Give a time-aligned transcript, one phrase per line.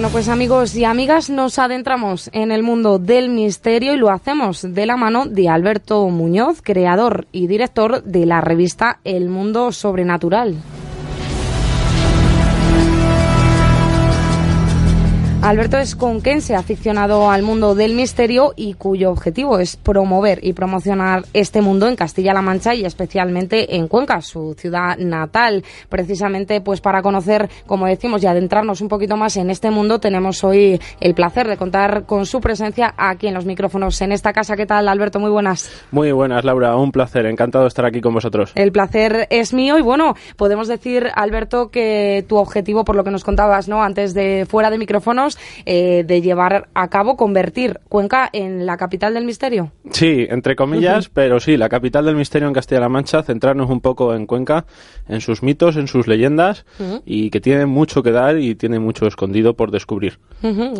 [0.00, 4.62] Bueno, pues amigos y amigas, nos adentramos en el mundo del misterio y lo hacemos
[4.62, 10.56] de la mano de Alberto Muñoz, creador y director de la revista El Mundo Sobrenatural.
[15.42, 21.24] Alberto es conquense, aficionado al mundo del misterio y cuyo objetivo es promover y promocionar
[21.32, 25.64] este mundo en Castilla-La Mancha y especialmente en Cuenca, su ciudad natal.
[25.88, 30.44] Precisamente, pues para conocer, como decimos, y adentrarnos un poquito más en este mundo, tenemos
[30.44, 34.56] hoy el placer de contar con su presencia aquí en los micrófonos en esta casa.
[34.56, 35.20] ¿Qué tal, Alberto?
[35.20, 35.70] Muy buenas.
[35.90, 36.76] Muy buenas, Laura.
[36.76, 37.24] Un placer.
[37.24, 38.52] Encantado de estar aquí con vosotros.
[38.56, 43.10] El placer es mío y bueno, podemos decir, Alberto, que tu objetivo, por lo que
[43.10, 43.82] nos contabas, ¿no?
[43.82, 45.29] Antes de fuera de micrófonos,
[45.66, 49.72] eh, de llevar a cabo, convertir Cuenca en la capital del misterio.
[49.92, 54.14] Sí, entre comillas, pero sí, la capital del misterio en Castilla-La Mancha, centrarnos un poco
[54.14, 54.66] en Cuenca,
[55.08, 56.64] en sus mitos, en sus leyendas,
[57.04, 60.18] y que tiene mucho que dar y tiene mucho escondido por descubrir.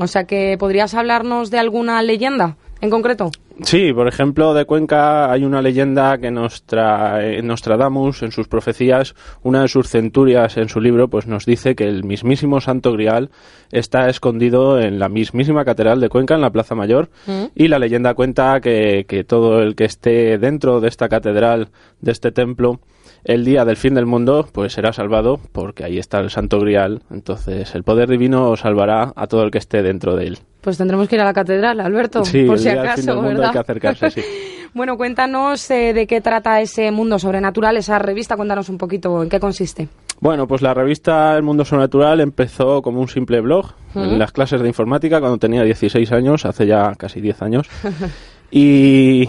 [0.00, 3.30] O sea que podrías hablarnos de alguna leyenda en concreto?
[3.62, 9.14] Sí, por ejemplo, de Cuenca hay una leyenda que nos trae Nostradamus en sus profecías,
[9.42, 13.30] una de sus centurias en su libro, pues nos dice que el mismísimo Santo Grial
[13.70, 17.44] está escondido en la mismísima catedral de Cuenca, en la Plaza Mayor, mm.
[17.54, 21.68] y la leyenda cuenta que, que todo el que esté dentro de esta catedral,
[22.00, 22.80] de este templo,
[23.24, 27.02] el día del fin del mundo, pues será salvado porque ahí está el Santo Grial.
[27.10, 30.38] Entonces, el poder divino salvará a todo el que esté dentro de él.
[30.60, 33.44] Pues tendremos que ir a la catedral, Alberto, sí, por si acaso, fin del mundo
[33.44, 34.22] hay que acercarse, sí.
[34.74, 39.28] bueno, cuéntanos eh, de qué trata ese mundo sobrenatural, esa revista, cuéntanos un poquito en
[39.28, 39.88] qué consiste.
[40.20, 44.60] Bueno, pues la revista El Mundo Sobrenatural empezó como un simple blog en las clases
[44.60, 47.66] de informática cuando tenía 16 años, hace ya casi 10 años.
[48.50, 49.26] y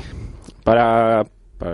[0.65, 1.23] para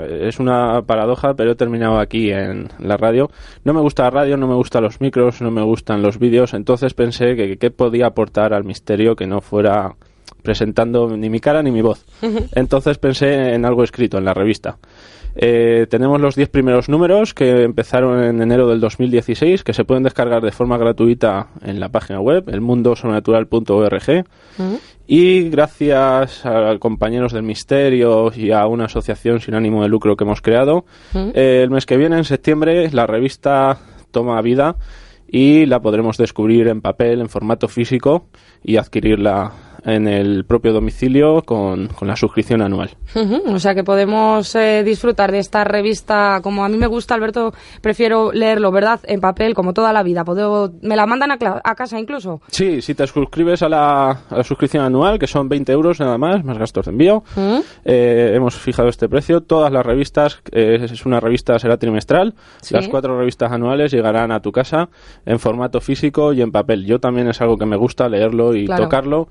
[0.09, 3.29] es una paradoja, pero he terminado aquí en la radio.
[3.63, 6.53] No me gusta la radio, no me gustan los micros, no me gustan los vídeos,
[6.53, 9.95] entonces pensé que qué podía aportar al misterio que no fuera
[10.43, 12.05] presentando ni mi cara ni mi voz.
[12.55, 14.77] Entonces pensé en algo escrito en la revista.
[15.35, 20.03] Eh, tenemos los 10 primeros números que empezaron en enero del 2016, que se pueden
[20.03, 24.25] descargar de forma gratuita en la página web, elmundosobrenatural.org.
[25.07, 30.25] Y gracias a compañeros del misterio y a una asociación sin ánimo de lucro que
[30.25, 30.85] hemos creado,
[31.15, 33.77] eh, el mes que viene, en septiembre, la revista
[34.11, 34.75] toma vida
[35.29, 38.27] y la podremos descubrir en papel, en formato físico
[38.63, 39.53] y adquirirla
[39.85, 42.91] en el propio domicilio con, la suscripción anual.
[43.47, 47.53] O sea que podemos eh, disfrutar de esta revista como a mí me gusta, Alberto,
[47.81, 48.99] prefiero leerlo, ¿verdad?
[49.03, 50.23] En papel, como toda la vida.
[50.23, 52.41] ¿Puedo, ¿Me la mandan a, casa incluso?
[52.47, 56.57] Sí, si te suscribes a la, suscripción anual, que son 20 euros nada más, más
[56.57, 57.23] gastos de envío,
[57.85, 59.41] eh, hemos fijado este precio.
[59.41, 62.35] Todas las revistas, eh, es una revista, será trimestral.
[62.71, 64.89] Las cuatro revistas anuales llegarán a tu casa
[65.25, 66.85] en formato físico y en papel.
[66.85, 69.27] Yo también es algo que me gusta leerlo y tocarlo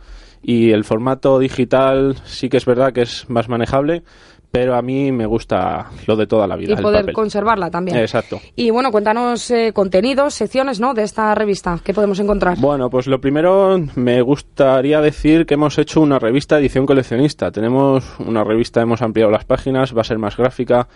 [0.49, 4.05] y el formato digital sí que es verdad que es más manejable,
[4.53, 6.75] pero a mí me gusta lo de toda la vida.
[6.79, 7.97] Y poder conservarla también.
[7.97, 8.41] Exacto.
[8.55, 10.95] Y bueno, cuéntanos eh, contenidos, secciones, ¿no?
[10.95, 12.57] De esta revista, ¿qué podemos encontrar?
[12.59, 17.51] Bueno, pues lo primero me gustaría decir que hemos hecho una revista edición coleccionista.
[17.51, 20.87] Tenemos una revista, hemos ampliado las páginas, va a ser más gráfica,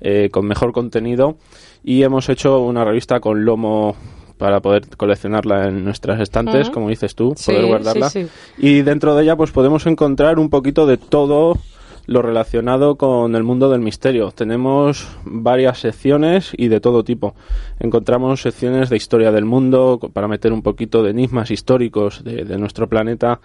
[0.00, 1.36] eh, con mejor contenido
[1.82, 3.96] y hemos hecho una revista con lomo
[4.40, 8.10] para poder coleccionarla en nuestras estantes, como dices tú, poder guardarla.
[8.56, 11.58] Y dentro de ella pues podemos encontrar un poquito de todo
[12.06, 14.30] lo relacionado con el mundo del misterio.
[14.32, 17.34] Tenemos varias secciones y de todo tipo.
[17.78, 22.56] Encontramos secciones de historia del mundo para meter un poquito de enigmas históricos de, de,
[22.56, 23.40] nuestro planeta.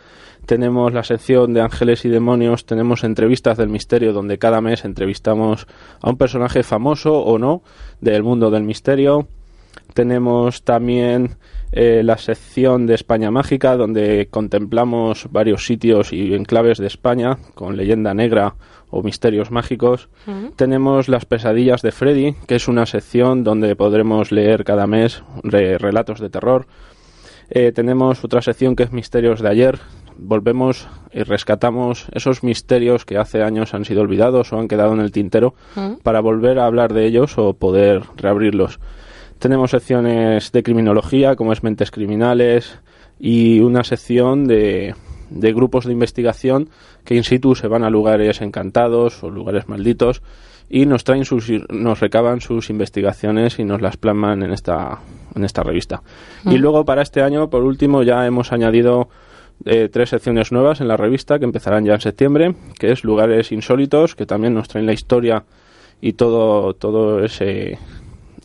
[0.45, 2.65] Tenemos la sección de ángeles y demonios.
[2.65, 5.67] Tenemos entrevistas del misterio donde cada mes entrevistamos
[6.01, 7.61] a un personaje famoso o no
[7.99, 9.27] del mundo del misterio.
[9.95, 11.37] Tenemos también
[11.71, 17.77] eh, la sección de España Mágica, donde contemplamos varios sitios y enclaves de España con
[17.77, 18.55] leyenda negra
[18.89, 20.09] o misterios mágicos.
[20.57, 26.19] Tenemos las pesadillas de Freddy, que es una sección donde podremos leer cada mes relatos
[26.19, 26.67] de terror.
[27.49, 29.79] Eh, tenemos otra sección que es Misterios de ayer.
[30.17, 34.99] Volvemos y rescatamos esos misterios que hace años han sido olvidados o han quedado en
[34.99, 35.55] el tintero
[36.03, 38.81] para volver a hablar de ellos o poder reabrirlos.
[39.39, 42.79] Tenemos secciones de criminología, como es Mentes Criminales,
[43.19, 44.95] y una sección de,
[45.29, 46.69] de grupos de investigación
[47.03, 50.21] que in situ se van a lugares encantados o lugares malditos
[50.69, 54.99] y nos traen sus nos recaban sus investigaciones y nos las plasman en esta
[55.35, 56.01] en esta revista.
[56.43, 56.61] Y mm.
[56.61, 59.09] luego para este año, por último, ya hemos añadido
[59.65, 63.51] eh, tres secciones nuevas en la revista que empezarán ya en septiembre, que es lugares
[63.51, 65.43] insólitos, que también nos traen la historia
[66.01, 67.77] y todo todo ese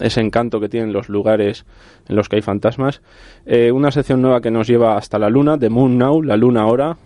[0.00, 1.64] ese encanto que tienen los lugares
[2.08, 3.02] en los que hay fantasmas.
[3.46, 6.62] Eh, una sección nueva que nos lleva hasta la luna, The Moon Now, la luna
[6.62, 6.96] ahora.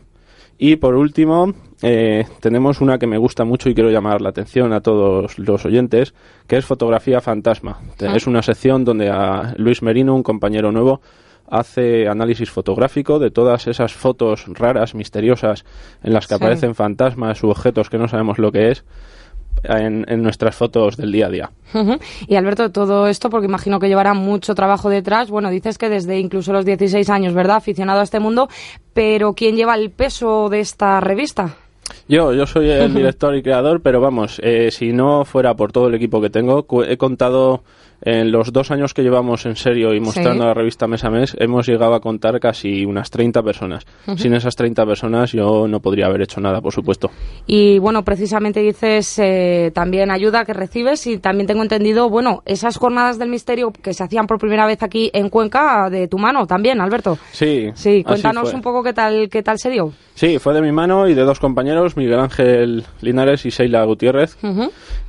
[0.57, 1.53] Y por último,
[1.83, 5.65] eh, tenemos una que me gusta mucho y quiero llamar la atención a todos los
[5.65, 6.15] oyentes,
[6.47, 7.79] que es fotografía fantasma.
[8.01, 8.15] Ah.
[8.15, 11.01] Es una sección donde a Luis Merino, un compañero nuevo,
[11.51, 15.65] hace análisis fotográfico de todas esas fotos raras, misteriosas,
[16.03, 16.43] en las que Sí.
[16.43, 18.85] aparecen fantasmas u objetos que no sabemos lo que es
[19.63, 21.51] en, en nuestras fotos del día a día.
[22.29, 26.19] Y Alberto, todo esto, porque imagino que llevará mucho trabajo detrás, bueno, dices que desde
[26.19, 27.57] incluso los 16 años, ¿verdad?
[27.57, 28.49] Aficionado a este mundo,
[28.93, 31.57] pero ¿quién lleva el peso de esta revista?
[32.09, 35.89] Yo, yo soy el director y creador, pero vamos, eh, si no fuera por todo
[35.89, 37.63] el equipo que tengo, he contado
[38.05, 40.47] en los dos años que llevamos en serio y mostrando Sí.
[40.49, 43.85] la revista mes a mes, hemos llegado a contar casi unas 30 personas.
[44.17, 47.11] Sin esas 30 personas yo no podría haber hecho nada, por supuesto.
[47.47, 52.77] Y bueno, precisamente dices eh, también ayuda que recibes y también tengo entendido, bueno, esas
[52.77, 56.47] jornadas del misterio que se hacían por primera vez aquí en Cuenca de tu mano
[56.47, 57.19] también, Alberto.
[57.33, 59.93] Sí, Sí, cuéntanos un poco qué tal, qué tal se dio.
[60.15, 64.37] Sí, fue de mi mano y de dos compañeros, Miguel Ángel Linares y Sheila Gutiérrez.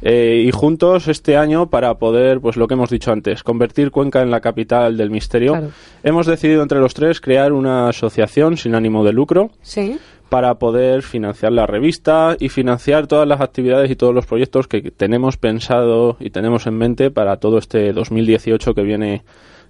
[0.02, 4.22] Eh, y juntos este año para poder, pues lo que hemos dicho antes, convertir Cuenca
[4.22, 5.70] en la capital del misterio, Claro.
[6.04, 9.98] hemos decidido entre los tres crear una asociación sin ánimo de lucro Sí.
[10.30, 14.82] para poder financiar la revista y financiar todas las actividades y todos los proyectos que
[14.92, 19.24] tenemos pensado y tenemos en mente para todo este 2018 que viene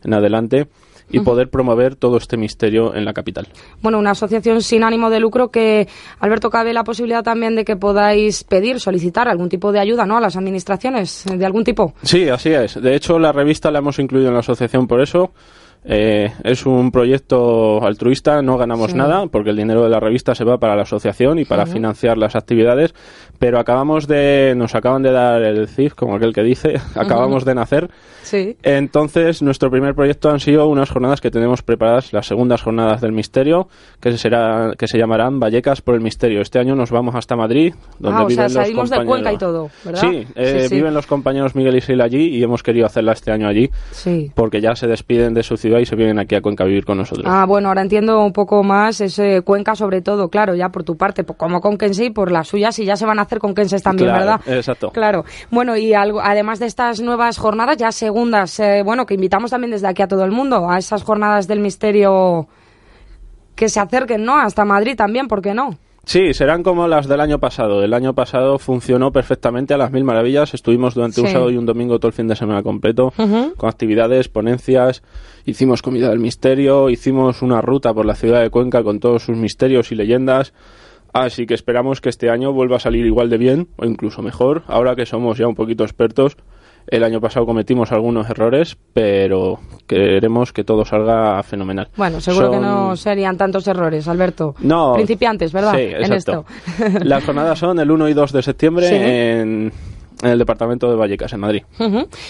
[0.03, 0.67] en adelante
[1.09, 3.47] y poder promover todo este misterio en la capital.
[3.81, 5.87] Bueno, una asociación sin ánimo de lucro que,
[6.19, 10.17] Alberto, cabe la posibilidad también de que podáis pedir, solicitar algún tipo de ayuda, ¿no?
[10.17, 11.93] A las administraciones, eh, de algún tipo.
[12.01, 12.81] Sí, así es.
[12.81, 15.31] De hecho, la revista la hemos incluido en la asociación por eso.
[15.87, 18.97] Eh, es un proyecto altruista, no ganamos Sí.
[18.97, 22.17] nada porque el dinero de la revista se va para la asociación y para financiar
[22.17, 22.95] las actividades,
[23.37, 27.53] pero acabamos de, nos acaban de dar el CIF, como aquel que dice, acabamos de
[27.55, 27.89] nacer.
[28.23, 28.57] Sí.
[28.63, 33.11] Entonces, nuestro primer proyecto han sido unas jornadas que tenemos preparadas, las segundas jornadas del
[33.11, 33.67] misterio,
[34.01, 36.41] que será, que se llamarán Vallecas por el Misterio.
[36.41, 39.07] Este año nos vamos hasta Madrid, donde Ah, o sea, los salimos de compañeros.
[39.23, 40.01] Cuenca y todo, ¿verdad?
[40.01, 40.75] Sí, eh, Sí, sí.
[40.75, 44.31] viven los compañeros Miguel y Sheila allí y hemos querido hacerla este año allí Sí.
[44.33, 46.85] porque ya se despiden de su ciudad y se vienen aquí a Cuenca a vivir
[46.85, 47.25] con nosotros.
[47.27, 50.97] Ah, bueno, ahora entiendo un poco más ese Cuenca, sobre todo, claro, ya por tu
[50.97, 54.09] parte, como conquense y por las suyas, y ya se van a hacer conquenses también,
[54.09, 54.41] Claro, ¿verdad?
[54.57, 54.91] exacto.
[54.91, 55.25] Claro.
[55.51, 59.71] Bueno, y algo, además de estas nuevas jornadas, ya segundas, eh, bueno, que invitamos también
[59.71, 62.47] desde aquí a todo el mundo, a esas jornadas del misterio
[63.55, 64.35] que se acerquen, ¿no?
[64.37, 65.77] Hasta Madrid también, ¿por qué no?
[66.05, 67.83] Sí, serán como las del año pasado.
[67.83, 70.53] El año pasado funcionó perfectamente a las mil maravillas.
[70.53, 73.11] Estuvimos durante un sábado y un domingo todo el fin de semana completo,
[73.57, 75.01] con actividades, ponencias.
[75.45, 79.35] Hicimos comida del misterio, hicimos una ruta por la ciudad de Cuenca con todos sus
[79.35, 80.53] misterios y leyendas.
[81.11, 84.63] Así que esperamos que este año vuelva a salir igual de bien o incluso mejor.
[84.67, 86.37] Ahora que somos ya un poquito expertos,
[86.87, 91.89] el año pasado cometimos algunos errores, pero queremos que todo salga fenomenal.
[91.97, 94.55] Bueno, seguro que no serían tantos errores, Alberto.
[94.59, 94.93] no.
[94.93, 95.73] Principiantes, ¿verdad?
[95.75, 96.45] Sí, en exacto.
[96.77, 96.99] esto.
[97.03, 98.95] Las jornadas son el 1 y 2 de septiembre Sí.
[98.95, 99.71] en,
[100.21, 101.63] en el departamento de Vallecas, en Madrid.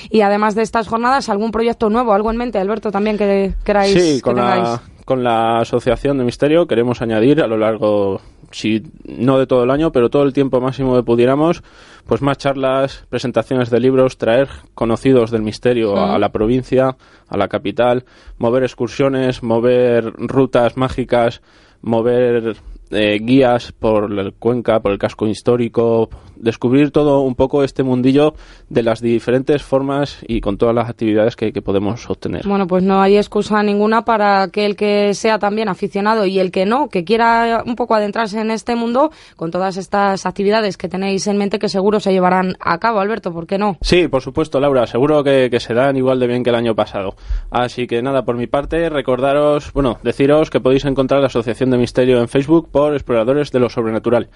[0.09, 3.93] Y además de estas jornadas, ¿algún proyecto nuevo, algo en mente, Alberto, también que queráis
[3.93, 8.21] Sí, la, con la Asociación de Misterio queremos añadir a lo largo,
[8.51, 11.63] si no de todo el año, pero todo el tiempo máximo que pudiéramos,
[12.05, 16.97] pues más charlas, presentaciones de libros, traer conocidos del misterio a, a la provincia,
[17.27, 18.05] a la capital,
[18.37, 21.41] mover excursiones, mover rutas mágicas,
[21.81, 22.55] mover
[22.91, 28.33] eh, guías por el Cuenca, por el casco histórico, descubrir todo un poco este mundillo
[28.69, 32.47] de las diferentes formas y con todas las actividades que, que podemos obtener.
[32.47, 36.51] Bueno, pues no hay excusa ninguna para que el que sea también aficionado y el
[36.51, 40.89] que no, que quiera un poco adentrarse en este mundo con todas estas actividades que
[40.89, 43.77] tenéis en mente que seguro se llevarán a cabo, Alberto, ¿por qué no?
[43.81, 44.87] Sí, por supuesto, Laura.
[44.87, 47.15] Seguro que, que se dan igual de bien que el año pasado.
[47.49, 51.77] Así que nada, por mi parte, recordaros, bueno, deciros que podéis encontrar la Asociación de
[51.77, 54.27] Misterio en Facebook por Exploradores de lo Sobrenatural.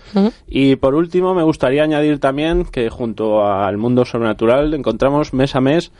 [0.47, 5.59] Y por último, me gustaría añadir también que junto al mundo sobrenatural encontramos mes a
[5.59, 5.91] mes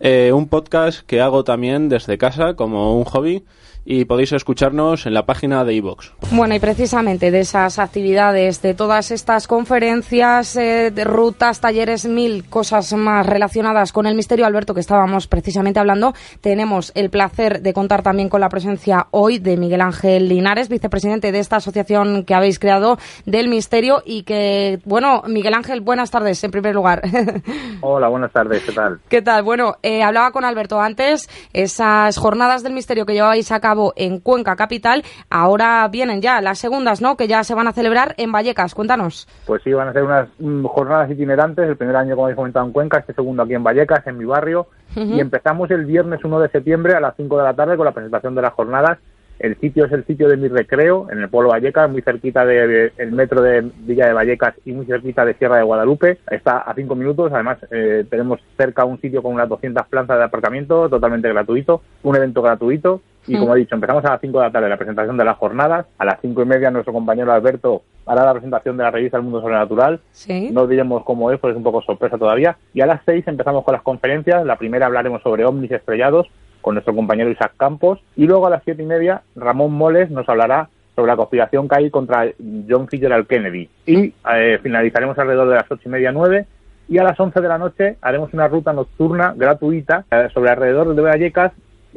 [0.00, 3.44] eh, un podcast que hago también desde casa como un hobby
[3.84, 6.10] y podéis escucharnos en la página de iVoox.
[6.30, 12.44] Bueno, y precisamente de esas actividades, de todas estas conferencias, eh, de rutas, talleres, mil
[12.48, 17.72] cosas más relacionadas con el misterio, Alberto, que estábamos precisamente hablando, tenemos el placer de
[17.74, 22.34] contar también con la presencia hoy de Miguel Ángel Linares, vicepresidente de esta asociación que
[22.34, 27.02] habéis creado del misterio y que, bueno, Miguel Ángel, buenas tardes en primer lugar.
[27.82, 29.00] Hola, buenas tardes, ¿qué tal?
[29.08, 29.42] ¿Qué tal?
[29.42, 34.20] Bueno, eh, hablaba con Alberto antes, esas jornadas del misterio que lleváis a cabo en
[34.20, 37.16] Cuenca Capital, ahora vienen ya las segundas, ¿no?
[37.16, 38.74] Que ya se van a celebrar en Vallecas.
[38.74, 39.28] Cuéntanos.
[39.46, 41.68] Pues sí, van a ser unas mm, jornadas itinerantes.
[41.68, 44.24] El primer año, como habéis comentado, en Cuenca, este segundo aquí en Vallecas, en mi
[44.24, 44.68] barrio.
[44.96, 47.90] Y empezamos el viernes 1 de septiembre a las 5 de la tarde con la
[47.90, 48.98] presentación de las jornadas
[49.38, 52.92] el sitio es el sitio de mi recreo, en el pueblo Vallecas, muy cerquita del
[52.96, 56.18] el metro de Villa de Vallecas y muy cerquita de Sierra de Guadalupe.
[56.30, 57.32] Está a cinco minutos.
[57.32, 62.16] Además, eh, tenemos cerca un sitio con unas 200 plantas de aparcamiento, totalmente gratuito, un
[62.16, 63.00] evento gratuito.
[63.26, 65.36] Y como he dicho, empezamos a las 5 de la tarde la presentación de las
[65.36, 65.86] jornadas.
[65.98, 69.22] A las cinco y media nuestro compañero Alberto hará la presentación de la revista El
[69.22, 70.00] Mundo Sobrenatural.
[70.12, 70.50] Sí.
[70.52, 72.56] No diremos cómo es, porque es un poco sorpresa todavía.
[72.72, 74.44] Y a las 6 empezamos con las conferencias.
[74.44, 76.28] La primera hablaremos sobre ovnis estrellados
[76.64, 78.00] con nuestro compañero Isaac Campos.
[78.16, 81.76] Y luego a las siete y media, Ramón Moles nos hablará sobre la conspiración que
[81.76, 82.26] hay contra
[82.68, 83.68] John Fitzgerald Kennedy.
[83.86, 86.46] Y eh, finalizaremos alrededor de las ocho y media, nueve.
[86.88, 90.94] Y a las once de la noche haremos una ruta nocturna gratuita eh, sobre alrededor
[90.94, 91.52] de Vallecas,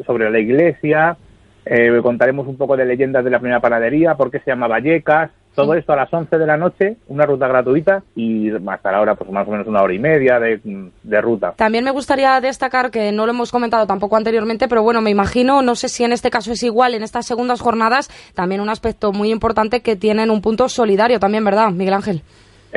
[0.06, 1.18] sobre la iglesia.
[1.66, 5.32] Eh, contaremos un poco de leyendas de la primera panadería, por qué se llama Vallecas,
[5.58, 9.16] todo esto a las 11 de la noche, una ruta gratuita y hasta la hora,
[9.16, 11.54] pues más o menos una hora y media de, ruta.
[11.58, 15.64] También me gustaría destacar que no lo hemos comentado tampoco anteriormente, pero bueno, me imagino,
[15.64, 19.12] no sé si en este caso es igual, en estas segundas jornadas, también un aspecto
[19.12, 22.22] muy importante que tienen un punto solidario también, ¿verdad, Miguel Ángel?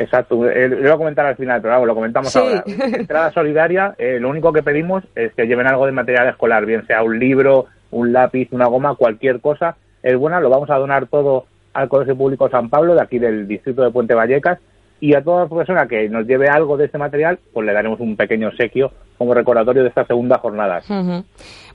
[0.01, 2.63] Exacto, eh, lo voy a comentar al final, pero lo comentamos ahora.
[2.65, 6.85] Entrada solidaria, eh, lo único que pedimos es que lleven algo de material escolar, bien
[6.87, 9.77] sea un libro, un lápiz, una goma, cualquier cosa.
[10.01, 13.47] Es buena, lo vamos a donar todo al Colegio Público San Pablo, de aquí del
[13.47, 14.59] distrito de Puente Vallecas,
[14.99, 18.15] y a toda persona que nos lleve algo de este material, pues le daremos un
[18.15, 20.81] pequeño obsequio como recordatorio de esta segunda jornada.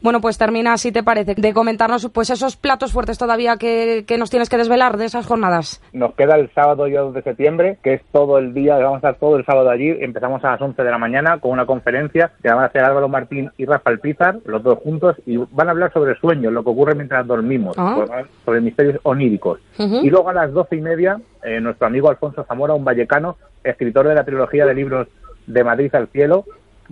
[0.03, 4.31] Bueno, pues termina, si te parece, de comentarnos pues esos platos fuertes todavía que, nos
[4.31, 5.83] tienes que desvelar de esas jornadas.
[5.93, 9.15] Nos queda el sábado 2 de septiembre, que es todo el día, vamos a estar
[9.17, 9.91] todo el sábado allí.
[10.01, 13.09] Empezamos a las 11 de la mañana con una conferencia que van a hacer Álvaro
[13.09, 16.71] Martín y Rafael Pizar, los dos juntos, y van a hablar sobre sueños, lo que
[16.71, 17.95] ocurre mientras dormimos, ah.
[17.97, 19.61] pues, sobre misterios oníricos.
[19.79, 24.09] Y luego a las doce y media, eh, nuestro amigo Alfonso Zamora, un vallecano, escritor
[24.09, 25.09] de la trilogía de libros
[25.47, 26.45] de Madrid al cielo,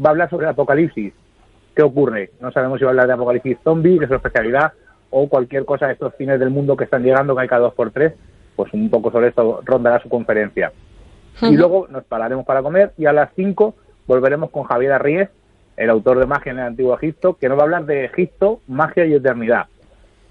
[0.04, 1.12] va a hablar sobre el apocalipsis.
[1.74, 2.30] ¿Qué ocurre?
[2.40, 4.72] No sabemos si va a hablar de apocalipsis zombie, que es su especialidad,
[5.10, 7.74] o cualquier cosa de estos fines del mundo que están llegando, que hay cada dos
[7.74, 8.14] por tres.
[8.56, 10.72] Pues un poco sobre esto rondará su conferencia.
[11.42, 13.74] Y luego nos pararemos para comer y a las cinco
[14.06, 15.30] volveremos con Javier Arríez,
[15.76, 18.60] el autor de Magia en el Antiguo Egipto, que nos va a hablar de Egipto,
[18.68, 19.66] magia y eternidad.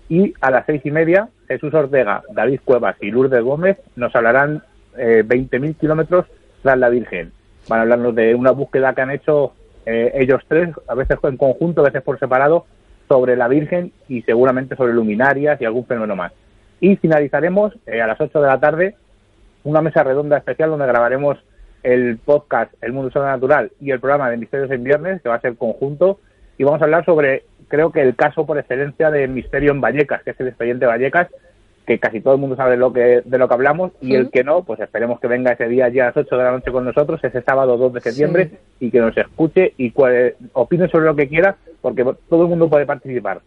[0.08, 4.64] Y a las seis y media, Jesús Ortega, David Cuevas y Lourdes Gómez nos hablarán
[4.98, 6.26] eh, 20.000 kilómetros
[6.62, 7.34] tras la Virgen
[7.68, 9.54] van a hablarnos de una búsqueda que han hecho
[9.86, 12.66] eh, ellos tres, a veces en conjunto, a veces por separado,
[13.08, 16.32] sobre la Virgen y seguramente sobre luminarias y algún fenómeno más.
[16.80, 18.96] Y finalizaremos eh, a las 8 de la tarde
[19.64, 21.38] una mesa redonda especial donde grabaremos
[21.84, 25.42] el podcast El Mundo Sobrenatural y el programa de Misterios en Viernes, que va a
[25.42, 26.20] ser conjunto,
[26.58, 30.24] y vamos a hablar sobre, creo que el caso por excelencia de Misterio en Vallecas,
[30.24, 31.28] que es el expediente Vallecas,
[31.86, 34.30] que casi todo el mundo sabe de lo que, de lo que hablamos y el
[34.30, 36.72] que no, pues esperemos que venga ese día ya a las 8 de la noche
[36.72, 39.94] con nosotros, ese sábado 2 de septiembre, y que nos escuche y
[40.54, 43.42] opine sobre lo que quiera, porque todo el mundo puede participar.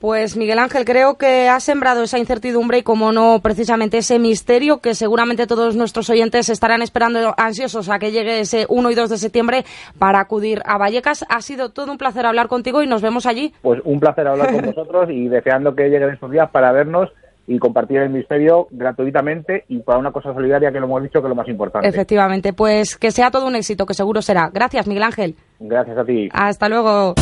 [0.00, 4.78] Pues Miguel Ángel, creo que ha sembrado esa incertidumbre y, como no, precisamente ese misterio
[4.78, 9.10] que seguramente todos nuestros oyentes estarán esperando ansiosos a que llegue ese 1 y 2
[9.10, 9.64] de septiembre
[9.98, 11.24] para acudir a Vallecas.
[11.28, 13.52] Ha sido todo un placer hablar contigo y nos vemos allí.
[13.60, 17.10] Pues un placer hablar con vosotros y deseando que lleguen estos días para vernos
[17.48, 21.26] y compartir el misterio gratuitamente y para una cosa solidaria que lo hemos dicho que
[21.26, 21.88] es lo más importante.
[21.88, 24.50] Efectivamente, pues que sea todo un éxito, que seguro será.
[24.52, 25.34] Gracias, Miguel Ángel.
[25.58, 26.28] Gracias a ti.
[26.32, 27.14] Hasta luego.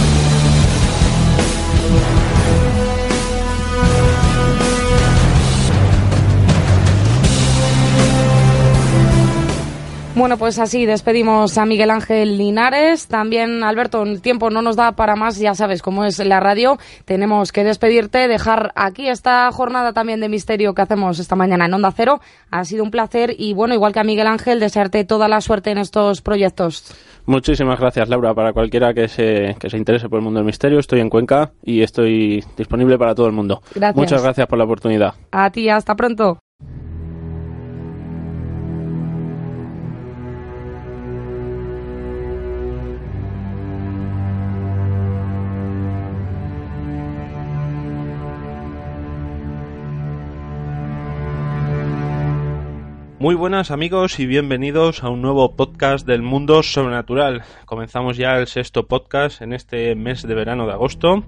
[10.17, 13.07] Bueno, pues así despedimos a Miguel Ángel Linares.
[13.07, 16.79] También, Alberto, el tiempo no nos da para más, ya sabes cómo es la radio.
[17.05, 21.75] Tenemos que despedirte, dejar aquí esta jornada también de misterio que hacemos esta mañana en
[21.75, 22.21] Onda Cero.
[22.51, 25.71] Ha sido un placer y, bueno, igual que a Miguel Ángel, desearte toda la suerte
[25.71, 26.97] en estos proyectos.
[27.27, 28.33] Muchísimas gracias, Laura.
[28.33, 31.53] Para cualquiera que se, que se interese por el mundo del misterio, estoy en Cuenca
[31.63, 33.61] y estoy disponible para todo el mundo.
[33.75, 33.97] Gracias.
[33.97, 35.13] Muchas gracias por la oportunidad.
[35.31, 36.39] A ti, hasta pronto.
[53.27, 57.43] Muy buenas amigos y bienvenidos a un nuevo podcast del mundo sobrenatural.
[57.65, 61.25] Comenzamos ya el sexto podcast en este mes de verano de agosto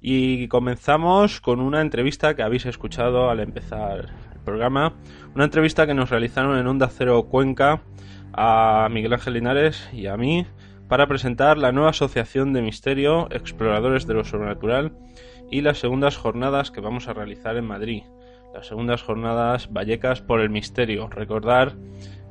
[0.00, 4.94] y comenzamos con una entrevista que habéis escuchado al empezar el programa,
[5.34, 7.82] una entrevista que nos realizaron en Onda Cero Cuenca
[8.32, 10.46] a Miguel Ángel Linares y a mí
[10.86, 14.92] para presentar la nueva asociación de misterio Exploradores de lo Sobrenatural
[15.50, 18.04] y las segundas jornadas que vamos a realizar en Madrid.
[18.54, 21.08] Las segundas jornadas Vallecas por el Misterio.
[21.08, 21.72] Recordar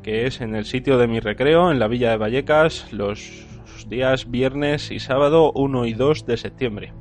[0.04, 3.46] que es en el sitio de mi recreo, en la villa de Vallecas, los
[3.90, 6.94] días viernes y sábado 1 y 2 de septiembre.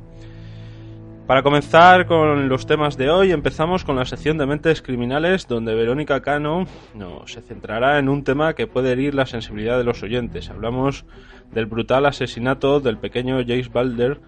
[1.29, 5.77] Para comenzar con los temas de hoy, empezamos con la sección de mentes criminales, donde
[5.77, 10.03] Verónica Cano no, se centrará en un tema que puede herir la sensibilidad de los
[10.03, 10.51] oyentes.
[10.51, 11.05] Hablamos
[11.53, 14.21] del brutal asesinato del pequeño Jace Balder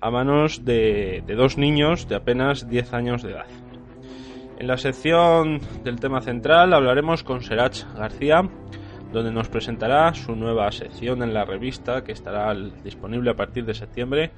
[0.00, 3.46] a manos de, dos niños de apenas 10 años de edad.
[4.58, 8.42] En la sección del tema central hablaremos con Serach García,
[9.12, 13.74] donde nos presentará su nueva sección en la revista que estará disponible a partir de
[13.74, 14.32] septiembre,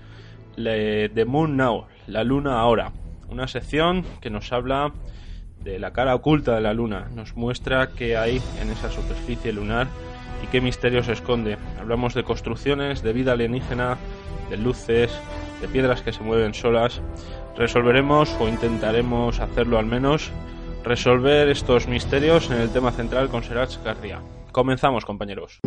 [0.57, 2.93] The Moon Now, la luna ahora.
[3.31, 4.93] Una sección que nos habla
[5.59, 9.87] de la cara oculta de la luna, nos muestra qué hay en esa superficie lunar
[10.45, 11.57] y qué misterio se esconde.
[11.81, 13.97] Hablamos de construcciones, de vida alienígena,
[14.51, 15.19] de luces,
[15.61, 17.01] de piedras que se mueven solas.
[17.57, 20.31] Resolveremos o intentaremos hacerlo al menos
[20.85, 24.21] resolver estos misterios en el tema central con Serach García.
[24.53, 25.61] Comenzamos, compañeros.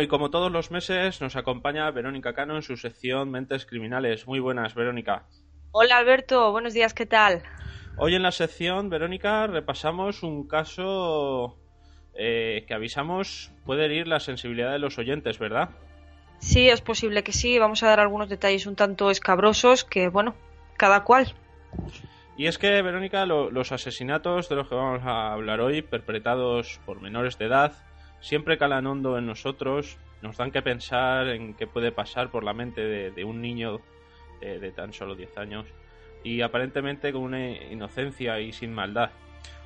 [0.00, 4.26] Bueno, y como todos los meses, nos acompaña Verónica Cano en su sección Mentes Criminales.
[4.26, 5.26] Muy buenas, Verónica.
[5.72, 6.52] Hola, Alberto.
[6.52, 7.42] Buenos días, ¿qué tal?
[7.98, 11.58] Hoy en la sección, Verónica, repasamos un caso
[12.14, 15.68] eh, que avisamos puede herir la sensibilidad de los oyentes, ¿verdad?
[16.38, 17.58] Sí, es posible que sí.
[17.58, 20.34] Vamos a dar algunos detalles un tanto escabrosos que, bueno,
[20.78, 21.34] cada cual.
[22.38, 27.02] Y es que, Verónica, los asesinatos de los que vamos a hablar hoy, perpetrados por
[27.02, 27.74] menores de edad,
[28.20, 32.52] siempre calan hondo en nosotros, nos dan que pensar en qué puede pasar por la
[32.52, 33.80] mente de, un niño
[34.40, 35.66] de, tan solo 10 años
[36.22, 39.10] y aparentemente con una inocencia y sin maldad.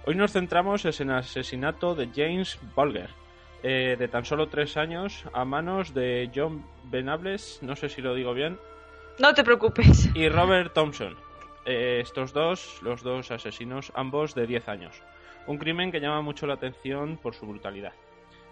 [0.07, 3.11] Hoy nos centramos en el asesinato de James Bolger,
[3.63, 8.15] eh, de tan solo 3 años, a manos de John Benables, no sé si lo
[8.15, 8.59] digo bien.
[9.19, 10.11] No te preocupes.
[10.15, 11.17] Y Robert Thompson.
[11.65, 15.03] Eh, estos dos, los dos asesinos, ambos de 10 años.
[15.47, 17.95] Un crimen que llama mucho la atención por su brutalidad.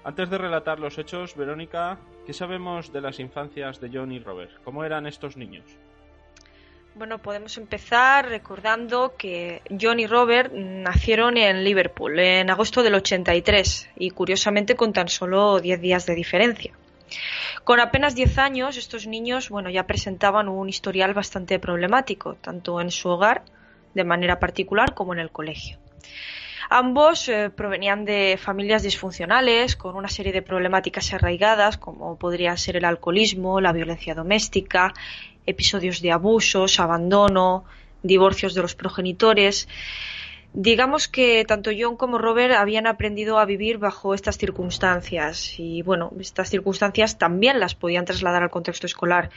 [0.04, 4.50] Antes de relatar los hechos, Verónica, ¿qué sabemos de las infancias de John y Robert?
[4.64, 5.64] ¿Cómo eran estos niños?
[6.96, 13.90] Bueno, podemos empezar recordando que John y Robert nacieron en Liverpool en agosto del 83
[13.96, 16.72] y curiosamente con tan solo 10 días de diferencia.
[17.62, 22.90] Con apenas 10 años, estos niños, bueno, ya presentaban un historial bastante problemático, tanto en
[22.90, 23.42] su hogar,
[23.94, 25.78] de manera particular, como en el colegio.
[26.74, 32.78] Ambos eh, provenían de familias disfuncionales, con una serie de problemáticas arraigadas, como podrían ser
[32.78, 34.94] el alcoholismo, la violencia doméstica,
[35.44, 37.66] episodios de abusos, abandono,
[38.02, 39.68] divorcios de los progenitores.
[40.54, 46.10] Digamos que tanto John como Robert habían aprendido a vivir bajo estas circunstancias y bueno,
[46.20, 49.28] estas circunstancias también las podían trasladar al contexto escolar.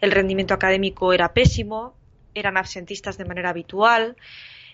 [0.00, 1.94] El rendimiento académico era pésimo,
[2.34, 4.16] eran absentistas de manera habitual,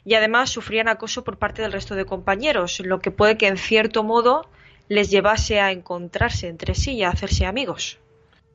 [0.06, 3.58] y además sufrían acoso por parte del resto de compañeros, lo que puede que en
[3.58, 4.48] cierto modo
[4.88, 7.98] les llevase a encontrarse entre sí y a hacerse amigos.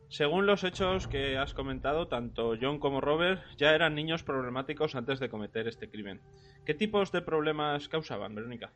[0.07, 5.19] Según los hechos que has comentado, tanto John como Robert ya eran niños problemáticos antes
[5.19, 6.21] de cometer este crimen.
[6.65, 8.71] ¿Qué tipos de problemas causaban, Verónica?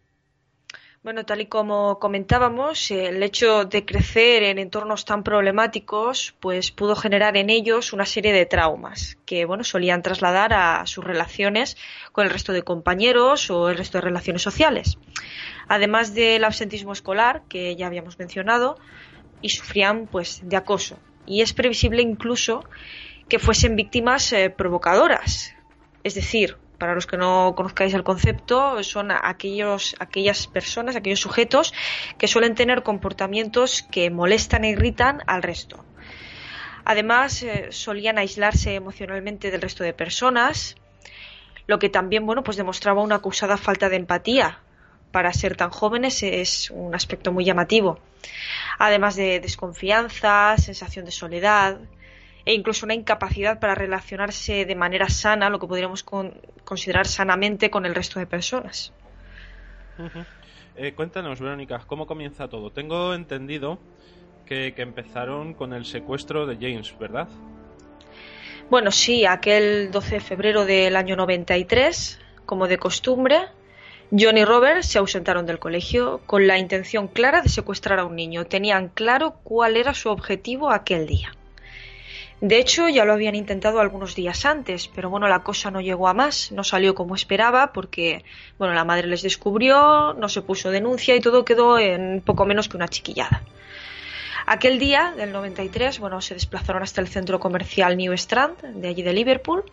[1.06, 6.96] Bueno, tal y como comentábamos, el hecho de crecer en entornos tan problemáticos, pues pudo
[6.96, 11.78] generar en ellos una serie de traumas que, bueno, solían trasladar a sus relaciones
[12.12, 14.98] con el resto de compañeros o el resto de relaciones sociales.
[15.68, 18.80] Además del absentismo escolar, que ya habíamos mencionado,
[19.44, 20.98] y sufrían, pues, de acoso.
[21.28, 22.64] Y es previsible incluso
[23.30, 25.54] que fuesen víctimas eh, provocadoras,
[26.04, 31.74] es decir, para los que no conozcáis el concepto, son aquellos, aquellas personas, aquellos sujetos
[32.20, 35.84] que suelen tener comportamientos que molestan e irritan al resto.
[36.84, 40.76] Además, eh, solían aislarse emocionalmente del resto de personas,
[41.66, 44.60] lo que también, bueno, pues demostraba una acusada falta de empatía.
[45.12, 47.98] Para ser tan jóvenes es un aspecto muy llamativo.
[48.78, 51.80] Además de desconfianza, sensación de soledad,
[52.46, 56.04] e incluso una incapacidad para relacionarse de manera sana, lo que podríamos
[56.64, 58.94] considerar sanamente con el resto de personas.
[60.76, 62.72] Eh, cuéntanos, Verónica, ¿cómo comienza todo?
[62.72, 63.80] Tengo entendido
[64.46, 67.28] que, que empezaron con el secuestro de James, ¿verdad?
[68.70, 73.38] Bueno, sí, aquel 12 de febrero del año 93, como de costumbre,
[74.12, 78.16] John y Robert se ausentaron del colegio con la intención clara de secuestrar a un
[78.16, 78.46] niño.
[78.46, 81.34] Tenían claro cuál era su objetivo aquel día.
[82.42, 86.08] De hecho, ya lo habían intentado algunos días antes, pero bueno, la cosa no llegó
[86.08, 88.26] a más, no salió como esperaba porque,
[88.58, 92.68] bueno, la madre les descubrió, no se puso denuncia y todo quedó en poco menos
[92.68, 93.42] que una chiquillada.
[94.48, 99.02] Aquel día del 93, bueno, se desplazaron hasta el centro comercial New Strand, de allí
[99.02, 99.64] de Liverpool,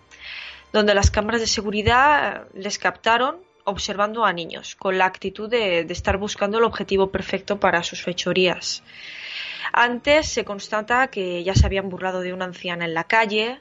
[0.73, 6.19] donde las cámaras de seguridad les captaron observando a niños, con la actitud de, estar
[6.19, 8.83] buscando el objetivo perfecto para sus fechorías.
[9.73, 13.59] Antes se constata que ya se habían burlado de una anciana en la calle,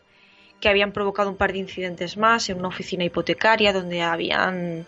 [0.60, 4.86] que habían provocado un par de incidentes más en una oficina hipotecaria donde habían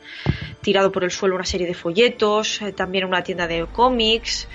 [0.62, 4.48] tirado por el suelo una serie de folletos, eh, también una tienda de cómics,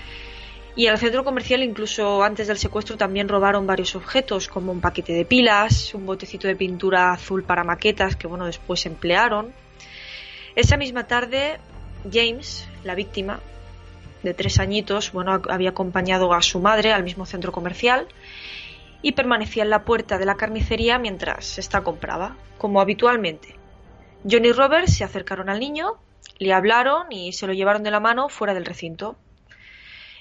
[0.79, 4.81] y en el centro comercial, incluso antes del secuestro, también robaron varios objetos, como un
[4.81, 9.53] paquete de pilas, un botecito de pintura azul para maquetas que bueno, después emplearon.
[10.59, 11.61] Esa misma tarde,
[12.13, 13.39] James, la víctima,
[14.25, 18.09] de tres añitos, bueno, había acompañado a su madre al mismo centro comercial
[19.01, 23.55] y permanecía en la puerta de la carnicería mientras esta compraba, como habitualmente.
[24.29, 25.93] John y Robert se acercaron al niño,
[26.41, 29.15] le hablaron y se lo llevaron de la mano fuera del recinto.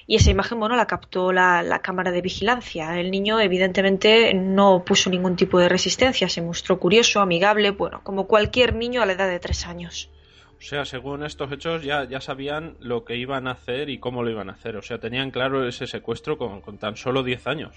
[0.05, 2.99] Y esa imagen, bueno, la captó la, cámara de vigilancia.
[2.99, 8.27] El niño, evidentemente, no puso ningún tipo de resistencia, se mostró curioso, amigable, bueno, como
[8.27, 10.11] cualquier niño a la edad de tres años.
[10.57, 14.23] O sea, según estos hechos ya, ya sabían lo que iban a hacer y cómo
[14.23, 14.75] lo iban a hacer.
[14.75, 17.75] O sea, tenían claro ese secuestro con, con tan solo diez años.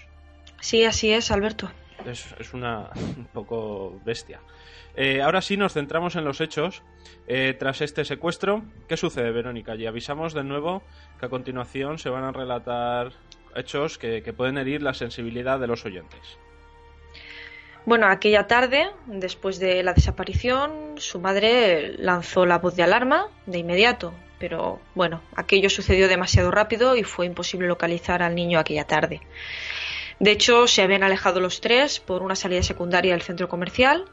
[0.59, 1.71] Sí, así es, Alberto.
[2.05, 4.41] Es, es una un poco bestia.
[4.95, 6.83] Eh, ahora sí nos centramos en los hechos.
[7.27, 9.75] Eh, tras este secuestro, ¿qué sucede, Verónica?
[9.75, 10.83] Y avisamos de nuevo
[11.19, 13.11] que a continuación se van a relatar
[13.55, 16.37] hechos que, pueden herir la sensibilidad de los oyentes.
[17.83, 23.57] Bueno, aquella tarde, después de la desaparición, su madre lanzó la voz de alarma de
[23.57, 29.21] inmediato, pero bueno, aquello sucedió demasiado rápido y fue imposible localizar al niño aquella tarde.
[30.19, 34.05] De hecho, se habían alejado los tres por una salida secundaria del centro comercial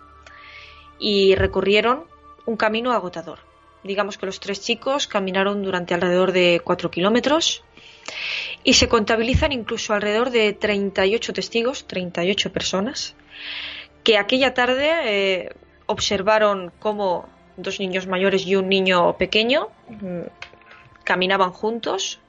[0.99, 2.07] y recorrieron
[2.47, 3.41] un camino agotador.
[3.85, 7.63] Digamos que los tres chicos caminaron durante alrededor de cuatro kilómetros
[8.65, 13.15] y se contabilizan incluso alrededor de 38 testigos, 38 personas,
[14.05, 15.51] que aquella tarde eh,
[15.87, 20.23] observaron cómo dos niños mayores y un niño pequeño mm,
[21.05, 22.21] caminaban juntos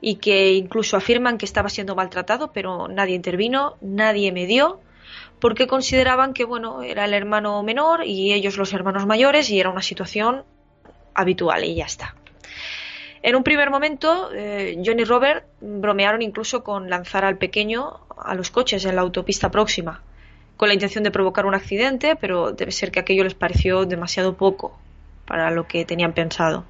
[0.00, 4.80] y que incluso afirman que estaba siendo maltratado, pero nadie intervino, nadie medió
[5.40, 9.70] porque consideraban que bueno era el hermano menor y ellos los hermanos mayores y era
[9.70, 10.44] una situación
[11.14, 12.14] habitual y ya está.
[13.22, 18.34] En un primer momento, eh, John y Robert bromearon incluso con lanzar al pequeño a
[18.34, 20.02] los coches en la autopista próxima,
[20.56, 24.36] con la intención de provocar un accidente, pero debe ser que aquello les pareció demasiado
[24.36, 24.78] poco
[25.26, 26.64] para lo que tenían pensado.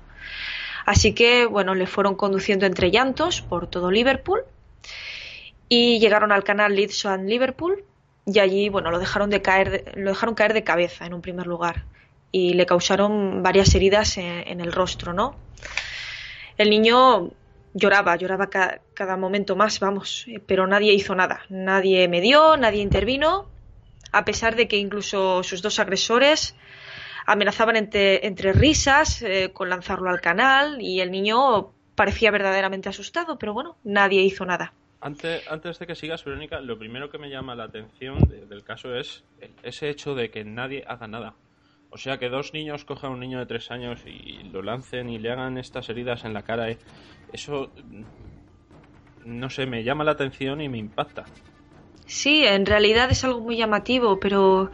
[0.87, 4.43] Así que, bueno, le fueron conduciendo entre llantos por todo Liverpool
[5.69, 7.85] y llegaron al canal Leeds and Liverpool,
[8.27, 11.47] y allí, bueno, lo dejaron, de caer, lo dejaron caer de cabeza en un primer
[11.47, 11.85] lugar
[12.33, 15.35] y le causaron varias heridas en, el rostro, ¿no?
[16.61, 17.31] El niño
[17.73, 18.51] lloraba, lloraba
[18.93, 23.49] cada momento más, vamos, pero nadie hizo nada, nadie me dio, nadie intervino,
[24.13, 26.55] a pesar de que incluso sus dos agresores
[27.25, 33.55] amenazaban entre, risas eh, con lanzarlo al canal y el niño parecía verdaderamente asustado, pero
[33.55, 34.75] bueno, nadie hizo nada.
[35.01, 38.19] Antes de que sigas, Verónica, lo primero que me llama la atención
[38.51, 39.25] del caso es
[39.63, 41.33] ese hecho de que nadie haga nada.
[41.91, 45.09] O sea, que dos niños cojan a un niño de tres años y lo lancen
[45.09, 46.79] y le hagan estas heridas en la cara, eh,
[47.33, 47.73] eso,
[49.25, 51.25] no sé, me llama la atención y me impacta.
[52.07, 54.73] Sí, en realidad es algo muy llamativo, pero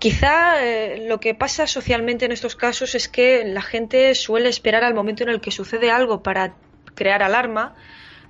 [0.00, 4.82] quizá eh, lo que pasa socialmente en estos casos es que la gente suele esperar
[4.82, 6.56] al momento en el que sucede algo para
[6.96, 7.74] crear alarma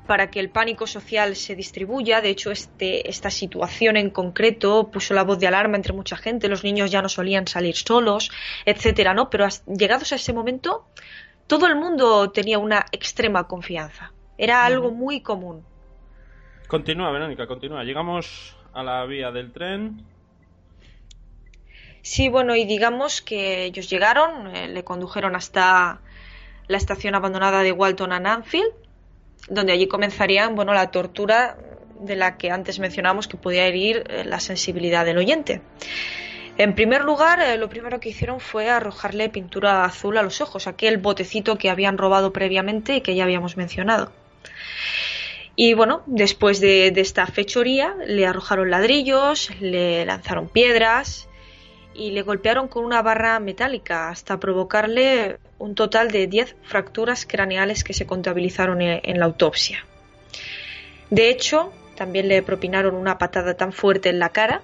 [0.07, 2.21] para que el pánico social se distribuya.
[2.21, 6.49] De hecho, este, esta situación en concreto puso la voz de alarma entre mucha gente.
[6.49, 8.31] Los niños ya no solían salir solos,
[8.65, 9.31] etcétera, ¿no?
[9.31, 10.87] Pero llegados a ese momento,
[11.47, 14.13] todo el mundo tenía una extrema confianza.
[14.37, 15.65] Era algo muy común.
[16.69, 17.85] Continúa, Verónica, continúa.
[17.85, 20.05] Llegamos a la vía del tren.
[22.03, 26.01] Sí, bueno, y digamos que ellos llegaron, eh, le condujeron hasta
[26.67, 28.84] la estación abandonada de Walton and Anfield
[29.49, 31.57] donde allí comenzarían bueno, la tortura
[32.01, 35.63] de la que antes mencionamos que podía herir eh, la sensibilidad del oyente.
[36.57, 40.67] En primer lugar, eh, lo primero que hicieron fue arrojarle pintura azul a los ojos,
[40.67, 44.13] aquel botecito que habían robado previamente y que ya habíamos mencionado.
[45.57, 51.29] Y bueno, después de, esta fechoría, le arrojaron ladrillos, le lanzaron piedras
[51.95, 57.85] y le golpearon con una barra metálica hasta provocarle un total de 10 fracturas craneales
[57.85, 59.87] que se contabilizaron en la autopsia.
[61.09, 64.61] De hecho, también le propinaron una patada tan fuerte en la cara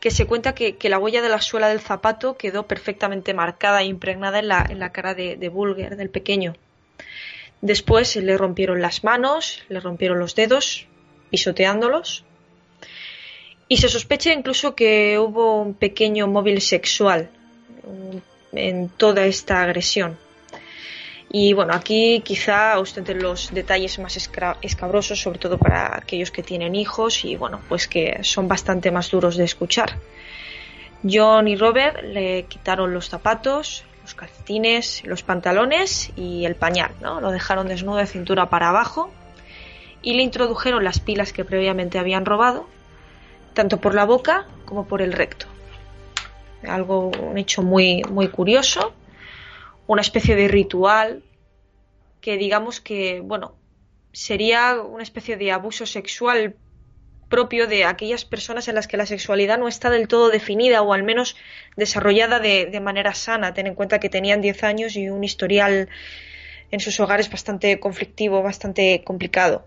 [0.00, 3.86] que se cuenta que, la huella de la suela del zapato quedó perfectamente marcada e
[3.86, 6.54] impregnada en la, cara de, Bulger, del pequeño.
[7.60, 10.86] Después le rompieron las manos, le rompieron los dedos,
[11.30, 12.24] pisoteándolos.
[13.68, 17.30] Y se sospecha incluso que hubo un pequeño móvil sexual
[18.56, 20.18] en toda esta agresión.
[21.36, 26.76] Y bueno, aquí quizá ostenten los detalles más escabrosos, sobre todo para aquellos que tienen
[26.76, 29.98] hijos y bueno, pues que son bastante más duros de escuchar.
[31.02, 37.20] John y Robert le quitaron los zapatos, los calcetines, los pantalones y el pañal, ¿no?
[37.20, 39.10] Lo dejaron desnudo de cintura para abajo
[40.02, 42.68] y le introdujeron las pilas que previamente habían robado,
[43.54, 45.46] tanto por la boca como por el recto.
[46.66, 48.94] Algo, un hecho muy, muy curioso
[49.86, 51.22] una especie de ritual
[52.20, 53.54] que digamos que, bueno,
[54.12, 56.56] sería una especie de abuso sexual
[57.28, 60.92] propio de aquellas personas en las que la sexualidad no está del todo definida o
[60.92, 61.36] al menos
[61.76, 63.52] desarrollada de, manera sana.
[63.52, 65.88] Ten en cuenta que tenían 10 años y un historial
[66.70, 69.66] en sus hogares bastante conflictivo, bastante complicado.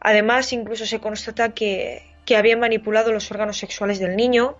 [0.00, 4.56] Además, incluso se constata que, que habían manipulado los órganos sexuales del niño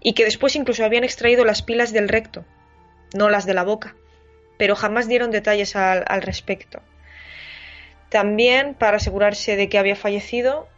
[0.00, 2.44] y que después incluso habían extraído las pilas del recto
[3.14, 3.94] no las de la boca,
[4.56, 6.80] pero jamás dieron detalles al, respecto.
[8.08, 10.68] También, para asegurarse de que había fallecido,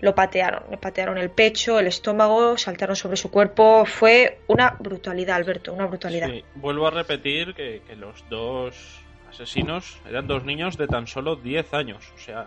[0.00, 3.84] lo patearon, le patearon el pecho, el estómago, saltaron sobre su cuerpo.
[3.86, 6.28] Fue una brutalidad, Alberto, una brutalidad.
[6.56, 9.00] Vuelvo a repetir que, que, los dos
[9.30, 12.46] asesinos eran dos niños de tan solo 10 años, o sea,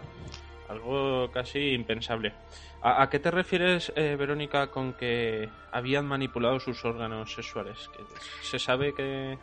[0.70, 2.34] algo casi impensable.
[2.82, 7.90] ¿A, qué te refieres, eh, Verónica, con que habían manipulado sus órganos sexuales?
[8.42, 9.40] ¿Se sabe que...?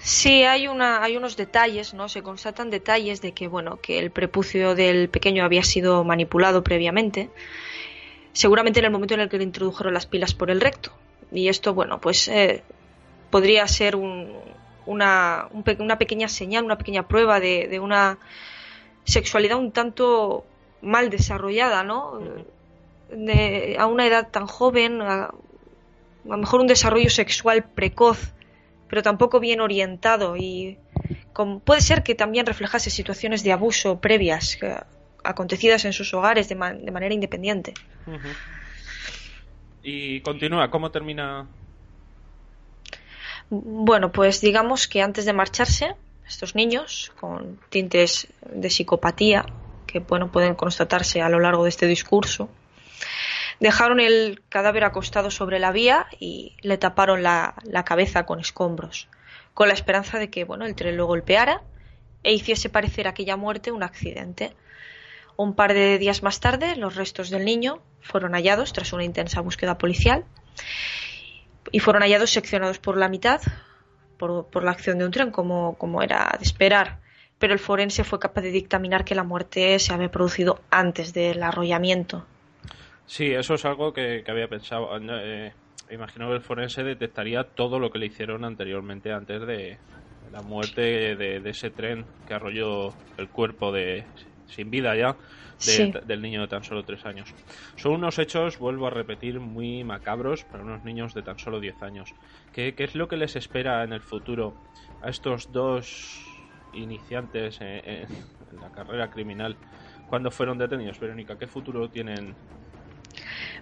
[0.00, 2.08] Sí, hay, una, hay unos detalles, ¿no?
[2.08, 7.30] Se constatan detalles de que, bueno, que el prepucio del pequeño había sido manipulado previamente,
[8.32, 10.92] seguramente en el momento en el que le introdujeron las pilas por el recto.
[11.32, 12.62] Y esto, bueno, pues eh,
[13.30, 18.18] podría ser una, una pequeña señal, una pequeña prueba de, una
[19.04, 20.44] sexualidad un tanto
[20.82, 22.20] mal desarrollada, ¿no?
[23.78, 25.30] a una edad tan joven, a,
[26.24, 28.32] lo mejor un desarrollo sexual precoz,
[28.88, 30.78] pero tampoco bien orientado y
[31.64, 34.58] puede ser que también reflejase situaciones de abuso previas
[35.24, 37.74] acontecidas en sus hogares de, manera independiente.
[39.82, 41.46] Y continúa, ¿cómo termina?
[43.50, 45.94] Bueno, pues digamos que antes de marcharse,
[46.26, 49.46] estos niños con tintes de psicopatía
[49.88, 52.48] que bueno pueden constatarse a lo largo de este discurso,
[53.60, 59.08] Dejaron el cadáver acostado sobre la vía y le taparon la, cabeza con escombros,
[59.52, 61.62] con la esperanza de que bueno, el tren lo golpeara
[62.22, 64.54] e hiciese parecer aquella muerte un accidente.
[65.36, 69.40] Un par de días más tarde, los restos del niño fueron hallados tras una intensa
[69.40, 70.24] búsqueda policial
[71.72, 73.40] y fueron hallados seccionados por la mitad
[74.18, 77.00] por, por la acción de un tren, como, como era de esperar.
[77.38, 81.42] Pero el forense fue capaz de dictaminar que la muerte se había producido antes del
[81.42, 82.26] arrollamiento
[83.08, 84.90] Sí, eso es algo que, había pensado.
[85.00, 85.50] Eh,
[85.90, 89.78] imagino que el forense detectaría todo lo que le hicieron anteriormente, antes de
[90.30, 94.04] la muerte de, ese tren que arrolló el cuerpo de
[94.46, 95.16] sin vida ya
[96.06, 97.34] del niño de tan solo tres años.
[97.76, 101.82] Son unos hechos, vuelvo a repetir, muy macabros para unos niños de tan solo diez
[101.82, 102.14] años.
[102.52, 104.54] ¿Qué, es lo que les espera en el futuro
[105.00, 106.27] a estos dos
[106.72, 108.06] iniciantes en
[108.60, 109.56] la carrera criminal
[110.08, 110.98] cuando fueron detenidos?
[111.00, 112.34] Verónica, ¿qué futuro tienen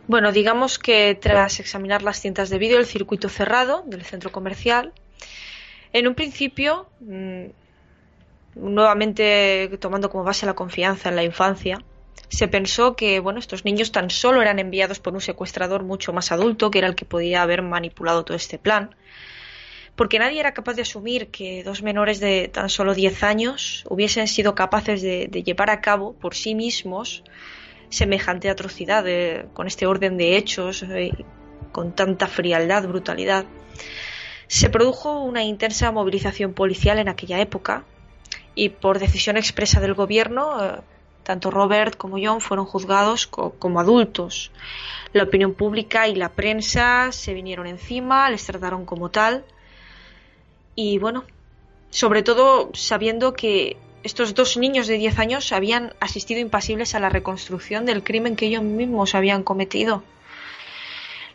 [0.07, 4.92] bueno, digamos que tras examinar las cintas de vídeo, el circuito cerrado del centro comercial,
[5.92, 7.47] en un principio, mm,
[8.55, 11.83] nuevamente tomando como base la confianza en la infancia,
[12.29, 16.31] se pensó que bueno, estos niños tan solo eran enviados por un secuestrador mucho más
[16.33, 18.95] adulto, que era el que podía haber manipulado todo este plan,
[19.96, 24.28] porque nadie era capaz de asumir que dos menores de tan solo 10 años hubiesen
[24.28, 27.24] sido capaces de llevar a cabo por sí mismos
[27.88, 29.04] semejante atrocidad
[29.52, 31.12] con este orden de hechos, eh,
[31.72, 33.44] con tanta frialdad, brutalidad.
[34.48, 37.85] Se produjo una intensa movilización policial en aquella época
[38.54, 40.80] y por decisión expresa del gobierno, eh,
[41.22, 44.52] tanto Robert como John fueron juzgados como adultos.
[45.12, 49.44] La opinión pública y la prensa se vinieron encima, les trataron como tal.
[50.77, 51.25] Y bueno,
[51.91, 57.09] sobre todo sabiendo que estos dos niños de 10 años habían asistido impasibles a la
[57.09, 60.05] reconstrucción del crimen que ellos mismos habían cometido.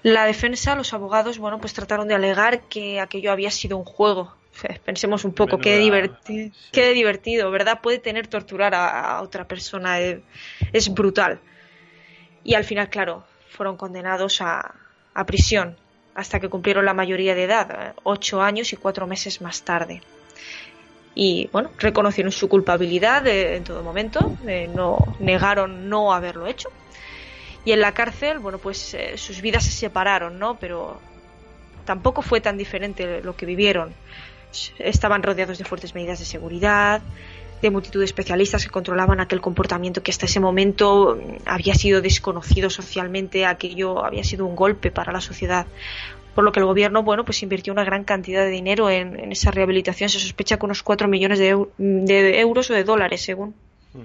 [0.04, 4.34] La defensa, los abogados, bueno, pues trataron de alegar que aquello había sido un juego.
[4.86, 7.82] Pensemos un poco, qué, divertido, qué divertido, ¿verdad?
[7.82, 10.22] Puede tener torturar a, otra persona, eh,
[10.72, 11.40] es brutal.
[12.44, 14.76] Y al final, claro, fueron condenados a,
[15.14, 15.78] a prisión
[16.16, 20.02] hasta que cumplieron la mayoría de edad, eh, ocho años y cuatro meses más tarde
[21.14, 24.38] y bueno, reconocieron su culpabilidad en todo momento,
[24.74, 26.70] no negaron no haberlo hecho.
[27.66, 30.56] Y en la cárcel, bueno, pues eh, sus vidas se separaron, ¿no?
[30.56, 31.00] Pero
[31.86, 33.94] tampoco fue tan diferente lo que vivieron.
[34.80, 37.02] Estaban rodeados de fuertes medidas de seguridad,
[37.62, 42.02] de multitud de especialistas que controlaban aquel comportamiento que hasta ese momento mm, había sido
[42.02, 45.68] desconocido socialmente, aquello había sido un golpe para la sociedad.
[46.34, 49.52] Por lo que el gobierno bueno pues invirtió una gran cantidad de dinero en, esa
[49.52, 50.10] rehabilitación.
[50.10, 53.54] Se sospecha que unos 4 millones de, euros o de dólares según.
[53.94, 54.04] Hmm.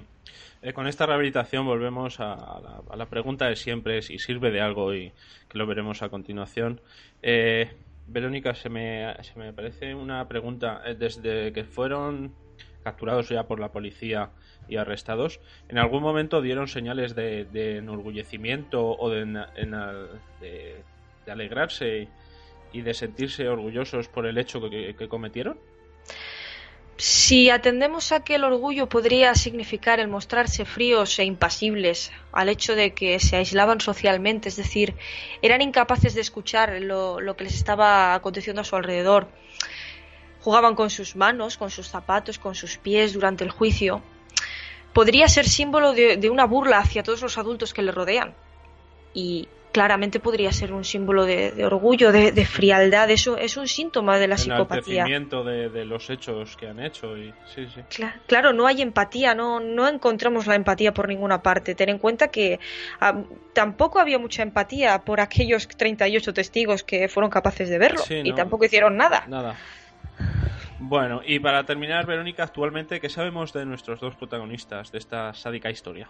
[0.61, 5.13] eh, con esta rehabilitación volvemos a, la, pregunta de siempre si sirve de algo y
[5.47, 6.81] que lo veremos a continuación.
[7.23, 7.71] Eh,
[8.07, 10.81] Verónica se me, se me parece una pregunta.
[10.85, 12.33] Eh, desde que fueron
[12.87, 14.29] capturados ya por la policía
[14.67, 19.25] y arrestados, ¿en algún momento dieron señales de, enorgullecimiento o de,
[20.41, 20.83] de
[21.27, 22.07] de alegrarse
[22.73, 25.59] y de sentirse orgullosos por el hecho que, cometieron?
[26.95, 32.75] Si atendemos a que el orgullo podría significar el mostrarse fríos e impasibles al hecho
[32.75, 34.95] de que se aislaban socialmente, es decir,
[35.43, 39.27] eran incapaces de escuchar lo, que les estaba aconteciendo a su alrededor,
[40.47, 44.01] jugaban con sus manos, con sus zapatos, con sus pies durante el juicio,
[44.93, 48.33] podría ser símbolo de, de una burla hacia todos los adultos que le rodean.
[49.13, 53.09] Y claramente podría ser un símbolo de, orgullo, de, frialdad.
[53.11, 55.03] Eso es un síntoma de la psicopatía.
[55.03, 57.17] De, de los hechos que han hecho.
[57.17, 57.33] Y...
[58.25, 61.75] Claro, no hay empatía, no, no encontramos la empatía por ninguna parte.
[61.75, 62.61] Ten en cuenta que
[63.01, 68.33] ah, tampoco había mucha empatía por aquellos 38 testigos que fueron capaces de verlo y
[68.33, 69.25] tampoco hicieron nada.
[69.27, 69.57] Nada.
[70.79, 75.69] Bueno, y para terminar, Verónica, actualmente, ¿qué sabemos de nuestros dos protagonistas de esta sádica
[75.69, 76.09] historia?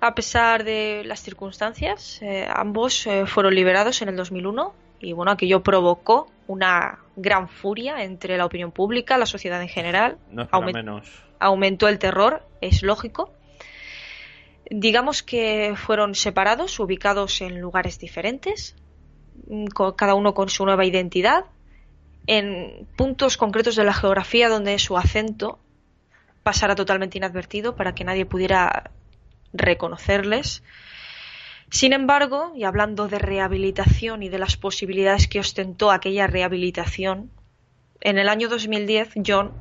[0.00, 5.32] A pesar de las circunstancias, eh, ambos eh, fueron liberados en el 2001 y bueno,
[5.32, 10.18] aquello provocó una gran furia entre la opinión pública, la sociedad en general.
[10.30, 11.24] No menos.
[11.38, 13.30] Aumentó el terror, es lógico.
[14.70, 18.76] Digamos que fueron separados, ubicados en lugares diferentes,
[19.48, 19.66] mm,
[19.96, 21.44] cada uno con su nueva identidad,
[22.26, 25.58] en puntos concretos de la geografía donde su acento
[26.42, 28.90] pasara totalmente inadvertido para que nadie pudiera
[29.52, 30.62] reconocerles.
[31.70, 37.30] Sin embargo, y hablando de rehabilitación y de las posibilidades que ostentó aquella rehabilitación,
[38.00, 39.52] en el año 2010 John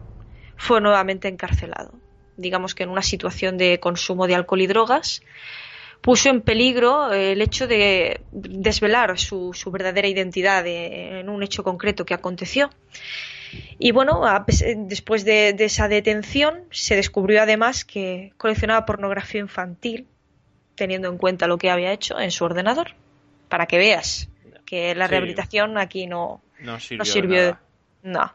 [0.58, 1.94] fue nuevamente encarcelado.
[2.36, 5.22] Digamos que en una situación de consumo de alcohol y drogas,
[6.04, 12.14] puso en peligro el hecho de desvelar su, verdadera identidad en un hecho concreto que
[12.14, 12.70] aconteció.
[13.80, 14.22] Y bueno,
[14.78, 20.08] después de, esa detención se descubrió además que coleccionaba pornografía infantil,
[20.76, 22.96] teniendo en cuenta lo que había hecho en su ordenador,
[23.48, 24.28] para que veas
[24.66, 27.58] que la rehabilitación aquí no, no sirvió.
[28.02, 28.34] No.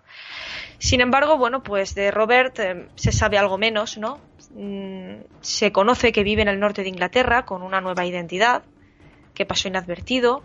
[0.79, 4.19] Sin embargo, bueno, pues de Robert eh, se sabe algo menos, ¿no?
[4.51, 8.63] Mm, se conoce que vive en el norte de Inglaterra con una nueva identidad,
[9.35, 10.43] que pasó inadvertido,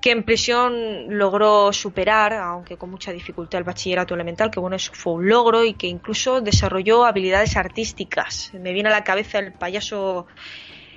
[0.00, 4.92] que en prisión logró superar, aunque con mucha dificultad, el bachillerato elemental, que bueno, eso
[4.94, 8.52] fue un logro y que incluso desarrolló habilidades artísticas.
[8.54, 10.26] Me viene a la cabeza el payaso,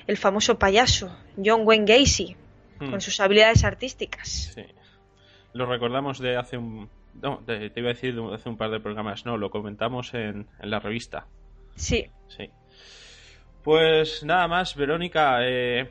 [0.08, 2.36] el famoso payaso, John Wayne Gacy,
[2.80, 2.90] hmm.
[2.90, 4.54] con sus habilidades artísticas.
[4.56, 4.66] Sí.
[5.54, 6.90] Lo recordamos de hace un...
[7.22, 10.48] No, te iba a decir de hace un par de programas, no, lo comentamos en,
[10.60, 11.28] en la revista.
[11.76, 12.10] Sí.
[12.28, 12.50] Sí.
[13.64, 15.40] Pues nada más, Verónica.
[15.42, 15.90] Eh,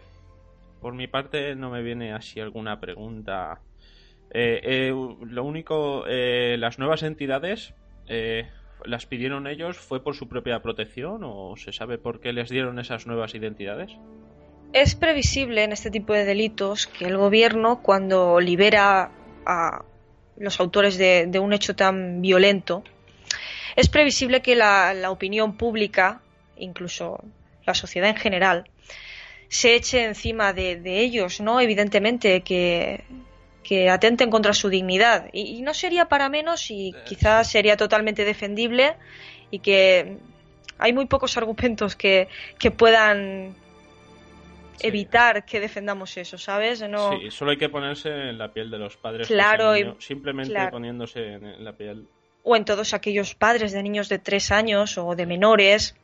[0.80, 3.60] por mi parte no me viene así alguna pregunta.
[4.30, 7.72] Eh, eh, lo único, eh, las nuevas entidades
[8.84, 12.78] las pidieron ellos, ¿fue por su propia protección o se sabe por qué les dieron
[12.78, 13.92] esas nuevas identidades?
[14.74, 19.10] Es previsible en este tipo de delitos que el gobierno, cuando libera
[19.46, 19.84] a
[20.36, 22.84] los autores de, un hecho tan violento,
[23.76, 26.20] es previsible que la opinión pública,
[26.56, 27.22] incluso
[27.66, 28.64] la sociedad en general,
[29.54, 31.60] se eche encima de, ellos, ¿no?
[31.60, 33.04] Evidentemente que,
[33.62, 35.28] que atenten contra su dignidad.
[35.32, 38.96] Y, no sería para menos y quizás sería totalmente defendible
[39.52, 40.18] y que
[40.78, 42.26] hay muy pocos argumentos que,
[42.58, 43.54] que puedan
[44.80, 46.82] evitar que defendamos eso, ¿sabes?
[46.88, 47.12] No...
[47.12, 49.28] Sí, solo hay que ponerse en la piel de los padres.
[49.28, 49.94] Claro, y...
[49.98, 52.08] simplemente poniéndose en la piel.
[52.44, 55.96] O en todos aquellos padres de niños de tres años o de menores.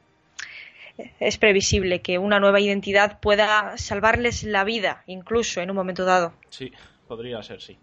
[1.21, 6.33] Es previsible que una nueva identidad pueda salvarles la vida, incluso en un momento dado.
[6.49, 6.73] Sí,
[7.07, 7.79] podría ser, sí.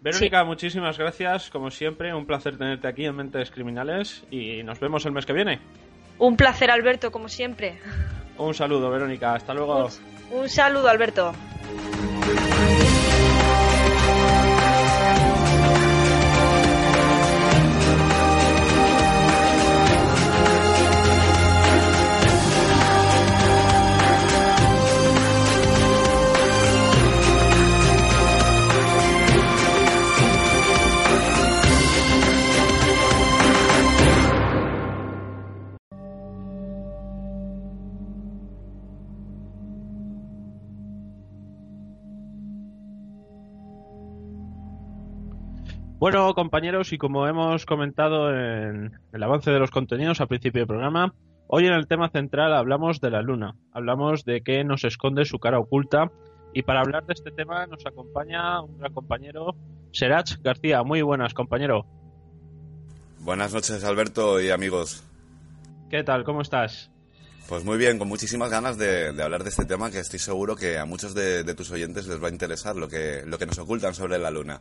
[0.00, 1.50] Verónica, muchísimas gracias.
[1.50, 5.32] Como siempre, un placer tenerte aquí en Mentes Criminales y nos vemos el mes que
[5.32, 5.60] viene.
[6.18, 7.78] Un placer, Alberto, como siempre.
[8.36, 9.34] Un saludo, Verónica.
[9.34, 9.88] Hasta luego.
[10.30, 11.32] Un, saludo, Alberto.
[45.98, 50.68] Bueno, compañeros, y como hemos comentado en el avance de los contenidos al principio del
[50.68, 51.12] programa,
[51.48, 55.40] hoy en el tema central hablamos de la luna, hablamos de qué nos esconde su
[55.40, 56.12] cara oculta,
[56.54, 59.56] y para hablar de este tema nos acompaña un gran compañero,
[59.90, 60.84] Serach García.
[60.84, 61.84] Muy buenas, compañero.
[63.18, 65.02] Buenas noches, Alberto y amigos.
[65.90, 66.22] ¿Qué tal?
[66.22, 66.92] ¿Cómo estás?
[67.48, 70.78] Pues muy bien, con muchísimas ganas de, hablar de este tema que estoy seguro que
[70.78, 73.58] a muchos de, de, tus oyentes les va a interesar lo que, lo que nos
[73.58, 74.60] ocultan sobre la luna.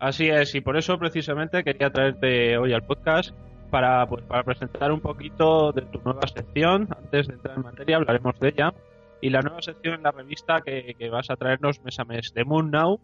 [0.00, 3.34] Así es, y por eso precisamente quería traerte hoy al podcast
[3.70, 6.88] para, pues, para presentar un poquito de tu nueva sección.
[6.90, 8.72] Antes de entrar en materia hablaremos de ella.
[9.20, 12.32] Y la nueva sección en la revista que, que vas a traernos mes a mes
[12.34, 12.98] de Moon Now,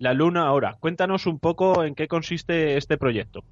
[0.00, 0.76] La Luna Ahora.
[0.80, 3.44] Cuéntanos un poco en qué consiste este proyecto.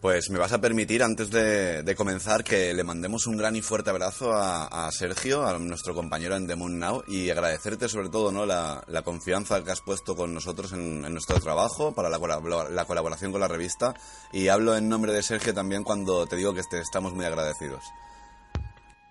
[0.00, 3.90] Pues me vas a permitir, antes de, comenzar, que le mandemos un gran y fuerte
[3.90, 8.46] abrazo a, Sergio, a nuestro compañero en The Moon Now, y agradecerte sobre todo ¿no?
[8.46, 12.18] la, confianza que has puesto con nosotros en, nuestro trabajo, para la,
[12.70, 13.94] la, colaboración con la revista,
[14.32, 17.82] y hablo en nombre de Sergio también cuando te digo que estamos muy agradecidos.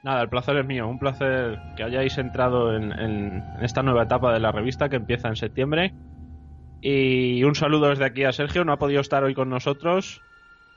[0.03, 4.39] Nada, el placer es mío, un placer que hayáis entrado en esta nueva etapa de
[4.39, 5.93] la revista que empieza en septiembre.
[6.79, 10.21] Y un saludo desde aquí a Sergio, no ha podido estar hoy con nosotros,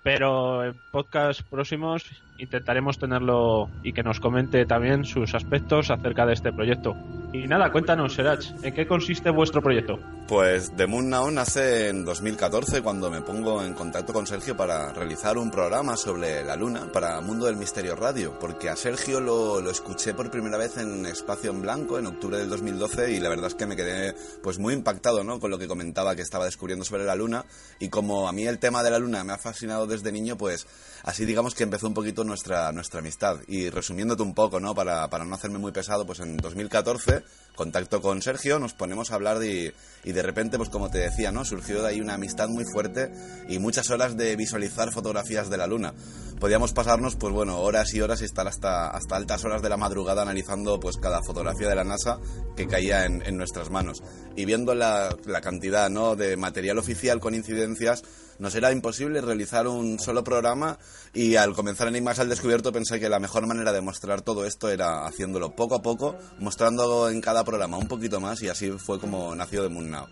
[0.02, 2.04] pero en podcast próximos
[2.38, 6.96] intentaremos tenerlo y que nos comente también sus aspectos acerca de este proyecto.
[7.32, 10.00] Y nada, cuéntanos, Serach, ¿en qué consiste vuestro proyecto?
[10.26, 14.92] Pues The Moon Now nace en 2014 cuando me pongo en contacto con Sergio para
[14.92, 19.60] realizar un programa sobre la luna para Mundo del Misterio Radio, porque a Sergio lo,
[19.60, 23.28] lo escuché por primera vez en Espacio en Blanco en octubre del 2012 y la
[23.28, 25.38] verdad es que me quedé pues muy impactado ¿no?
[25.38, 27.44] con lo que comentaba que estaba descubriendo sobre la luna
[27.78, 30.66] y como a mí el tema de la luna me ha fascinado desde niño, pues
[31.02, 33.36] así digamos que empezó un poquito nuestra, nuestra amistad.
[33.46, 34.74] Y resumiéndote un poco, ¿no?
[34.74, 37.22] Para, para no hacerme muy pesado, pues en 2014
[37.60, 41.30] contacto con Sergio, nos ponemos a hablar de, y de repente, pues como te decía,
[41.30, 41.44] ¿no?
[41.44, 43.12] Surgió de ahí una amistad muy fuerte
[43.48, 45.92] y muchas horas de visualizar fotografías de la luna.
[46.38, 49.76] Podíamos pasarnos, pues bueno, horas y horas y estar hasta, hasta altas horas de la
[49.76, 52.18] madrugada analizando pues cada fotografía de la NASA
[52.56, 54.02] que caía en, en nuestras manos.
[54.36, 56.16] Y viendo la, la cantidad, ¿no?
[56.16, 58.02] De material oficial con incidencias,
[58.40, 60.78] nos era imposible realizar un solo programa
[61.14, 64.70] y al comenzar Enigmas al Descubierto pensé que la mejor manera de mostrar todo esto
[64.70, 68.98] era haciéndolo poco a poco, mostrando en cada programa un poquito más y así fue
[68.98, 70.06] como nació The Moon Now.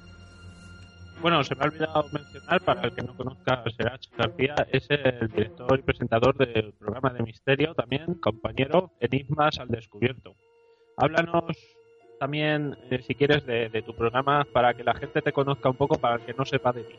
[1.20, 4.87] Bueno, se me ha olvidado mencionar, para el que no conozca a Serach García, es
[4.89, 10.37] el director y presentador del programa de misterio, también compañero Enigmas al Descubierto.
[10.97, 11.57] Háblanos
[12.20, 15.99] también, eh, si quieres, de, tu programa para que la gente te conozca un poco,
[15.99, 16.95] para el que no sepa de ti.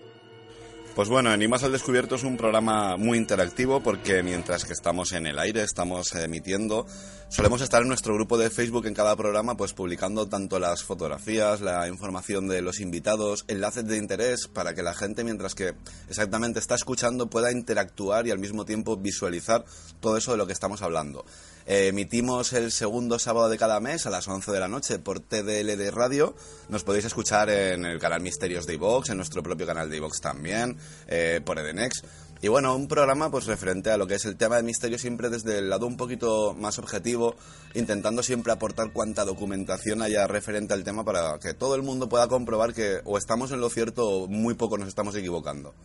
[0.96, 5.28] Pues bueno, Enigmas al Descubierto es un programa muy interactivo porque mientras que estamos en
[5.28, 6.86] el aire, estamos emitiendo,
[7.30, 11.62] solemos estar en nuestro grupo de Facebook en cada programa pues publicando tanto las fotografías,
[11.62, 15.74] la información de los invitados, enlaces de interés para que la gente mientras que
[16.10, 19.64] exactamente está escuchando pueda interactuar y al mismo tiempo visualizar
[20.02, 21.24] todo eso de lo que estamos hablando.
[21.72, 25.92] Emitimos el segundo sábado de cada mes a las 11 de la noche por TDLD
[25.92, 26.34] Radio.
[26.68, 30.20] Nos podéis escuchar en el canal Misterios de iVox, en nuestro propio canal de iVox
[30.20, 32.02] también, eh, por Edenex.
[32.42, 35.30] Y bueno, un programa pues referente a lo que es el tema de misterio siempre
[35.30, 37.36] desde el lado un poquito más objetivo,
[37.76, 42.28] intentando siempre aportar cuanta documentación haya referente al tema para que todo el mundo pueda
[42.28, 45.76] comprobar que o estamos en lo cierto o muy poco nos estamos equivocando.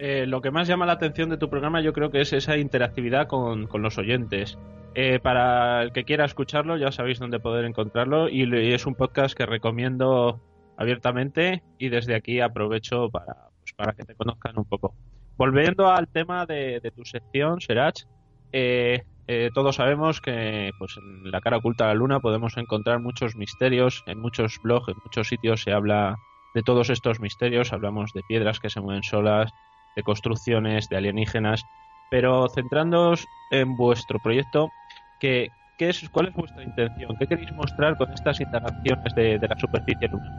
[0.00, 2.56] Eh, lo que más llama la atención de tu programa yo creo que es esa
[2.56, 4.58] interactividad con, los oyentes.
[4.94, 8.42] Eh, para el que quiera escucharlo ya sabéis dónde poder encontrarlo y,
[8.72, 10.40] es un podcast que recomiendo
[10.76, 14.94] abiertamente y desde aquí aprovecho para, pues, para que te conozcan un poco.
[15.36, 18.02] volviendo al tema de, tu sección, Serach,
[18.52, 23.00] eh, eh, todos sabemos que pues, en la cara oculta de la luna podemos encontrar
[23.00, 26.16] muchos misterios, en muchos blogs, en muchos sitios se habla
[26.54, 29.52] de todos estos misterios, hablamos de piedras que se mueven solas,
[29.98, 31.64] de construcciones, de alienígenas,
[32.08, 34.70] pero centrándonos en vuestro proyecto,
[35.18, 37.16] ¿qué, qué es, ¿cuál es vuestra intención?
[37.18, 40.30] ¿Qué queréis mostrar con estas interacciones de, de la superficie lunar?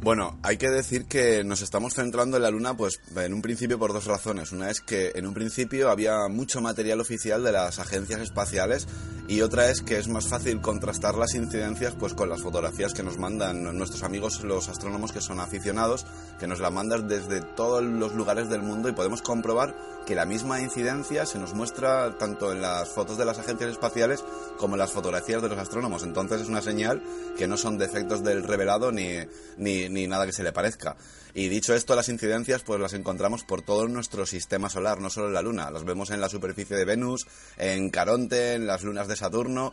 [0.00, 3.78] Bueno, hay que decir que nos estamos centrando en la Luna, pues en un principio
[3.78, 4.50] por dos razones.
[4.50, 8.88] Una es que en un principio había mucho material oficial de las agencias espaciales
[9.28, 13.04] y otra es que es más fácil contrastar las incidencias pues con las fotografías que
[13.04, 16.04] nos mandan nuestros amigos los astrónomos que son aficionados,
[16.40, 19.76] que nos la mandan desde todos los lugares del mundo y podemos comprobar
[20.06, 24.24] que la misma incidencia se nos muestra tanto en las fotos de las agencias espaciales
[24.58, 26.02] como en las fotografías de los astrónomos.
[26.02, 27.02] Entonces es una señal
[27.36, 29.18] que no son defectos del revelado ni,
[29.56, 30.96] ni ni nada que se le parezca.
[31.34, 35.28] Y dicho esto, las incidencias pues las encontramos por todo nuestro sistema solar, no solo
[35.28, 35.70] en la Luna.
[35.70, 37.26] Las vemos en la superficie de Venus,
[37.56, 39.72] en Caronte, en las lunas de Saturno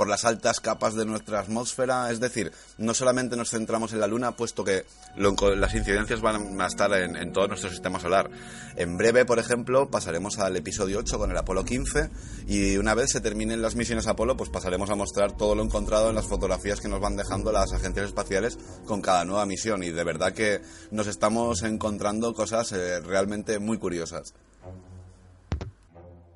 [0.00, 2.10] por las altas capas de nuestra atmósfera.
[2.10, 6.66] Es decir, no solamente nos centramos en la Luna, puesto que las incidencias van a
[6.66, 8.30] estar en, todo nuestro sistema solar.
[8.76, 12.08] En breve, por ejemplo, pasaremos al episodio 8 con el Apolo 15
[12.48, 16.08] y una vez se terminen las misiones Apolo, pues pasaremos a mostrar todo lo encontrado
[16.08, 19.82] en las fotografías que nos van dejando las agencias espaciales con cada nueva misión.
[19.82, 24.32] Y de verdad que nos estamos encontrando cosas eh, realmente muy curiosas.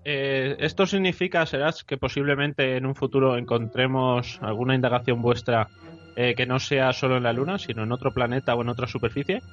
[0.06, 5.70] Eh, ¿Esto significa, Serás, que posiblemente en un futuro encontremos alguna indagación vuestra
[6.14, 8.86] eh, que no sea solo en la Luna, sino en otro planeta o en otra
[8.86, 9.44] superficie?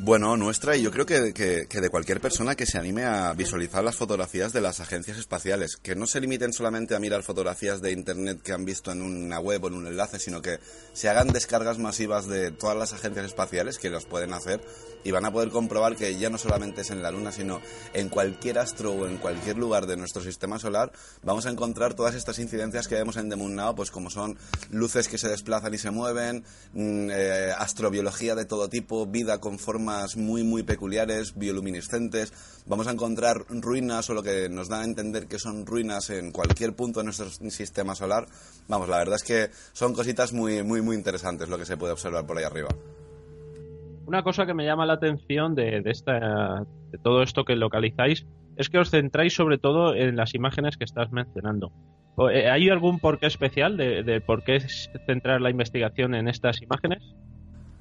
[0.00, 3.82] Bueno, nuestra y yo creo que, que, de cualquier persona que se anime a visualizar
[3.82, 7.90] las fotografías de las agencias espaciales, que no se limiten solamente a mirar fotografías de
[7.90, 10.60] Internet que han visto en una web o en un enlace, sino que
[10.92, 14.60] se hagan descargas masivas de todas las agencias espaciales que los pueden hacer
[15.02, 17.60] y van a poder comprobar que ya no solamente es en la Luna, sino
[17.92, 20.92] en cualquier astro o en cualquier lugar de nuestro sistema solar,
[21.22, 24.38] vamos a encontrar todas estas incidencias que vemos en The Now, pues como son
[24.70, 29.58] luces que se desplazan y se mueven, mm, eh, astrobiología de todo tipo, vida con
[29.58, 32.32] forma muy, muy peculiares, bioluminiscentes.
[32.66, 36.32] Vamos a encontrar ruinas o lo que nos da a entender que son ruinas en
[36.32, 38.26] cualquier punto de nuestro sistema solar.
[38.68, 41.92] Vamos, la verdad es que son cositas muy, muy, muy interesantes lo que se puede
[41.92, 42.68] observar por ahí arriba.
[44.06, 48.26] Una cosa que me llama la atención de, esta, de todo esto que localizáis
[48.56, 51.72] es que os centráis sobre todo en las imágenes que estás mencionando.
[52.32, 54.60] Eh, ¿Hay algún porqué especial de, de por qué
[55.06, 57.14] centrar la investigación en estas imágenes?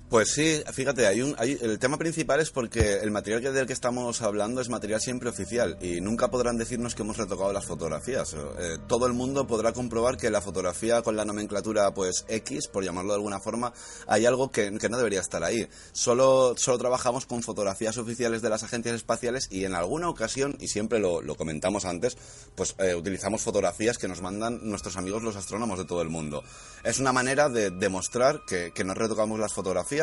[0.10, 3.74] Pues sí, fíjate, hay un, hay, el tema principal es porque el material del que
[3.74, 8.34] estamos hablando es material siempre oficial y nunca podrán decirnos que hemos retocado las fotografías.
[8.34, 12.86] Eh, todo el mundo podrá comprobar que la fotografía con la nomenclatura pues X, por
[12.86, 13.74] llamarlo de alguna forma,
[14.08, 15.68] hay algo que, no debería estar ahí.
[15.92, 20.70] Solo, solo trabajamos con fotografías oficiales de las agencias espaciales y en alguna ocasión, y
[20.70, 22.18] siempre lo, comentamos antes,
[22.56, 26.46] pues eh, utilizamos fotografías que nos mandan nuestros amigos los astrónomos de todo el mundo.
[26.86, 29.97] Es una manera de demostrar que, que no retocamos las fotografías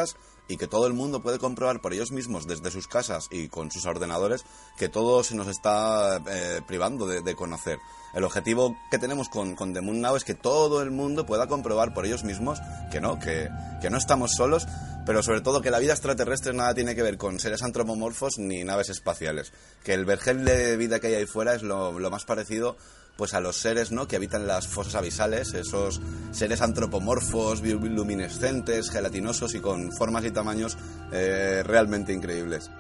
[0.48, 3.70] y que todo el mundo puede comprobar por ellos mismos desde sus casas y con
[3.70, 4.44] sus ordenadores
[4.76, 7.78] que todo se nos está eh, privando de, conocer.
[8.14, 11.46] El objetivo que tenemos con, con The Moon Now es que todo el mundo pueda
[11.46, 12.60] comprobar por ellos mismos
[12.92, 13.48] que no, que,
[13.80, 14.66] que no estamos solos,
[15.06, 18.62] pero sobre todo que la vida extraterrestre nada tiene que ver con seres antropomorfos ni
[18.64, 19.52] naves espaciales.
[19.82, 22.76] Que el vergel de vida que hay ahí fuera es lo, lo más parecido
[23.16, 24.06] pues a los seres ¿no?
[24.06, 26.00] que habitan las fosas abisales, esos
[26.30, 30.76] seres antropomorfos, bioluminescentes, gelatinosos y con formas y tamaños
[31.12, 32.70] eh, realmente increíbles.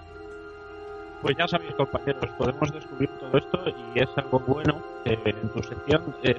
[1.22, 3.64] Pues ya sabéis, compañeros, podemos descubrir todo esto
[3.94, 6.36] y es algo bueno que en tu sección eh,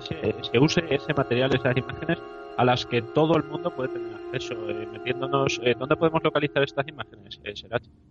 [0.51, 2.19] se, use ese material, esas imágenes,
[2.57, 5.59] a las que todo el mundo puede tener acceso, eh, metiéndonos.
[5.63, 7.39] Eh, ¿Dónde podemos localizar estas imágenes?
[7.43, 7.53] Eh,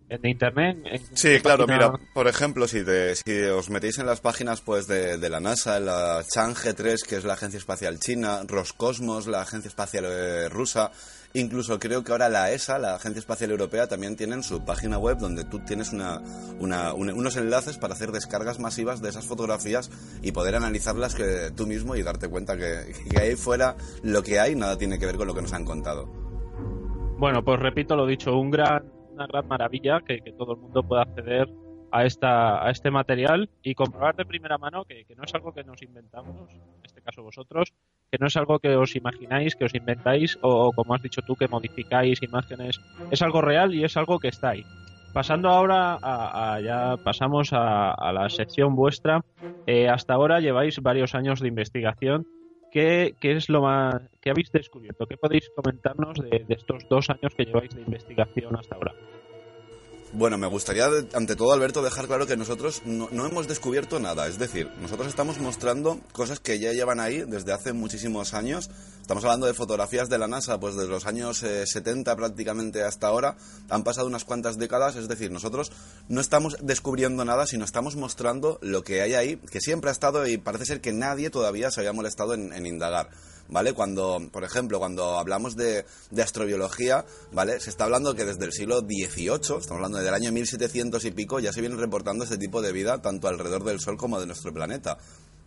[0.08, 0.76] ¿En internet?
[1.14, 2.84] sí, claro, mira, por ejemplo, si,
[3.14, 7.16] si os metéis en las páginas pues de, de la NASA, la Chang'e 3, que
[7.16, 10.92] es la agencia espacial china, Roscosmos, la agencia espacial rusa,
[11.36, 15.18] Incluso creo que ahora la ESA, la Agencia Espacial Europea, también tienen su página web
[15.18, 16.22] donde tú tienes una,
[16.60, 19.90] unos enlaces para hacer descargas masivas de esas fotografías
[20.22, 23.74] y poder analizarlas que, tú mismo y darte cuenta que, ahí fuera
[24.04, 26.06] lo que hay nada tiene que ver con lo que nos han contado.
[27.18, 28.84] Bueno, pues repito lo dicho, un gran,
[29.14, 31.48] una gran maravilla que, todo el mundo pueda acceder
[31.90, 35.64] a, esta, a este material y comprobar de primera mano que, no es algo que
[35.64, 37.72] nos inventamos, en este caso vosotros,
[38.10, 41.36] que no es algo que os imagináis, que os inventáis o, como has dicho tú,
[41.36, 42.80] que modificáis imágenes.
[43.10, 44.64] Es algo real y es algo que está ahí.
[45.12, 49.24] Pasando ahora a, ya pasamos a, la sección vuestra.
[49.64, 52.26] Eh, hasta ahora lleváis varios años de investigación.
[52.74, 55.06] ¿Qué, ¿Qué, es lo más que habéis descubierto?
[55.06, 58.92] ¿Qué podéis comentarnos de estos dos años que lleváis de investigación hasta ahora?
[60.16, 64.28] Bueno, me gustaría, ante todo, Alberto, dejar claro que nosotros no, hemos descubierto nada.
[64.28, 68.70] Es decir, nosotros estamos mostrando cosas que ya llevan ahí desde hace muchísimos años.
[69.00, 73.08] Estamos hablando de fotografías de la NASA, pues desde los años 70 eh, prácticamente hasta
[73.08, 73.36] ahora.
[73.68, 74.94] Han pasado unas cuantas décadas.
[74.94, 75.72] Es decir, nosotros
[76.08, 80.28] no estamos descubriendo nada, sino estamos mostrando lo que hay ahí, que siempre ha estado
[80.28, 83.10] y parece ser que nadie todavía se había molestado en indagar.
[83.48, 83.72] ¿Vale?
[83.72, 87.60] Cuando, por ejemplo, cuando hablamos de, de, astrobiología, ¿vale?
[87.60, 91.40] Se está hablando que desde el siglo XVIII, estamos hablando del año 1700 y pico,
[91.40, 94.52] ya se viene reportando este tipo de vida tanto alrededor del Sol como de nuestro
[94.52, 94.98] planeta.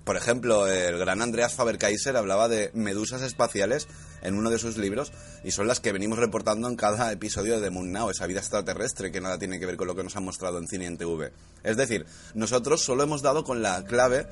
[0.07, 3.89] Por ejemplo, el gran Andreas Faber-Kaiser hablaba de medusas espaciales
[4.21, 5.11] en uno de sus libros
[5.43, 9.11] y son las que venimos reportando en cada episodio de Moon Now, esa vida extraterrestre
[9.11, 10.97] que nada tiene que ver con lo que nos han mostrado en cine y en
[10.97, 11.33] TV.
[11.61, 14.27] Es decir, nosotros solo hemos dado con la clave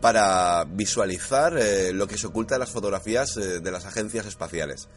[0.00, 4.88] para visualizar eh, lo que se oculta en las fotografías eh, de las agencias espaciales.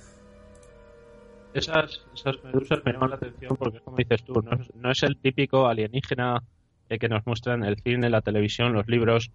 [1.54, 4.44] Esas, esas medusas me llaman la atención porque, como dices tú,
[4.76, 6.44] no es, el típico alienígena
[6.90, 9.32] eh, que nos muestran el cine, la televisión, los libros,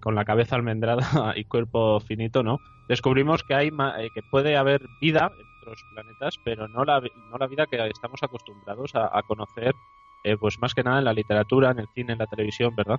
[0.00, 1.02] con la cabeza almendrada
[1.36, 2.58] y cuerpo finito, ¿no?
[2.88, 7.46] Descubrimos que hay que puede haber vida en otros planetas, pero no la, no la
[7.46, 9.74] vida que estamos acostumbrados a, a conocer,
[10.40, 12.96] pues más que nada en la literatura, en el cine, en la televisión, ¿verdad?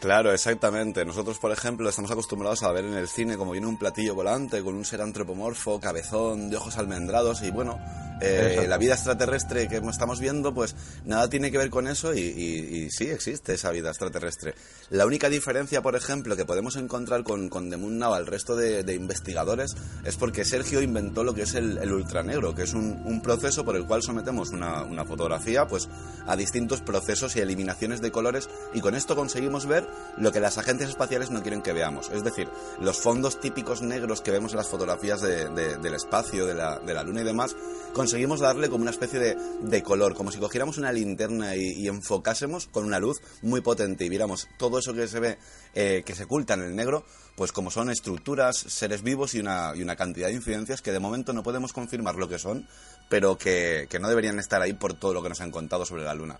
[0.00, 1.04] Claro, exactamente.
[1.04, 4.62] Nosotros, por ejemplo, estamos acostumbrados a ver en el cine como viene un platillo volante
[4.62, 7.78] con un ser antropomorfo, cabezón, de ojos almendrados y bueno,
[8.22, 10.74] eh, la vida extraterrestre que estamos viendo, pues
[11.04, 14.54] nada tiene que ver con eso y, sí existe esa vida extraterrestre.
[14.90, 18.56] La única diferencia, por ejemplo, que podemos encontrar con, con The Moon Now al resto
[18.56, 23.64] de, investigadores es porque Sergio inventó lo que es el, ultranegro, que es un, proceso
[23.66, 25.88] por el cual sometemos una, una fotografía pues
[26.26, 29.86] a distintos procesos y eliminaciones de colores y con esto conseguimos ver
[30.16, 32.10] lo que las agencias espaciales no quieren que veamos.
[32.10, 32.48] Es decir,
[32.80, 37.02] los fondos típicos negros que vemos en las fotografías del espacio, de la, de la
[37.02, 37.56] Luna y demás,
[37.92, 42.84] conseguimos darle como una especie de, color, como si cogiéramos una linterna y, enfocásemos con
[42.84, 45.38] una luz muy potente y viéramos todo eso que se ve,
[45.74, 49.72] eh, que se oculta en el negro, pues como son estructuras, seres vivos y una,
[49.74, 52.68] y una cantidad de incidencias que de momento no podemos confirmar lo que son,
[53.08, 56.14] pero que no deberían estar ahí por todo lo que nos han contado sobre la
[56.14, 56.38] Luna.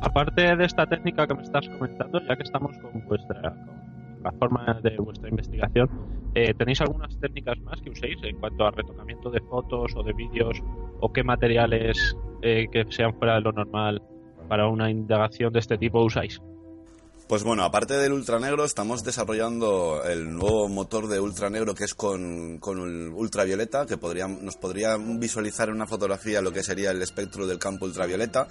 [0.00, 3.54] Aparte de esta técnica que me estás comentando, ya que estamos con vuestra
[4.22, 5.88] la forma de vuestra investigación,
[6.34, 10.12] eh, ¿tenéis algunas técnicas más que uséis en cuanto a retocamiento de fotos o de
[10.12, 10.62] vídeos
[11.00, 14.02] o qué materiales eh, que sean fuera de lo normal
[14.48, 16.40] para una indagación de este tipo usáis?
[17.28, 22.58] Pues bueno, aparte del ultranegro, estamos desarrollando el nuevo motor de ultranegro que es con,
[22.58, 22.78] con
[23.12, 27.58] ultravioleta, que podría, nos podría visualizar en una fotografía lo que sería el espectro del
[27.58, 28.48] campo ultravioleta.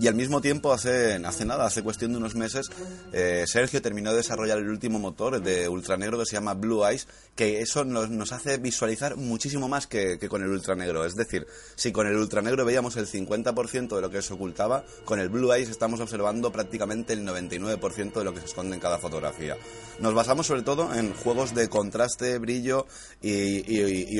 [0.00, 2.70] Y al mismo tiempo, hace, hace nada, hace cuestión de unos meses,
[3.12, 7.08] eh, Sergio terminó de desarrollar el último motor de ultranegro que se llama Blue Eyes,
[7.34, 11.04] que eso nos, nos hace visualizar muchísimo más que, que, con el ultranegro.
[11.04, 15.18] Es decir, si con el ultranegro veíamos el 50% de lo que se ocultaba, con
[15.18, 18.98] el Blue Eyes estamos observando prácticamente el 99% de lo que se esconde en cada
[18.98, 19.56] fotografía.
[19.98, 22.86] Nos basamos sobre todo en juegos de contraste, brillo
[23.20, 24.16] y,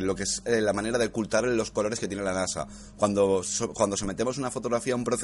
[0.00, 2.66] lo que es eh, la manera de ocultar los colores que tiene la NASA.
[2.98, 5.21] Cuando, cuando sometemos una fotografía a un proceso,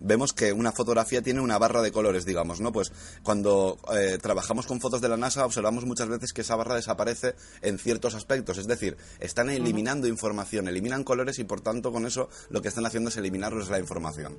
[0.00, 2.72] vemos que una fotografía tiene una barra de colores, digamos, ¿no?
[2.72, 6.74] Pues cuando eh, trabajamos con fotos de la NASA, observamos muchas veces que esa barra
[6.74, 12.06] desaparece en ciertos aspectos, es decir, están eliminando información, eliminan colores y por tanto con
[12.06, 14.36] eso lo que están haciendo es eliminarles la información.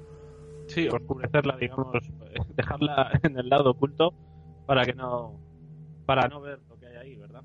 [0.68, 1.98] Sí, oscurecerla, digamos,
[2.56, 4.14] dejarla en el lado oculto
[4.66, 5.40] para que no
[6.06, 7.44] para no ver lo que hay ahí, ¿verdad?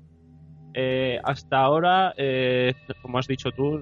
[0.73, 3.79] Eh, hasta ahora, eh, como has dicho tú,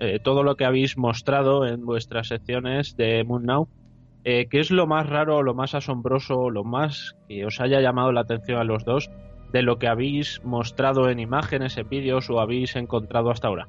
[0.00, 3.68] eh, todo lo que habéis mostrado en vuestras secciones de Moon Now,
[4.24, 8.22] ¿qué es lo más raro, lo más asombroso, lo más que os haya llamado la
[8.22, 9.08] atención a los dos
[9.52, 13.68] de lo que habéis mostrado en imágenes, en vídeos o habéis encontrado hasta ahora?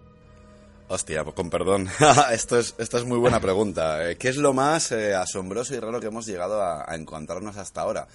[0.89, 1.87] Hostia, pues con perdón.
[2.31, 4.09] esto, es, es muy buena pregunta.
[4.09, 7.81] Eh, ¿Qué es lo más eh, asombroso y raro que hemos llegado a, encontrarnos hasta
[7.81, 8.07] ahora?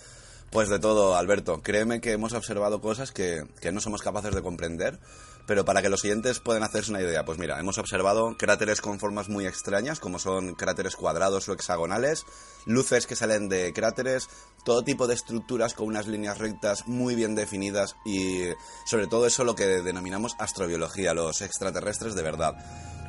[0.51, 1.61] Pues de todo, Alberto.
[1.63, 4.99] Créeme que hemos observado cosas que, que no somos capaces de comprender
[5.47, 8.99] pero para que los siguientes puedan hacerse una idea, pues mira, hemos observado cráteres con
[8.99, 12.25] formas muy extrañas, como son cráteres cuadrados o hexagonales,
[12.67, 14.29] luces que salen de cráteres,
[14.65, 18.45] todo tipo de estructuras con unas líneas rectas muy bien definidas y
[18.87, 22.55] sobre todo eso lo que denominamos astrobiología, los extraterrestres de verdad.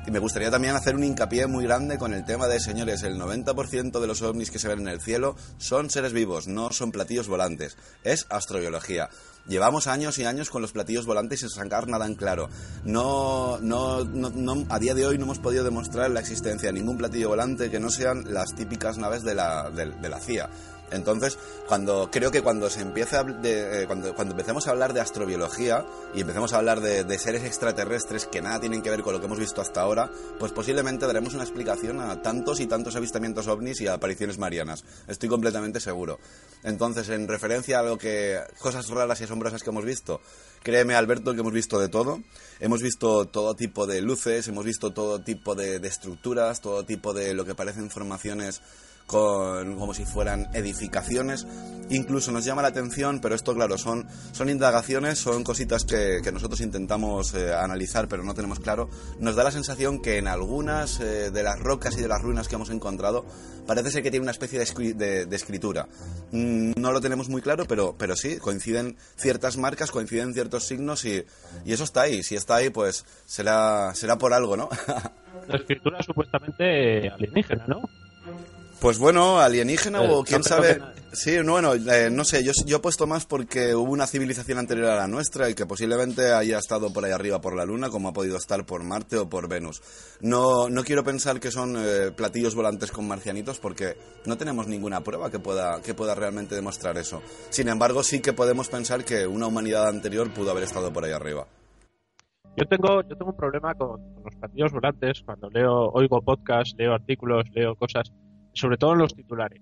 [0.05, 3.17] Y me gustaría también hacer un hincapié muy grande con el tema de, señores, el
[3.17, 6.91] 90% de los ovnis que se ven en el cielo son seres vivos, no son
[6.91, 7.77] platillos volantes.
[8.03, 9.09] Es astrobiología.
[9.47, 12.49] Llevamos años y años con los platillos volantes sin sacar nada en claro.
[12.85, 16.97] No, no, no, a día de hoy no hemos podido demostrar la existencia de ningún
[16.97, 20.49] platillo volante que no sean las típicas naves de la, de, la CIA.
[20.91, 25.01] Entonces, cuando creo que cuando se empieza de, eh, cuando, cuando empecemos a hablar de
[25.01, 29.19] astrobiología y empecemos a hablar de, seres extraterrestres que nada tienen que ver con lo
[29.19, 33.47] que hemos visto hasta ahora, pues posiblemente daremos una explicación a tantos y tantos avistamientos
[33.47, 34.83] ovnis y a apariciones marianas.
[35.07, 36.19] Estoy completamente seguro.
[36.63, 40.21] Entonces, en referencia a lo que cosas raras y asombrosas que hemos visto,
[40.61, 42.21] créeme Alberto que hemos visto de todo.
[42.59, 47.33] Hemos visto todo tipo de luces, hemos visto todo tipo de estructuras, todo tipo de
[47.33, 48.61] lo que parecen formaciones
[49.05, 51.47] con, como si fueran edificaciones.
[51.89, 56.31] Incluso nos llama la atención, pero esto, claro, son, son indagaciones, son cositas que, que
[56.31, 58.89] nosotros intentamos eh, analizar, pero no tenemos claro.
[59.19, 62.47] Nos da la sensación que en algunas eh, de las rocas y de las ruinas
[62.47, 63.25] que hemos encontrado
[63.67, 65.87] parece ser que tiene una especie de, de, de escritura.
[66.31, 71.05] Mm, no lo tenemos muy claro, pero, pero sí, coinciden ciertas marcas, coinciden ciertos signos
[71.05, 71.25] y,
[71.65, 72.23] y eso está ahí.
[72.23, 74.69] Si está ahí, pues será, será por algo, ¿no?
[75.47, 77.81] la escritura supuestamente alienígena, ¿no?
[78.83, 80.77] Pues bueno, alienígena eh, o quién no sabe.
[81.13, 84.57] Sí, no, bueno, eh, no sé, yo, yo he puesto más porque hubo una civilización
[84.57, 87.89] anterior a la nuestra y que posiblemente haya estado por ahí arriba por la Luna,
[87.89, 89.81] como ha podido estar por Marte o por Venus.
[90.19, 94.99] No, no quiero pensar que son eh, platillos volantes con marcianitos porque no tenemos ninguna
[94.99, 97.21] prueba que pueda, que pueda realmente demostrar eso.
[97.51, 101.13] Sin embargo, sí que podemos pensar que una humanidad anterior pudo haber estado por ahí
[101.13, 101.47] arriba.
[102.57, 106.75] Yo tengo, yo tengo un problema con, con los platillos volantes cuando leo, oigo podcasts,
[106.77, 108.11] leo artículos, leo cosas
[108.53, 109.61] sobre todo en los titulares.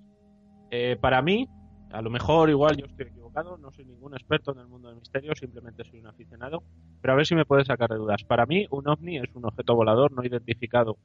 [0.70, 1.48] Eh, para mí,
[1.92, 5.00] a lo mejor igual yo estoy equivocado, no soy ningún experto en el mundo del
[5.00, 6.64] misterio, simplemente soy un aficionado,
[7.02, 8.24] pero a ver si me puedes sacar de dudas.
[8.24, 10.98] Para mí, un ovni es un objeto volador no identificado.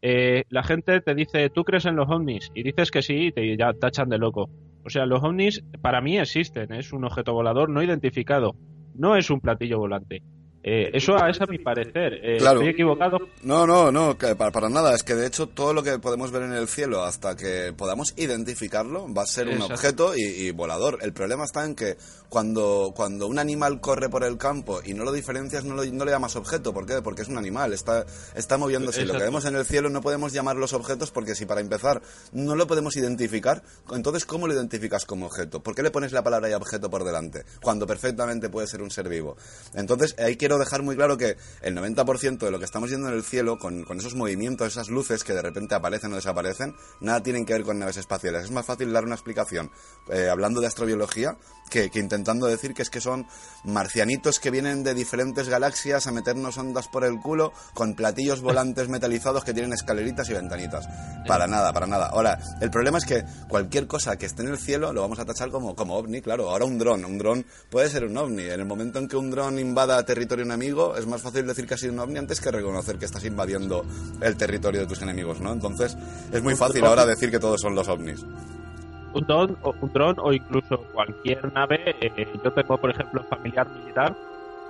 [0.00, 2.50] Eh, la gente te dice, ¿tú crees en los ovnis?
[2.54, 4.50] Y dices que sí y te ya tachan de loco.
[4.84, 8.56] O sea, los ovnis para mí existen, es un objeto volador no identificado,
[8.94, 10.22] no es un platillo volante.
[10.64, 12.14] Eh, eso es a mi parecer.
[12.22, 13.18] Eh, ¿Estoy equivocado?
[13.42, 14.94] No, no, no, para, para, nada.
[14.94, 18.14] Es que de hecho todo lo que podemos ver en el cielo hasta que podamos
[18.16, 20.98] identificarlo va a ser un objeto y, y, volador.
[21.02, 21.96] El problema está en que
[22.28, 26.04] cuando, cuando un animal corre por el campo y no lo diferencias, no, lo, no
[26.04, 26.72] le llamas objeto.
[26.72, 27.02] ¿Por qué?
[27.02, 28.06] Porque es un animal, está,
[28.36, 29.00] está moviéndose.
[29.00, 29.14] Exacto.
[29.14, 32.00] Lo que vemos en el cielo no podemos llamar los objetos porque si para empezar
[32.32, 35.60] no lo podemos identificar, entonces ¿cómo lo identificas como objeto?
[35.60, 37.44] ¿Por qué le pones la palabra y objeto por delante?
[37.60, 39.36] Cuando perfectamente puede ser un ser vivo.
[39.74, 43.08] Entonces hay que quiero dejar muy claro que el 90% de lo que estamos viendo
[43.08, 46.76] en el cielo, con, con, esos movimientos, esas luces que de repente aparecen o desaparecen,
[47.00, 48.44] nada tienen que ver con naves espaciales.
[48.44, 49.70] Es más fácil dar una explicación
[50.10, 51.38] eh, hablando de astrobiología
[51.72, 53.26] que, que, intentando decir que es que son
[53.64, 58.88] marcianitos que vienen de diferentes galaxias a meternos ondas por el culo con platillos volantes
[58.88, 60.86] metalizados que tienen escaleritas y ventanitas.
[61.26, 62.06] Para nada, para nada.
[62.06, 65.24] Ahora, el problema es que cualquier cosa que esté en el cielo lo vamos a
[65.24, 66.50] tachar como, como ovni, claro.
[66.50, 68.42] Ahora un dron, un dron puede ser un ovni.
[68.42, 71.74] En el momento en que un dron invada territorio enemigo, es más fácil decir que
[71.74, 73.84] ha sido un ovni antes que reconocer que estás invadiendo
[74.20, 75.52] el territorio de tus enemigos, ¿no?
[75.52, 75.96] Entonces,
[76.32, 78.24] es muy fácil ahora decir que todos son los ovnis
[79.12, 81.96] un dron o, un dron o incluso cualquier nave.
[82.00, 84.14] Eh, yo tengo, por ejemplo, familiar militar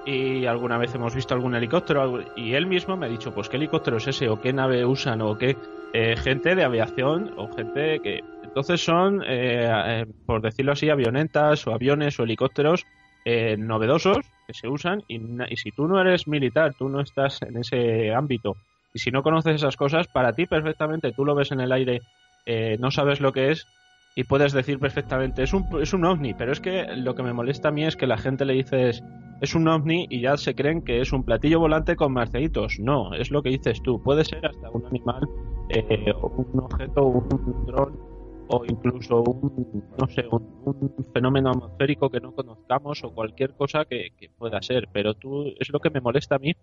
[0.04, 3.56] y alguna vez hemos visto algún helicóptero y él mismo me ha dicho, pues qué
[3.56, 5.56] helicóptero es ese o qué nave usan o qué
[5.92, 8.20] eh, gente de aviación o gente que...
[8.42, 12.84] Entonces son, eh, por decirlo así, avionetas o aviones o helicópteros
[13.24, 14.18] novedosos
[14.48, 18.12] que se usan y, y si tú no eres militar, tú no estás en ese
[18.12, 18.56] ámbito
[18.94, 22.00] y si no conoces esas cosas, para ti perfectamente tú lo ves en el aire,
[22.44, 23.66] eh, no sabes lo que es
[24.14, 27.32] y puedes decir perfectamente, es un, es un ovni, pero es que lo que me
[27.32, 29.02] molesta a mí es que la gente le dices,
[29.40, 32.78] es un ovni y ya se creen que es un platillo volante con marcelitos.
[32.78, 35.28] No, es lo que dices tú, puede ser hasta un animal,
[35.70, 38.12] eh, un objeto, un dron
[38.48, 43.86] o incluso un, no sé, un, un, fenómeno atmosférico que no conozcamos o cualquier cosa
[43.86, 46.54] que, que pueda ser, pero tú, es lo que me molesta a mí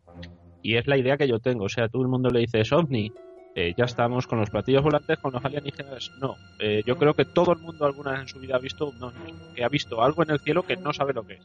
[0.62, 3.12] y es la idea que yo tengo, o sea, todo el mundo le dices ovni,
[3.60, 6.38] eh, ya estamos con los platillos volantes, con los alienígenas, no.
[6.60, 9.03] Eh, yo creo que todo el mundo alguna vez en su vida ha visto un
[9.03, 11.41] ovni, que ha visto algo en el cielo que no sabe lo que es.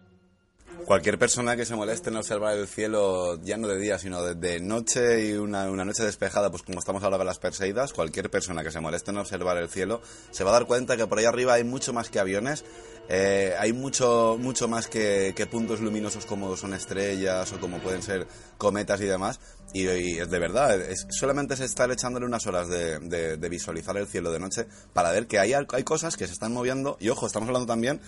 [0.84, 4.60] Cualquier persona que se moleste en observar el cielo, ya no de día, sino de,
[4.60, 8.62] noche y una, una, noche despejada, pues como estamos ahora con las Perseidas, cualquier persona
[8.62, 11.24] que se moleste en observar el cielo se va a dar cuenta que por ahí
[11.24, 12.64] arriba hay mucho más que aviones,
[13.08, 18.26] eh, hay mucho, mucho más que, puntos luminosos como son estrellas o como pueden ser
[18.58, 19.40] cometas y demás.
[19.72, 23.96] Y, y de verdad, es, solamente se está echándole unas horas de, de, de, visualizar
[23.96, 26.96] el cielo de noche para ver que hay, hay cosas que se están moviendo.
[27.00, 28.00] Y ojo, estamos hablando también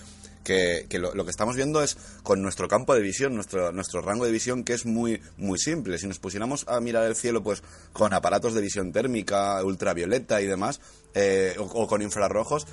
[0.47, 4.30] que, lo, que estamos viendo es con nuestro campo de visión, nuestro, nuestro rango de
[4.30, 5.99] visión que es muy, muy simple.
[5.99, 10.47] Si nos pusiéramos a mirar el cielo pues con aparatos de visión térmica, ultravioleta y
[10.47, 10.80] demás,
[11.14, 12.66] eh, o, o con infrarrojos,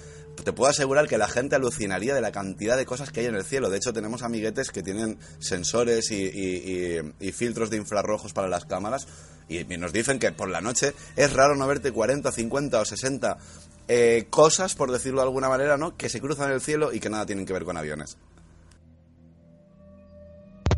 [0.43, 3.35] te puedo asegurar que la gente alucinaría de la cantidad de cosas que hay en
[3.35, 3.69] el cielo.
[3.69, 8.47] De hecho, tenemos amiguetes que tienen sensores y, y, y, y filtros de infrarrojos para
[8.47, 9.07] las cámaras
[9.49, 13.37] y, nos dicen que por la noche es raro no verte 40, 50 o 60
[13.87, 15.97] eh, cosas, por decirlo de alguna manera, ¿no?
[15.97, 18.17] Que se cruzan en el cielo y que nada tienen que ver con aviones.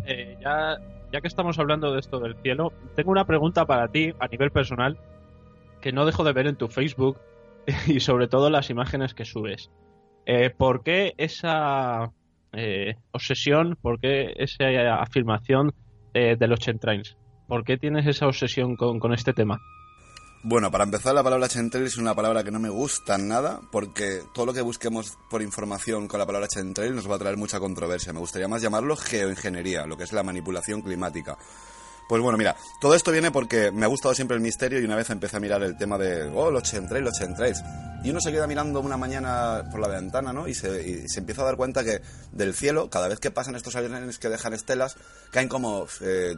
[0.05, 0.77] Eh, ya,
[1.11, 4.51] ya que estamos hablando de esto del cielo, tengo una pregunta para ti a nivel
[4.51, 4.97] personal
[5.81, 7.19] que no dejo de ver en tu Facebook
[7.87, 9.71] y sobre todo las imágenes que subes.
[10.25, 12.11] Eh, ¿Por qué esa
[12.53, 15.73] eh, obsesión, por qué esa afirmación
[16.13, 17.17] de los Chentrains?
[17.45, 19.59] ¿Por qué tienes esa obsesión con este tema?
[20.47, 24.21] Bueno, para empezar, la palabra Chentrail es una palabra que no me gusta nada, porque
[24.31, 27.59] todo lo que busquemos por información con la palabra Chentrail nos va a traer mucha
[27.59, 28.13] controversia.
[28.13, 31.35] Me gustaría más llamarlo geoingeniería, lo que es la manipulación climática.
[32.07, 34.95] Pues bueno, mira, todo esto viene porque me ha gustado siempre el misterio y una
[34.95, 37.63] vez empecé a mirar el tema de, oh, los chemtrails, los chemtrails.
[38.03, 40.47] Y uno se queda mirando una mañana por la ventana, ¿no?
[40.47, 42.01] Y se, se empieza a dar cuenta que
[42.33, 44.95] del cielo, cada vez que pasan estos aviones que dejan estelas,
[45.31, 46.35] caen como eh,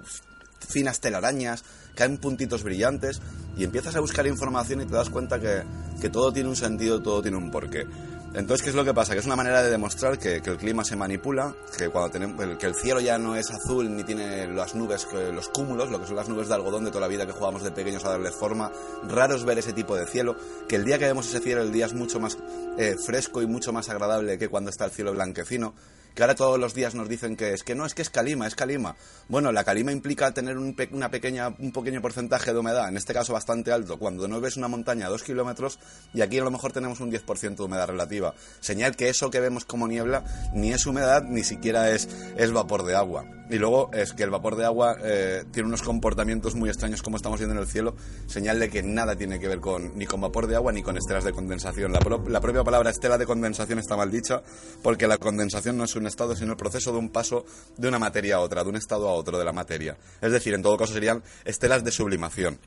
[0.66, 1.66] finas telarañas,
[1.98, 3.22] caen puntitos brillantes
[3.58, 5.64] y empiezas a buscar información y te das cuenta que,
[6.00, 7.86] que todo tiene un sentido, todo tiene un porqué.
[8.34, 9.14] Entonces, ¿qué es lo que pasa?
[9.14, 12.68] Que es una manera de demostrar que, el clima se manipula, que, cuando tenemos, que
[12.68, 16.16] el cielo ya no es azul ni tiene las nubes, los cúmulos, lo que son
[16.18, 18.72] las nubes de algodón de toda la vida que jugamos de pequeños a darle forma.
[19.08, 20.36] Raro es ver ese tipo de cielo,
[20.68, 22.38] que el día que vemos ese cielo, el día es mucho más
[22.78, 25.74] eh, fresco y mucho más agradable que cuando está el cielo blanquecino
[26.18, 28.48] que ahora todos los días nos dicen que es que no, es que es calima,
[28.48, 28.96] es calima.
[29.30, 33.14] Bueno, la calima implica tener un, una pequeña, un pequeño porcentaje de humedad, en este
[33.14, 35.78] caso bastante alto, cuando no ves una montaña a dos kilómetros
[36.16, 38.34] y aquí a lo mejor tenemos un 10% de humedad relativa.
[38.62, 40.24] Señal que eso que vemos como niebla
[40.56, 43.26] ni es humedad ni siquiera es, es vapor de agua.
[43.50, 47.16] Y luego es que el vapor de agua eh, tiene unos comportamientos muy extraños como
[47.16, 47.96] estamos viendo en el cielo,
[48.26, 50.98] señal de que nada tiene que ver con, ni con vapor de agua ni con
[50.98, 51.94] estelas de condensación.
[51.94, 52.00] La,
[52.42, 54.42] propia palabra estela de condensación está mal dicha
[54.84, 57.46] porque la condensación no es estado, sino el proceso de un paso
[57.78, 59.98] de una materia a otra, de un estado a otro de la materia.
[60.22, 62.60] Es decir, en todo caso serían estelas de sublimación.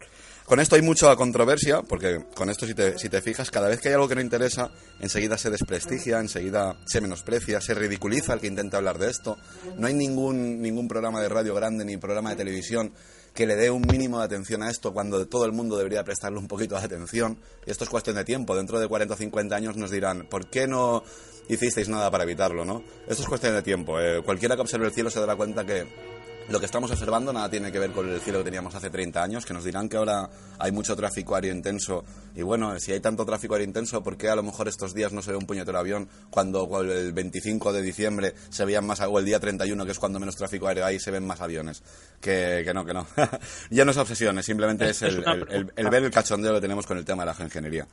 [0.50, 3.80] Con esto hay mucha controversia, porque con esto si te, si te fijas, cada vez
[3.80, 8.40] que hay algo que no interesa, enseguida se desprestigia, enseguida se menosprecia, se ridiculiza el
[8.40, 9.36] que intenta hablar de esto.
[9.78, 12.92] No hay ningún, ningún programa de radio grande ni programa de televisión
[13.32, 16.38] que le dé un mínimo de atención a esto cuando todo el mundo debería prestarle
[16.38, 17.38] un poquito de atención.
[17.64, 18.56] Y esto es cuestión de tiempo.
[18.56, 21.04] Dentro de 40 o 50 años nos dirán, ¿por qué no
[21.54, 22.82] hicisteis nada para evitarlo, no?
[23.06, 24.00] Esto es cuestión de tiempo.
[24.00, 25.86] Eh, cualquiera que observe el cielo se dará cuenta que
[26.50, 29.22] lo que estamos observando nada tiene que ver con el cielo que teníamos hace 30
[29.22, 30.28] años, que nos dirán que ahora
[30.58, 32.04] hay mucho tráfico aéreo intenso.
[32.34, 35.12] Y bueno, si hay tanto tráfico aéreo intenso, ¿por qué a lo mejor estos días
[35.12, 39.18] no se ve un puñetero avión cuando el 25 de diciembre se veían más, o
[39.18, 41.82] el día 31, que es cuando menos tráfico aéreo hay, se ven más aviones?
[42.20, 43.06] Que, que no, que no.
[43.70, 45.24] ya no es obsesión, simplemente es, el,
[45.76, 47.86] el, ver el cachondeo que tenemos con el tema de la geoingeniería.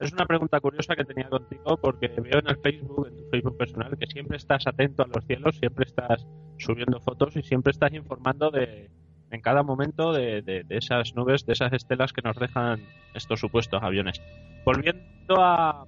[0.00, 3.56] Es una pregunta curiosa que tenía contigo porque veo en el Facebook, en tu Facebook
[3.56, 6.26] personal, que siempre estás atento a los cielos, siempre estás
[6.58, 8.90] subiendo fotos y siempre estás informando de,
[9.30, 12.80] en cada momento de, esas nubes, de esas estelas que nos dejan
[13.14, 14.20] estos supuestos aviones.
[14.64, 15.86] Volviendo a,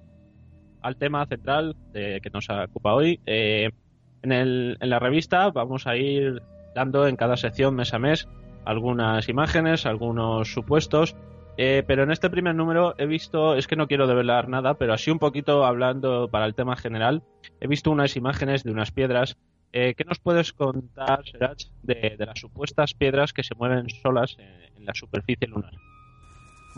[0.81, 3.71] al tema central de, que nos ocupa hoy, eh,
[4.21, 6.41] en, el, en la revista vamos a ir
[6.73, 8.27] dando en cada sección mes a mes
[8.65, 11.15] algunas imágenes, algunos supuestos
[11.57, 14.93] eh, pero en este primer número he visto, es que no quiero develar nada, pero
[14.93, 17.23] así un poquito hablando para el tema general,
[17.59, 19.37] he visto unas imágenes de unas piedras.
[19.73, 24.85] Eh, ¿Qué nos puedes contar, Serach, de, las supuestas piedras que se mueven solas en
[24.85, 25.73] la superficie lunar?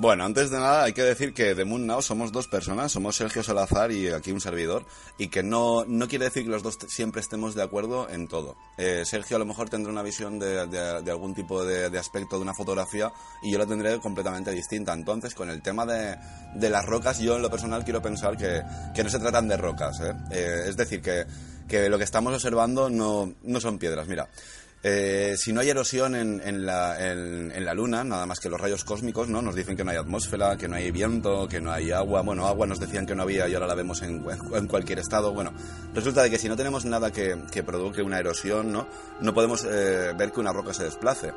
[0.02, 3.18] Bueno, antes de nada hay que decir que de Moon Now somos dos personas, somos
[3.18, 4.86] Sergio Salazar y aquí un servidor,
[5.18, 8.56] y que no, no quiere decir que los dos siempre estemos de acuerdo en todo.
[8.78, 10.58] Eh, Sergio a lo mejor tendrá una visión de,
[11.06, 13.12] algún tipo de, de, aspecto de una fotografía
[13.44, 14.94] y yo la tendré completamente distinta.
[14.94, 16.18] Entonces, con el tema de,
[16.70, 18.62] las rocas, yo en lo personal quiero pensar que,
[18.96, 20.00] que no se tratan de rocas.
[20.00, 20.14] ¿eh?
[20.32, 21.26] Eh, es decir, que,
[21.68, 24.08] que lo que estamos observando no, no son piedras.
[24.08, 24.30] Mira,
[24.82, 28.60] eh, si no hay erosión en, en, la, en, la, Luna, nada más que los
[28.60, 29.42] rayos cósmicos, ¿no?
[29.42, 32.22] Nos dicen que no hay atmósfera, que no hay viento, que no hay agua.
[32.22, 34.24] Bueno, agua nos decían que no había y ahora la vemos en,
[34.68, 35.34] cualquier estado.
[35.34, 35.52] Bueno,
[35.94, 38.88] resulta de que si no tenemos nada que, que provoque una erosión, ¿no?
[39.20, 41.34] No podemos eh, ver que una roca se desplace.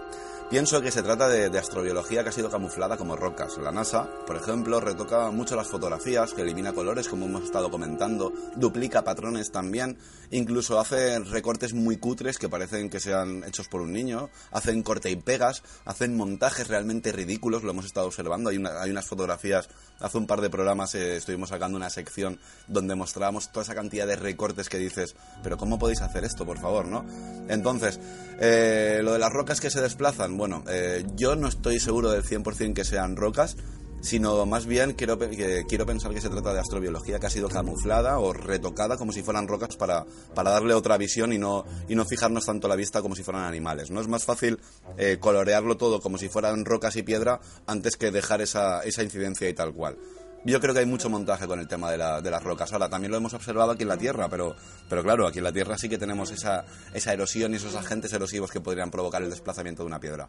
[0.52, 3.56] Pienso que se trata de, astrobiología que ha sido camuflada como rocas.
[3.56, 8.34] La NASA, por ejemplo, retoca mucho las fotografías, que elimina colores, como hemos estado comentando,
[8.56, 9.96] duplica patrones también,
[10.30, 15.10] incluso hace recortes muy cutres que parecen que sean hechos por un niño, hacen corte
[15.10, 18.50] y pegas, hacen montajes realmente ridículos, lo hemos estado observando.
[18.50, 22.38] Hay, hay unas fotografías, hace un par de programas eh, estuvimos sacando una sección
[22.68, 26.58] donde mostrábamos toda esa cantidad de recortes que dices, pero ¿cómo podéis hacer esto, por
[26.58, 27.06] favor, no?
[27.48, 27.98] Entonces,
[28.38, 32.24] eh, lo de las rocas que se desplazan, bueno, eh, yo no estoy seguro del
[32.24, 33.56] 100% que sean rocas,
[34.00, 38.18] sino más bien quiero, quiero pensar que se trata de astrobiología que ha sido camuflada
[38.18, 42.04] o retocada como si fueran rocas para, para darle otra visión y no, y no
[42.04, 43.92] fijarnos tanto la vista como si fueran animales.
[43.92, 44.58] No es más fácil
[44.98, 47.38] eh, colorearlo todo como si fueran rocas y piedra
[47.68, 49.96] antes que dejar esa, esa incidencia y tal cual.
[50.44, 52.72] Yo creo que hay mucho montaje con el tema de, la, de las rocas.
[52.72, 54.54] Ahora, también lo hemos observado aquí en la Tierra, pero,
[54.88, 58.12] pero claro, aquí en la Tierra sí que tenemos esa, esa erosión y esos agentes
[58.12, 60.28] erosivos que podrían provocar el desplazamiento de una piedra.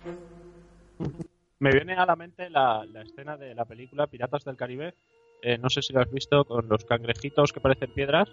[1.60, 4.96] Me viene a la mente la, escena de la película Piratas del Caribe.
[5.42, 8.30] Eh, no sé si lo has visto con los cangrejitos que parecen piedras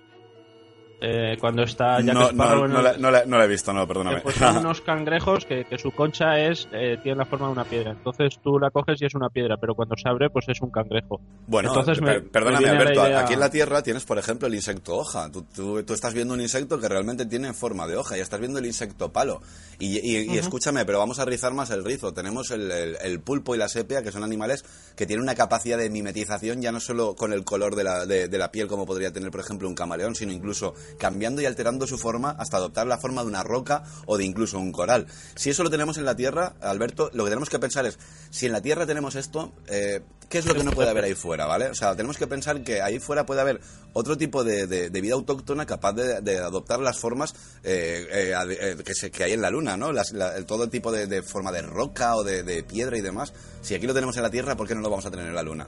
[1.01, 3.86] eh, cuando está Jack no, Sparrow no, el- no, la, no la he visto, no,
[3.86, 4.18] perdóname.
[4.18, 7.53] Eh, pues son unos cangrejos que, que su concha es eh, tiene la forma de
[7.53, 7.92] una piedra.
[7.92, 10.70] Entonces tú la coges y es una piedra, pero cuando se abre, pues es un
[10.70, 11.20] cangrejo.
[11.46, 14.46] Bueno, Entonces me- per- perdóname, me Alberto, idea- aquí en la Tierra tienes, por ejemplo,
[14.48, 15.30] el insecto hoja.
[15.30, 18.40] Tú, tú- tú estás viendo un insecto que realmente tiene forma de hoja y estás
[18.40, 19.40] viendo el insecto palo.
[19.78, 22.12] Y, y- y escúchame, pero vamos a rizar más el rizo.
[22.12, 24.64] Tenemos el, el- el pulpo y la sepia, que son animales
[24.96, 28.28] que tienen una capacidad de mimetización ya no solo con el color de la, de-
[28.28, 31.86] de la piel, como podría tener, por ejemplo, un camaleón, sino incluso cambiando y alterando
[31.86, 35.07] su forma hasta adoptar la forma de una roca o de incluso un coral.
[35.34, 37.99] Si eso lo tenemos en la Tierra, Alberto, lo que tenemos que pensar es,
[38.30, 41.14] si en la Tierra tenemos esto, eh, ¿qué es lo que no puede haber ahí
[41.14, 41.66] fuera, ¿vale?
[41.68, 43.61] O sea, tenemos que pensar que ahí fuera puede haber
[43.93, 47.34] otro tipo de, de- vida autóctona capaz de, de adoptar las formas
[47.64, 49.93] eh, eh, eh, que, se- que hay en la Luna, ¿no?
[49.93, 53.32] Las- la- todo tipo de, forma de roca o de, de piedra y demás.
[53.62, 55.34] Si aquí lo tenemos en la Tierra, ¿por qué no lo vamos a tener en
[55.34, 55.66] la Luna?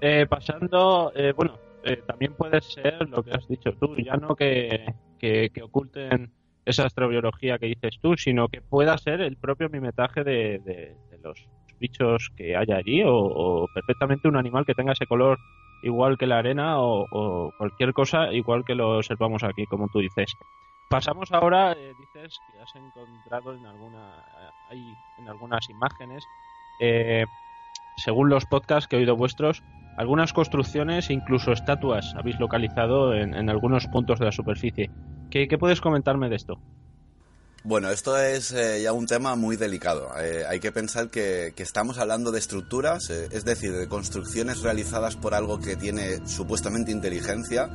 [0.00, 4.34] Eh, pasando, eh, bueno, eh, también puede ser lo que has dicho tú, ya no
[4.36, 6.32] que, que, oculten
[6.64, 11.48] esa astrobiología que dices tú, sino que pueda ser el propio mimetaje de, de- los
[11.78, 15.38] bichos que haya allí o, perfectamente un animal que tenga ese color
[15.82, 20.00] igual que la arena o, o cualquier cosa igual que lo observamos aquí, como tú
[20.00, 20.36] dices.
[20.88, 24.24] Pasamos ahora, eh, dices que has encontrado en alguna,
[24.68, 26.28] hay en algunas imágenes,
[26.78, 27.26] eh,
[28.00, 29.62] según los podcasts que he oído vuestros,
[29.96, 34.90] algunas construcciones e incluso estatuas habéis localizado en, algunos puntos de la superficie.
[35.30, 36.60] ¿Qué, qué puedes comentarme de esto?
[37.62, 40.08] Bueno, esto es eh, ya un tema muy delicado.
[40.18, 44.62] Eh, hay que pensar que, que estamos hablando de estructuras, eh, es decir, de construcciones
[44.62, 47.68] realizadas por algo que tiene supuestamente inteligencia.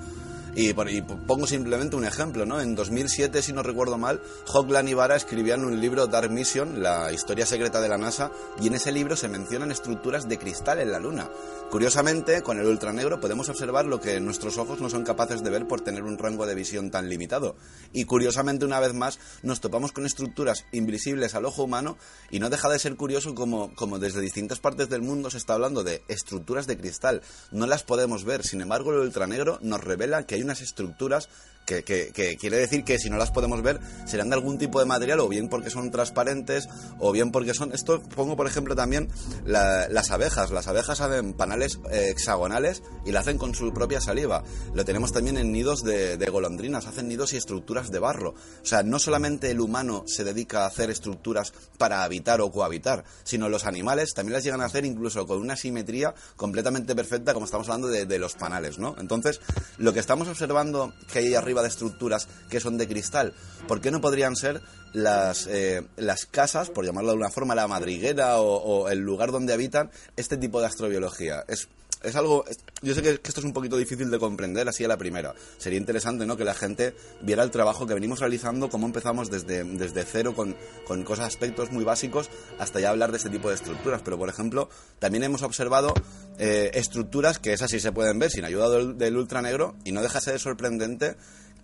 [0.55, 2.61] Y, y pongo simplemente un ejemplo, ¿no?
[2.61, 4.21] En 2007, si no recuerdo mal,
[4.53, 8.31] Hoglan y Vara escribían un libro, Dark Mission, la historia secreta de la NASA,
[8.61, 11.29] y en ese libro se mencionan estructuras de cristal en la Luna.
[11.69, 15.67] Curiosamente, con el ultranegro podemos observar lo que nuestros ojos no son capaces de ver
[15.67, 17.57] por tener un rango de visión tan limitado.
[17.91, 21.97] Y curiosamente, una vez más, nos topamos con estructuras invisibles al ojo humano
[22.31, 25.55] y no deja de ser curioso como, como desde distintas partes del mundo se está
[25.55, 27.21] hablando de estructuras de cristal.
[27.51, 31.27] No las podemos ver, sin embargo, el ultranegro nos revela que hay unas estructuras
[31.65, 34.79] que, que- que quiere decir que si no las podemos ver serán de algún tipo
[34.79, 36.67] de material o bien porque son transparentes
[36.99, 39.09] o bien porque son esto pongo por ejemplo también
[39.45, 44.01] la- las abejas las abejas hacen panales eh, hexagonales y lo hacen con su propia
[44.01, 44.43] saliva.
[44.73, 48.29] Lo tenemos también en nidos de, de golondrinas hacen nidos y estructuras de barro.
[48.61, 53.03] O sea no solamente el humano se dedica a hacer estructuras para habitar o cohabitar
[53.23, 57.45] sino los animales también las llegan a hacer incluso con una simetría completamente perfecta como
[57.45, 59.41] estamos hablando de, de los panales no entonces
[59.77, 63.33] lo que estamos observando que hay arriba de estructuras que son de cristal,
[63.67, 64.61] ¿por qué no podrían ser
[64.95, 69.53] las, eh, las casas, por llamarlo de una forma, la madriguera o, el lugar donde
[69.53, 71.43] habitan este tipo de astrobiología?
[71.47, 71.67] Es,
[72.01, 72.45] es algo,
[72.81, 75.33] yo sé que, que esto es un poquito difícil de comprender así a la primera.
[75.57, 76.37] Sería interesante ¿no?
[76.37, 80.55] que la gente viera el trabajo que venimos realizando, cómo empezamos desde, desde cero con,
[80.87, 82.29] con cosas, aspectos muy básicos,
[82.59, 84.01] hasta ya hablar de este tipo de estructuras.
[84.03, 85.93] Pero, por ejemplo, también hemos observado
[86.37, 90.01] eh, estructuras que esas sí se pueden ver sin ayuda del, del ultranegro y no
[90.01, 91.15] deja de ser sorprendente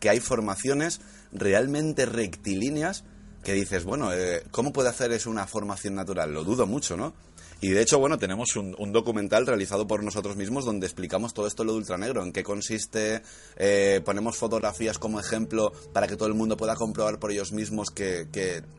[0.01, 0.99] que hay formaciones
[1.31, 3.05] realmente rectilíneas
[3.43, 6.33] que dices, bueno, eh, ¿cómo puede hacer eso una formación natural?
[6.33, 7.13] Lo dudo mucho, ¿no?
[7.61, 11.45] Y de hecho, bueno, tenemos un, un documental realizado por nosotros mismos donde explicamos todo
[11.45, 13.21] esto lo de ultranegro, en qué consiste,
[13.55, 17.91] eh, ponemos fotografías como ejemplo para que todo el mundo pueda comprobar por ellos mismos
[17.91, 18.27] que,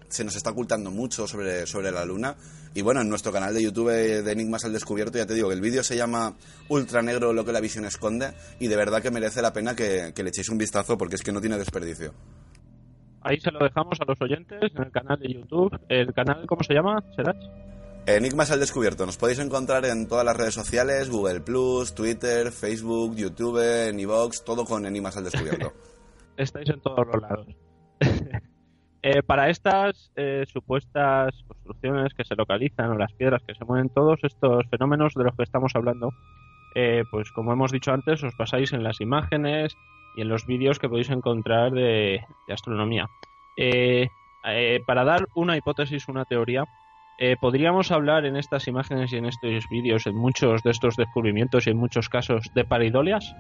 [0.09, 2.35] se nos está ocultando mucho sobre, sobre la luna.
[2.75, 5.55] Y bueno, en nuestro canal de YouTube de Enigmas al Descubierto, ya te digo que
[5.55, 6.35] el vídeo se llama
[6.69, 10.29] Ultranegro, lo que la visión esconde, y de verdad que merece la pena que, le
[10.29, 12.13] echéis un vistazo porque es que no tiene desperdicio.
[13.21, 15.79] Ahí se lo dejamos a los oyentes en el canal de YouTube.
[15.89, 17.05] ¿El canal cómo se llama?
[17.15, 17.37] ¿Será?
[18.07, 19.07] Enigmas al descubierto.
[19.07, 23.97] Nos podéis encontrar en todas las redes sociales, Google Plus, Twitter, Facebook, YouTube, en
[24.45, 25.73] todo con Enigmas al descubierto.
[26.37, 27.47] Estáis en todos los lados.
[29.05, 33.89] Eh, para estas eh, supuestas construcciones que se localizan o las piedras que se mueven,
[33.89, 36.13] todos estos fenómenos de los que estamos hablando,
[36.77, 39.75] eh, pues como hemos dicho antes, os pasáis en las imágenes
[40.15, 43.09] y en los vídeos que podéis encontrar de, de astronomía.
[43.57, 44.07] Eh,
[44.45, 46.65] eh, para dar una hipótesis, una teoría,
[47.19, 51.67] eh, podríamos hablar en estas imágenes y en estos vídeos, en muchos de estos descubrimientos
[51.67, 53.35] y en muchos casos, de paridolias.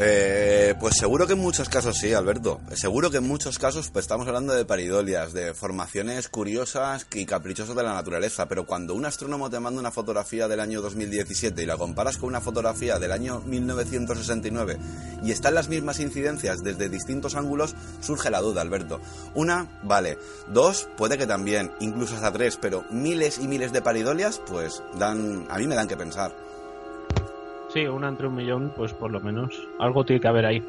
[0.00, 2.60] Eh, pues seguro que en muchos casos sí, Alberto.
[2.74, 7.74] Seguro que en muchos casos pues, estamos hablando de paridolias, de formaciones curiosas y caprichosas
[7.74, 8.46] de la naturaleza.
[8.46, 12.28] Pero cuando un astrónomo te manda una fotografía del año 2017 y la comparas con
[12.28, 14.78] una fotografía del año 1969
[15.24, 19.00] y están las mismas incidencias desde distintos ángulos, surge la duda, Alberto.
[19.34, 20.16] Una, vale.
[20.48, 25.48] Dos, puede que también, incluso hasta tres, pero miles y miles de paridolias, pues dan,
[25.50, 26.47] a mí me dan que pensar.
[27.68, 30.62] Sí, una entre un millón, pues por lo menos algo tiene que haber ahí.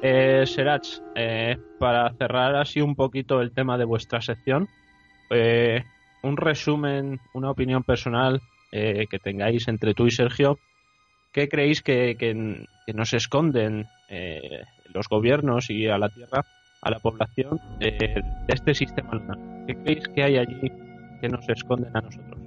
[0.00, 4.68] Eh, Serach, eh, para cerrar así un poquito el tema de vuestra sección,
[5.30, 5.82] eh,
[6.22, 8.40] un resumen, una opinión personal
[8.70, 10.58] eh, que tengáis entre tú y Sergio,
[11.32, 16.44] ¿qué creéis que, que, nos esconden eh, los gobiernos y a la Tierra,
[16.80, 19.38] a la población, eh, de este sistema lunar?
[19.66, 20.70] ¿Qué creéis que hay allí
[21.20, 22.41] que nos esconden a nosotros?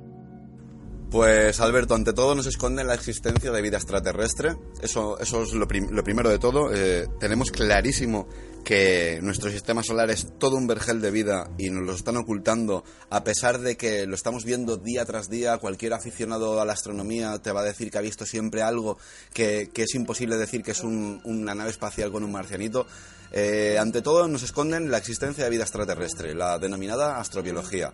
[1.12, 4.56] Pues Alberto, ante todo nos esconde la existencia de vida extraterrestre.
[4.82, 6.74] Eso, eso es lo, prim- lo primero de todo.
[6.74, 8.28] Eh, tenemos clarísimo
[8.66, 12.84] que nuestro sistema solar es todo un vergel de vida y nos lo están ocultando
[13.12, 15.58] a pesar de que lo estamos viendo día tras día.
[15.60, 18.98] Cualquier aficionado a la astronomía te va a decir que ha visto siempre algo
[19.32, 22.88] que, que es imposible decir que es un- una nave espacial con un marcianito.
[23.32, 27.94] Eh, ante todo nos esconden la existencia de vida extraterrestre, la denominada astrobiología.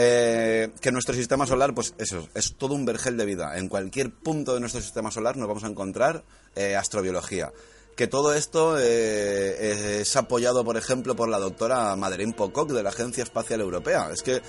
[0.00, 3.58] Eh, que nuestro sistema solar, pues eso, es todo un vergel de vida.
[3.58, 6.22] En cualquier punto de nuestro sistema solar nos vamos a encontrar
[6.54, 7.50] eh, astrobiología.
[7.98, 12.90] Que todo esto eh, es apoyado, por ejemplo, por la doctora Madeleine Pocock de la
[12.90, 14.10] Agencia Espacial Europea.
[14.12, 14.40] Es que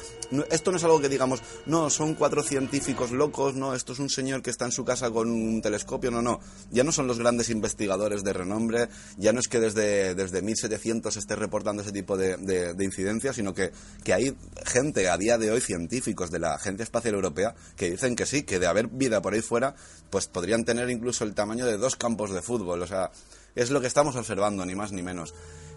[0.52, 4.12] esto no es algo que digamos, no, son cuatro científicos locos, no, esto es un
[4.12, 6.39] señor que está en su casa con un telescopio, no, no.
[6.70, 8.88] Ya no son los grandes investigadores de renombre,
[9.18, 12.86] ya no es que desde, desde 1700 se esté reportando ese tipo de, de- de
[12.86, 13.72] incidencias, sino que,
[14.04, 18.16] que hay gente a día de hoy, científicos de la Agencia Espacial Europea, que dicen
[18.16, 19.74] que sí, que de haber vida por ahí fuera,
[20.12, 22.84] pues podrían tener incluso el tamaño de dos campos de fútbol.
[22.84, 23.10] O sea,
[23.56, 25.34] es lo que estamos observando, ni más ni menos.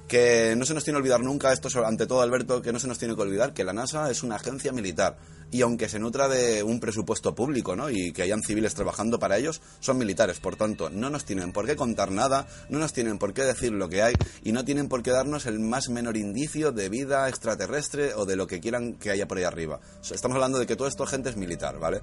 [0.08, 2.78] Que no se nos tiene que olvidar nunca, esto es ante todo, Alberto, que no
[2.78, 5.16] se nos tiene que olvidar que la NASA es una agencia militar.
[5.52, 7.90] Y aunque se nutra de un presupuesto público, ¿no?
[7.90, 10.40] Y que hayan civiles trabajando para ellos, son militares.
[10.40, 13.70] Por tanto, no nos tienen por qué contar nada, no nos tienen por qué decir
[13.70, 17.28] lo que hay y no tienen por qué darnos el más menor indicio de vida
[17.28, 19.78] extraterrestre o de lo que quieran que haya por ahí arriba.
[20.10, 22.00] Estamos hablando de que todo esto, gente, es militar, ¿vale?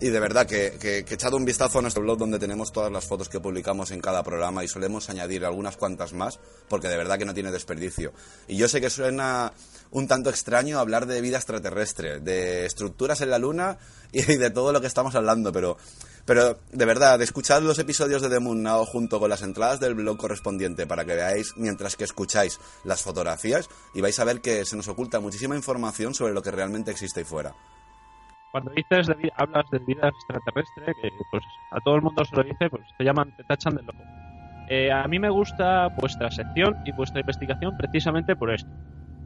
[0.00, 2.92] Y de verdad que, que, que echado un vistazo a nuestro blog donde tenemos todas
[2.92, 6.38] las fotos que publicamos en cada programa y solemos añadir algunas cuantas más,
[6.68, 8.12] porque de verdad que no tiene desperdicio.
[8.48, 9.52] Y yo sé que suena
[9.90, 13.78] un tanto extraño hablar de vida extraterrestre, de estructuras en la Luna
[14.12, 15.76] y de todo lo que estamos hablando, pero,
[16.24, 19.94] pero de verdad, escuchad los episodios de The Moon Now junto con las entradas del
[19.94, 24.64] blog correspondiente para que veáis mientras que escucháis las fotografías y vais a ver que
[24.64, 27.54] se nos oculta muchísima información sobre lo que realmente existe ahí fuera.
[28.52, 32.42] Cuando dices de hablas de vida extraterrestre, que pues a todo el mundo se lo
[32.42, 34.02] dice, pues te llaman, te tachan de loco.
[34.68, 38.70] Eh, a mí me gusta vuestra sección y vuestra investigación precisamente por esto.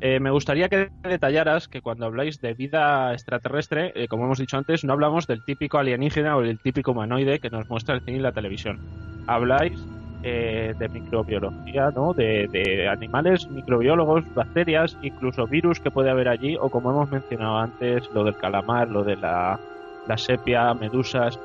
[0.03, 4.57] Eh, me gustaría que detallaras que cuando habláis de vida extraterrestre, eh, como hemos dicho
[4.57, 8.19] antes, no hablamos del típico alienígena o del típico humanoide que nos muestra el cine
[8.19, 8.81] y la televisión.
[9.27, 9.79] Habláis
[10.23, 12.15] eh, de microbiología, ¿no?
[12.15, 18.09] De, animales, microbiólogos, bacterias, incluso virus que puede haber allí, o como hemos mencionado antes,
[18.15, 19.61] lo del calamar, lo de la,
[20.09, 21.39] la sepia, medusas.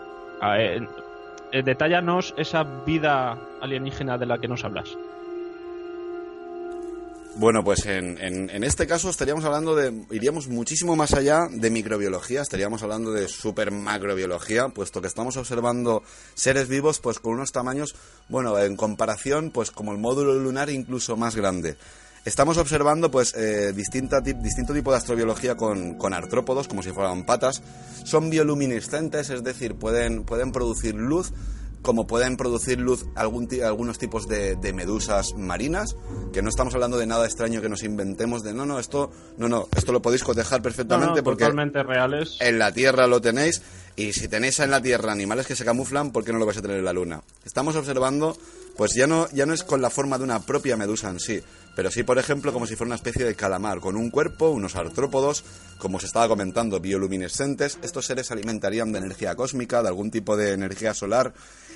[0.57, 0.81] Eh,
[1.63, 4.97] detállanos esa vida alienígena de la que nos hablas.
[7.37, 11.69] Bueno, pues en, en, en este caso estaríamos hablando de, iríamos muchísimo más allá de
[11.69, 16.01] microbiología, estaríamos hablando de super macrobiología, puesto que estamos observando
[16.33, 17.93] seres vivos pues con unos tamaños,
[18.29, 21.75] bueno, en comparación pues como el módulo lunar incluso más grande.
[22.23, 27.25] Estamos observando pues eh, distinta distinto tipo de astrobiología con, con artrópodos, como si fueran
[27.25, 27.61] patas.
[28.03, 31.33] Son bioluminiscentes, es decir, pueden, pueden producir luz
[31.85, 35.95] como pueden producir luz algún algunos tipos de, de medusas marinas,
[36.33, 39.47] que no estamos hablando de nada extraño que nos inventemos de no, no, esto, no,
[39.47, 42.37] no, esto lo podéis cotejar perfectamente No, no, porque totalmente reales.
[42.41, 43.61] en la Tierra lo tenéis
[43.95, 46.57] y si tenéis en la Tierra animales que se camuflan, ¿por qué no lo vais
[46.57, 47.21] a tener en la Luna?
[47.45, 48.35] Estamos observando,
[48.75, 51.39] pues ya no, ya no es con la forma de una propia medusa en sí,
[51.75, 54.75] pero sí, por ejemplo, como si fuera una especie de calamar, con un cuerpo, unos
[54.75, 55.43] artrópodos,
[55.77, 57.77] como se estaba comentando, bioluminescentes.
[57.83, 61.33] Estos seres se alimentarían de energía cósmica, de algún tipo de energía solar.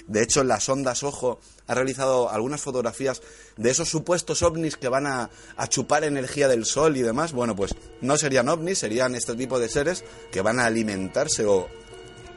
[0.07, 3.21] De hecho, las ondas Ojo ha realizado algunas fotografías
[3.57, 7.33] de esos supuestos ovnis que van a, a chupar energía del sol y demás.
[7.33, 11.67] Bueno, pues no serían ovnis, serían este tipo de seres que van a alimentarse o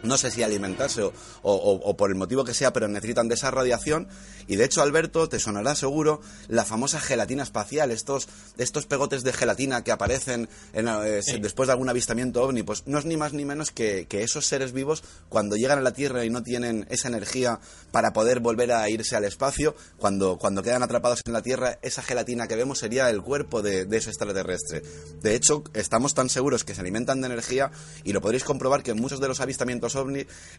[0.03, 1.03] no sé si alimentarse
[1.43, 4.09] o, por el motivo que sea, pero necesitan de esa radiación.
[4.49, 9.33] Y de hecho, Alberto, te sonará seguro la famosa gelatina espacial, estos, estos pegotes de
[9.33, 12.62] gelatina que aparecen eh, después de algún avistamiento ovni.
[12.62, 15.83] Pues no es ni más ni menos que, que, esos seres vivos, cuando llegan a
[15.83, 17.61] la Tierra y no tienen esa energía
[17.91, 22.03] para poder volver a irse al espacio, cuando, cuando quedan atrapados en la Tierra, esa
[22.03, 24.83] gelatina que vemos sería el cuerpo de, de ese extraterrestre.
[25.20, 27.70] De hecho, estamos tan seguros que se alimentan de energía
[28.05, 29.91] y lo podréis comprobar que en muchos de los avistamientos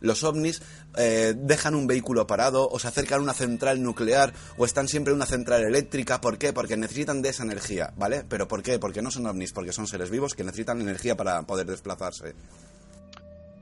[0.01, 0.61] los ovnis
[0.97, 5.11] eh, dejan un vehículo parado o se acercan a una central nuclear o están siempre
[5.11, 6.21] en una central eléctrica.
[6.21, 6.53] ¿Por qué?
[6.53, 8.23] Porque necesitan de esa energía, ¿vale?
[8.27, 8.79] ¿Pero por qué?
[8.79, 12.33] Porque no son ovnis, porque son seres vivos que necesitan energía para poder desplazarse.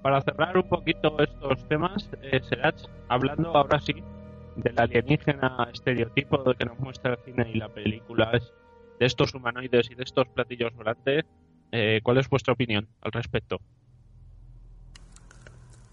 [0.02, 3.94] Para cerrar un poquito estos temas, eh, Serach, hablando ahora sí
[4.56, 8.32] del alienígena estereotipo que nos muestra el cine y la película,
[9.00, 11.26] de estos humanoides y de estos platillos volantes,
[11.72, 13.60] eh, ¿cuál es vuestra opinión al respecto?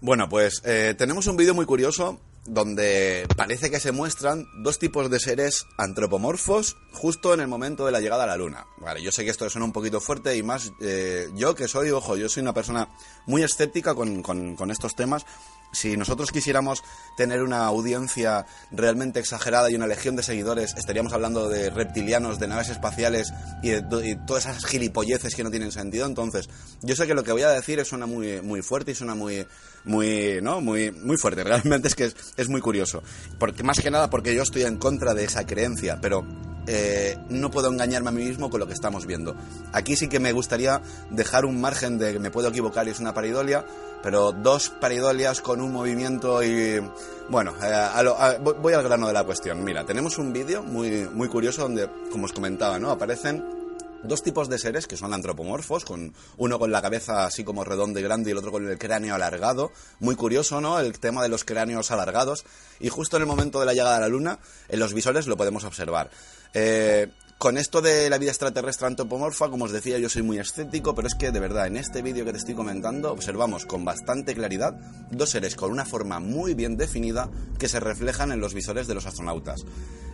[0.01, 5.09] Bueno, pues eh, tenemos un vídeo muy curioso donde parece que se muestran dos tipos
[5.09, 8.65] de seres antropomorfos justo en el momento de la llegada a la luna.
[8.77, 11.91] Vale, yo sé que esto suena un poquito fuerte y más eh, yo que soy,
[11.91, 12.87] ojo, yo soy una persona
[13.27, 15.25] muy escéptica con, con, con estos temas
[15.71, 16.83] si nosotros quisiéramos
[17.17, 22.47] tener una audiencia realmente exagerada y una legión de seguidores, estaríamos hablando de reptilianos, de
[22.47, 23.81] naves espaciales y de,
[24.25, 26.05] todas esas gilipolleces que no tienen sentido.
[26.05, 26.49] Entonces,
[26.81, 29.45] yo sé que lo que voy a decir suena muy, muy fuerte y suena muy,
[29.85, 30.61] muy, ¿no?
[30.61, 31.43] Muy, muy fuerte.
[31.49, 33.03] Realmente es que es, es muy curioso.
[33.37, 36.25] Porque, más que nada porque yo estoy en contra de esa creencia, pero
[36.71, 39.35] eh, no puedo engañarme a mí mismo con lo que estamos viendo.
[39.73, 42.99] Aquí sí que me gustaría dejar un margen de que me puedo equivocar y es
[42.99, 43.65] una paridolia,
[44.03, 46.79] pero dos paridolias con un movimiento y...
[47.27, 49.63] Bueno, eh, voy al grano de la cuestión.
[49.63, 52.91] Mira, tenemos un vídeo muy, muy curioso donde, como os comentaba, ¿no?
[52.91, 53.58] Aparecen
[54.03, 57.99] dos tipos de seres que son antropomorfos, con uno con la cabeza así como redondo
[57.99, 59.71] y grande y el otro con el cráneo alargado.
[59.99, 60.79] Muy curioso, ¿no?
[60.79, 62.45] El tema de los cráneos alargados.
[62.79, 65.37] Y justo en el momento de la llegada a la Luna, en los visores lo
[65.37, 66.09] podemos observar.
[66.53, 67.09] Eh,
[67.39, 71.07] con esto de la vida extraterrestre antropomorfa, como os decía, yo soy muy escéptico, pero
[71.07, 74.77] es que de verdad en este vídeo que te estoy comentando observamos con bastante claridad
[75.09, 78.93] dos seres con una forma muy bien definida que se reflejan en los visores de
[78.93, 79.63] los astronautas.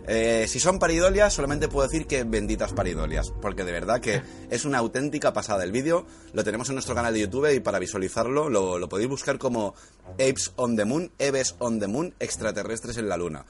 [0.06, 4.64] Eh, si son paridolias, solamente puedo decir que benditas paridolias, porque de verdad que es
[4.64, 5.64] una auténtica pasada.
[5.64, 9.08] El vídeo lo tenemos en nuestro canal de YouTube y para visualizarlo lo, lo podéis
[9.08, 9.74] buscar como
[10.12, 13.46] Apes on the Moon, Eves on the Moon, extraterrestres en la Luna.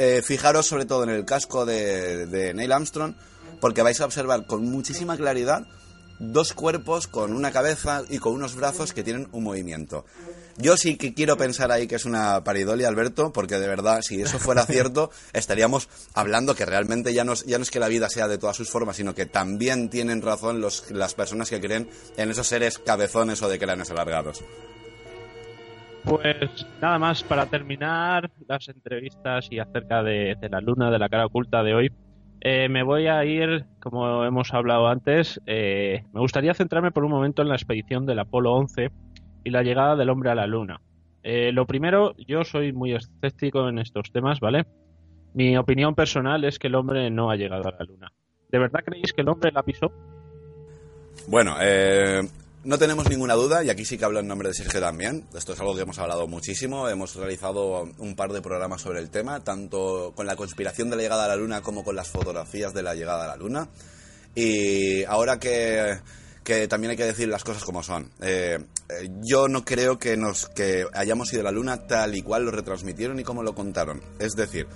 [0.00, 3.14] Eh, fijaros sobre todo en el casco de, Neil Armstrong,
[3.60, 5.66] porque vais a observar con muchísima claridad
[6.20, 10.04] dos cuerpos con una cabeza y con unos brazos que tienen un movimiento.
[10.56, 14.22] Yo sí que quiero pensar ahí que es una paridolia, Alberto, porque de verdad, si
[14.22, 17.88] eso fuera cierto, estaríamos hablando que realmente ya no, es, ya no es que la
[17.88, 21.60] vida sea de todas sus formas, sino que también tienen razón los, las personas que
[21.60, 24.44] creen en esos seres cabezones o de cráneos alargados.
[26.04, 31.26] Pues nada más para terminar las entrevistas y acerca de, la luna, de la cara
[31.26, 31.92] oculta de hoy.
[32.40, 37.10] Eh, me voy a ir, como hemos hablado antes, eh, me gustaría centrarme por un
[37.10, 38.90] momento en la expedición del Apolo 11
[39.44, 40.80] y la llegada del hombre a la luna.
[41.22, 44.66] Eh, lo primero, yo soy muy escéptico en estos temas, ¿vale?
[45.34, 48.12] Mi opinión personal es que el hombre no ha llegado a la luna.
[48.50, 49.92] ¿De verdad creéis que el hombre la pisó?
[51.26, 52.22] Bueno, eh,
[52.64, 55.52] no tenemos ninguna duda, y aquí sí que hablo en nombre de Sergio también, esto
[55.52, 59.44] es algo que hemos hablado muchísimo, hemos realizado un par de programas sobre el tema,
[59.44, 62.82] tanto con la conspiración de la llegada a la Luna como con las fotografías de
[62.82, 63.68] la llegada a la Luna.
[64.34, 66.00] Y ahora que,
[66.68, 68.10] también hay que decir las cosas como son.
[68.20, 68.58] Eh,
[68.88, 72.44] eh, yo no creo que, nos, que hayamos ido a la Luna tal y cual
[72.44, 74.02] lo retransmitieron y como lo contaron.
[74.18, 74.66] Es decir,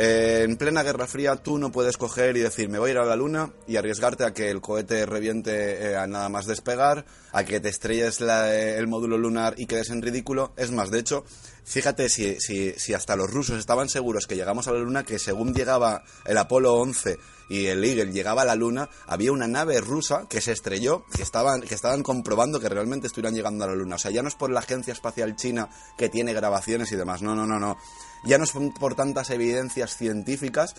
[0.00, 3.04] en plena Guerra Fría tú no puedes coger y decir me voy a ir a
[3.04, 7.42] la Luna y arriesgarte a que el cohete reviente eh, a nada más despegar, a
[7.42, 10.52] que te estrelles eh, el módulo lunar y quedes en ridículo.
[10.56, 11.24] Es más, de hecho,
[11.64, 15.18] fíjate si, si, si hasta los rusos estaban seguros que llegamos a la Luna, que
[15.18, 17.18] según llegaba el Apolo 11
[17.48, 21.24] y el Eagle llegaba a la Luna, había una nave rusa que se estrelló, que
[21.24, 23.96] estaban, que estaban comprobando que realmente estuvieran llegando a la Luna.
[23.96, 27.20] O sea, ya no es por la Agencia Espacial China que tiene grabaciones y demás.
[27.20, 27.76] No, no, no, no
[28.24, 30.74] ya no es por tantas evidencias científicas,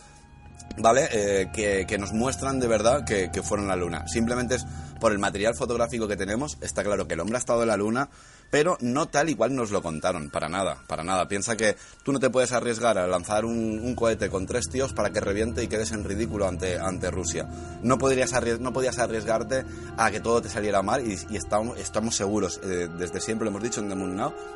[0.78, 1.08] ¿vale?
[1.12, 4.08] Eh, que, nos muestran de verdad que, que fueron la Luna.
[4.08, 4.66] Simplemente es
[5.00, 7.78] por el material fotográfico que tenemos, está claro que el hombre ha estado en la
[7.78, 8.10] Luna,
[8.50, 11.28] pero no tal y cual nos lo contaron, para nada, para nada.
[11.28, 15.10] Piensa que tú no te puedes arriesgar a lanzar un, cohete con tres tíos para
[15.12, 17.48] que reviente y quedes en ridículo ante, ante Rusia.
[17.82, 19.66] No, podrías no podías arriesgarte
[19.98, 23.64] a que todo te saliera mal y, estamos, estamos seguros, eh, desde siempre lo hemos
[23.64, 24.10] dicho en The Moon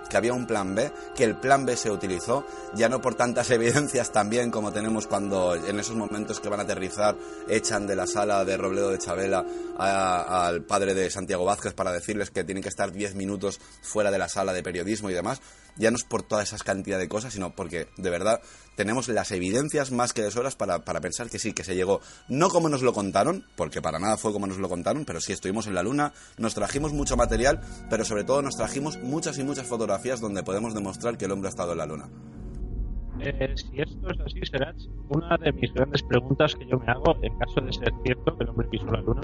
[0.10, 2.46] que había un plan B, que el plan B se utilizó,
[2.76, 6.64] ya no por tantas evidencias también como tenemos cuando en esos momentos que van a
[6.64, 7.16] aterrizar
[7.48, 9.46] echan de la sala de Robledo de Chabela
[9.78, 14.18] al padre de Santiago Vázquez para decirles que tienen que estar 10 minutos fuera de
[14.18, 15.42] la sala de periodismo y demás,
[15.76, 18.42] ya no es por toda esa cantidad de cosas, sino porque de verdad
[18.76, 22.02] tenemos las evidencias más que de sobras para, para pensar que sí, que se llegó,
[22.28, 25.34] no como nos lo contaron, porque para nada fue como nos lo contaron, pero sí
[25.34, 29.44] estuvimos en la Luna, nos trajimos mucho material, pero sobre todo nos trajimos muchas y
[29.44, 32.10] muchas fotografías donde podemos demostrar que el hombre ha estado en la Luna.
[33.20, 34.76] Eh, si esto es así, Serach,
[35.10, 38.44] una de mis grandes preguntas que yo me hago, en caso de ser cierto que
[38.44, 39.22] el hombre pisó la Luna,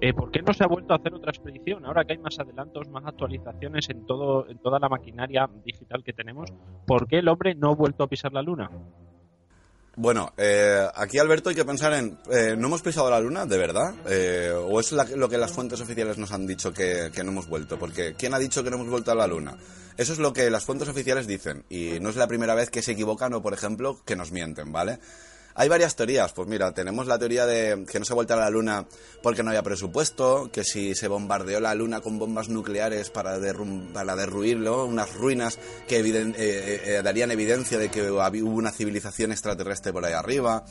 [0.00, 1.84] eh, ¿por qué no se ha vuelto a hacer otra expedición?
[1.84, 6.12] Ahora que hay más adelantos, más actualizaciones en, todo, en toda la maquinaria digital que
[6.12, 6.52] tenemos,
[6.86, 8.70] ¿por qué el hombre no ha vuelto a pisar la Luna?
[9.98, 13.56] Bueno, eh, aquí Alberto hay que pensar en, eh, ¿no hemos pisado la luna, de
[13.56, 13.94] verdad?
[14.06, 17.48] Eh, ¿O es lo que las fuentes oficiales nos han dicho que, que, no hemos
[17.48, 17.78] vuelto?
[17.78, 19.56] Porque ¿quién ha dicho que no hemos vuelto a la luna?
[19.96, 22.82] Eso es lo que las fuentes oficiales dicen y no es la primera vez que
[22.82, 24.98] se equivocan o, por ejemplo, que nos mienten, ¿vale?
[25.58, 26.32] Hay varias teorías.
[26.32, 28.86] Pues mira, tenemos la teoría de que no se ha a la Luna
[29.22, 33.38] porque no había presupuesto, que si se bombardeó la Luna con bombas nucleares para,
[33.94, 35.58] para derruirlo, unas ruinas
[35.88, 40.64] que eh, eh, eh, darían evidencia de que hubo una civilización extraterrestre por ahí arriba.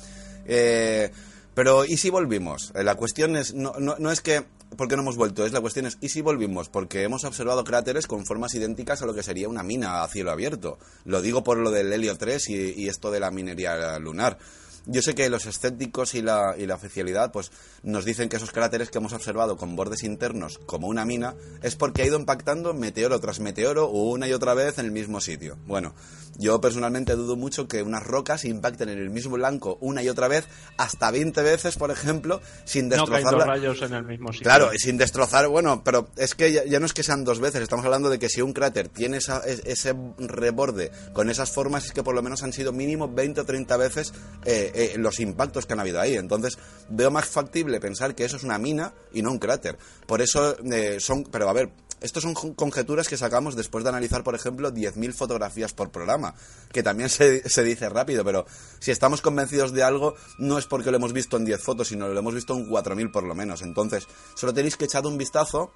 [0.45, 2.71] pero ¿y si volvimos?
[2.75, 4.45] La cuestión es, no, no, no es que
[4.77, 5.45] ¿Por qué no hemos vuelto?
[5.45, 6.69] Es la cuestión es, ¿y si volvimos?
[6.69, 10.31] Porque hemos observado cráteres con formas idénticas a lo que sería una mina a cielo
[10.31, 10.79] abierto.
[11.05, 14.37] Lo digo por lo del helio 3 y, y esto de la minería lunar.
[14.85, 17.51] Yo sé que los escépticos y la, y la oficialidad pues
[17.83, 21.75] nos dicen que esos cráteres que hemos observado con bordes internos como una mina es
[21.75, 25.57] porque ha ido impactando meteoro tras meteoro una y otra vez en el mismo sitio.
[25.65, 25.93] Bueno,
[26.37, 30.27] yo personalmente dudo mucho que unas rocas impacten en el mismo blanco una y otra
[30.27, 30.47] vez
[30.77, 34.45] hasta 20 veces, por ejemplo, sin destrozar no rayos en el mismo sitio.
[34.45, 37.85] Claro, sin destrozar, bueno, pero es que ya, no es que sean dos veces, estamos
[37.85, 42.15] hablando de que si un cráter tiene ese reborde con esas formas es que por
[42.15, 44.13] lo menos han sido mínimo 20 o 30 veces
[44.45, 46.15] eh, eh, los impactos que han habido ahí.
[46.15, 46.57] Entonces,
[46.89, 49.77] veo más factible pensar que eso es una mina y no un cráter.
[50.05, 51.23] Por eso eh, son.
[51.23, 51.71] Pero a ver,
[52.01, 56.35] estos son conjeturas que sacamos después de analizar, por ejemplo, 10.000 fotografías por programa,
[56.71, 58.45] que también se, se, dice rápido, pero
[58.79, 62.07] si estamos convencidos de algo, no es porque lo hemos visto en 10 fotos, sino
[62.07, 63.61] lo hemos visto en 4.000 por lo menos.
[63.61, 65.71] Entonces, solo tenéis que echar un vistazo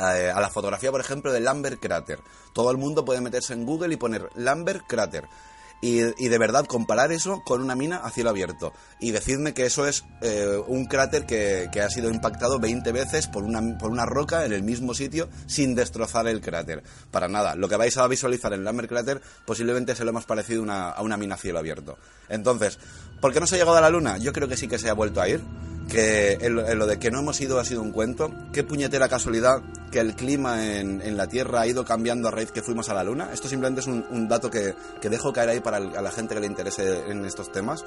[0.00, 2.20] eh, a la fotografía, por ejemplo, de Lambert Crater.
[2.52, 5.28] Todo el mundo puede meterse en Google y poner Lambert Crater
[5.80, 9.86] y, de verdad comparar eso con una mina a cielo abierto y decidme que eso
[9.86, 14.44] es eh, un cráter que, ha sido impactado 20 veces por una, por una roca
[14.44, 16.82] en el mismo sitio sin destrozar el cráter.
[17.10, 17.54] Para nada.
[17.54, 21.16] Lo que vais a visualizar en Lambert Crater posiblemente se lo hemos parecido a una
[21.16, 21.98] mina a cielo abierto.
[22.28, 22.78] Entonces,
[23.20, 24.18] ¿por qué no se ha llegado a la Luna?
[24.18, 25.40] Yo creo que sí que se ha vuelto a ir
[25.88, 28.30] que en lo, de que no hemos ido ha sido un cuento.
[28.52, 32.62] Qué puñetera casualidad que el clima en, la Tierra ha ido cambiando a raíz que
[32.62, 33.30] fuimos a la Luna.
[33.32, 37.10] Esto simplemente es un, dato que, dejo caer ahí para la gente que le interese
[37.10, 37.84] en estos temas.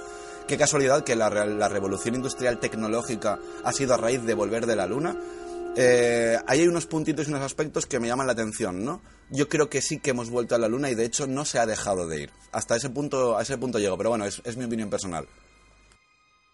[0.47, 4.87] Qué casualidad que la, revolución industrial tecnológica ha sido a raíz de volver de la
[4.87, 5.15] Luna.
[5.77, 9.01] Eh, hay unos puntitos y unos aspectos que me llaman la atención, ¿no?
[9.29, 11.59] Yo creo que sí que hemos vuelto a la Luna y de hecho no se
[11.59, 12.29] ha dejado de ir.
[12.51, 15.25] Hasta ese punto, a ese punto llego, pero bueno, es mi opinión personal.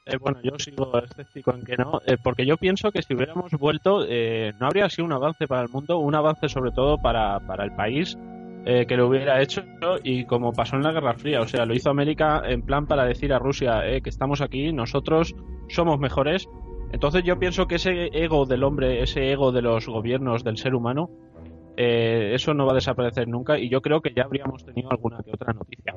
[0.07, 3.51] Eh, bueno, yo sigo escéptico en que no, eh, porque yo pienso que si hubiéramos
[3.51, 7.65] vuelto, no habría sido un avance para el mundo, un avance sobre todo para, para
[7.65, 8.17] el país
[8.65, 9.63] que lo hubiera hecho
[10.03, 13.05] y como pasó en la Guerra Fría, o sea, lo hizo América en plan para
[13.05, 15.33] decir a Rusia que estamos aquí, nosotros
[15.69, 16.49] somos mejores.
[16.91, 20.73] Entonces yo pienso que ese ego del hombre, ese ego de los gobiernos, del ser
[20.73, 21.09] humano,
[21.77, 25.31] eso no va a desaparecer nunca y yo creo que ya habríamos tenido alguna que
[25.31, 25.93] otra noticia.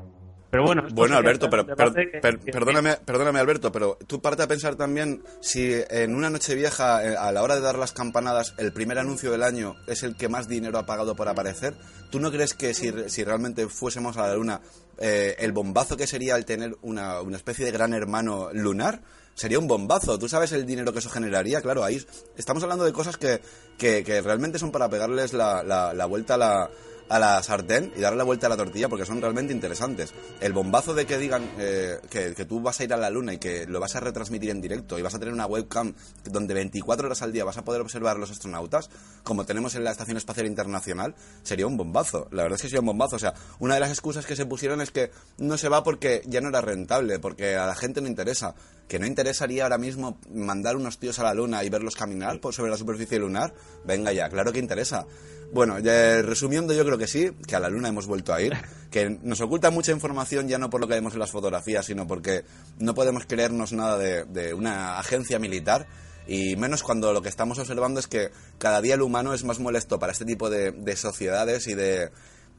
[0.51, 5.73] Pero bueno, bueno Alberto, pero, perdóname, perdóname Alberto, pero tú parte a pensar también si
[5.89, 9.31] en una noche vieja, eh, a la hora de dar las campanadas, el primer anuncio
[9.31, 11.75] del año es el que más dinero ha pagado por aparecer.
[12.11, 14.61] ¿Tú no crees que si, si realmente fuésemos a la luna,
[14.99, 19.03] eh, el bombazo que sería el tener una, una especie de gran hermano lunar?
[19.35, 20.19] Sería un bombazo.
[20.19, 21.61] ¿Tú sabes el dinero que eso generaría?
[21.61, 22.05] Claro, ahí
[22.36, 23.40] estamos hablando de cosas que,
[23.78, 26.70] que, que realmente son para pegarles la, la, la vuelta a la,
[27.11, 30.15] a la sartén y darle la vuelta a la tortilla porque son realmente interesantes.
[30.40, 33.39] El bombazo de que digan eh, que, tú vas a ir a la luna y
[33.39, 35.93] que lo vas a retransmitir en directo y vas a tener una webcam
[36.24, 38.90] donde 24 horas al día vas a poder observar a los astronautas,
[39.24, 42.28] como tenemos en la Estación Espacial Internacional, sería un bombazo.
[42.31, 43.16] La verdad es que sería un bombazo.
[43.16, 46.23] O sea, una de las excusas que se pusieron es que no se va porque
[46.27, 48.55] ya no era rentable, porque a la gente no interesa.
[48.91, 52.53] Que no interesaría ahora mismo mandar unos tíos a la luna y verlos caminar por
[52.53, 53.55] sobre la superficie lunar.
[53.85, 55.07] Venga ya, claro que interesa.
[55.53, 58.53] Bueno, resumiendo, yo creo que sí, que a la Luna hemos vuelto a ir,
[58.91, 62.09] que nos oculta mucha información ya no por lo que vemos en las fotografías, sino
[62.09, 62.45] porque
[62.81, 65.87] no podemos creernos nada de, una agencia militar
[66.27, 69.61] y menos cuando lo que estamos observando es que cada día el humano es más
[69.61, 72.11] molesto para este tipo de, sociedades y de,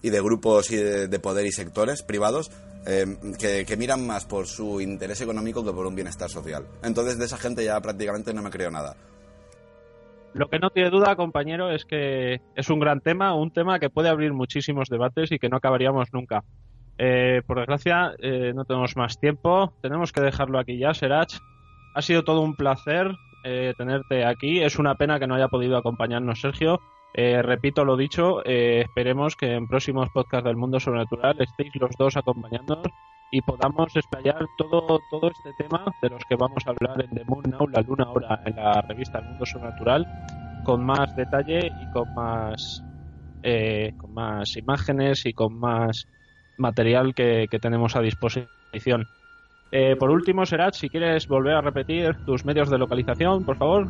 [0.02, 2.52] y de grupos y de, poder y sectores privados
[2.86, 3.06] eh,
[3.40, 6.66] que, que, miran más por su interés económico que por un bienestar social.
[6.84, 8.96] Entonces de esa gente ya prácticamente no me creo nada.
[10.34, 13.90] Lo que no tiene duda, compañero, es que es un gran tema, un tema que
[13.90, 16.44] puede abrir muchísimos debates y que no acabaríamos nunca.
[16.98, 19.74] Eh, por desgracia, eh, no tenemos más tiempo.
[19.82, 21.34] Tenemos que dejarlo aquí ya, Serach.
[21.94, 23.12] Ha sido todo un placer
[23.44, 24.62] eh, tenerte aquí.
[24.62, 26.80] Es una pena que no haya podido acompañarnos Sergio.
[27.14, 32.88] Repito lo dicho, esperemos que en próximos podcasts del mundo sobrenatural estéis los dos acompañándonos
[33.32, 37.24] y podamos explayar todo, todo este tema de los que vamos a hablar en The
[37.26, 40.06] Moon Now, la luna ahora, en la revista El Mundo Sobrenatural,
[40.66, 42.84] con más detalle y con más,
[43.98, 46.08] con más imágenes y con más
[46.58, 49.08] material que, tenemos a disposición.
[49.72, 53.88] Eh, por último, Serach, si quieres volver a repetir tus medios de localización, por favor.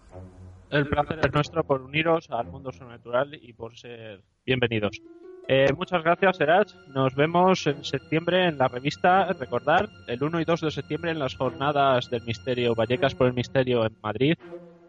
[0.69, 5.01] El placer es nuestro por uniros al mundo sobrenatural y por ser bienvenidos.
[5.47, 6.73] Eh, muchas gracias, Serach.
[6.87, 9.33] Nos vemos en septiembre en la revista.
[9.33, 13.33] Recordar, el 1 y 2 de septiembre en las jornadas del misterio, Vallecas por el
[13.33, 14.35] Misterio en Madrid.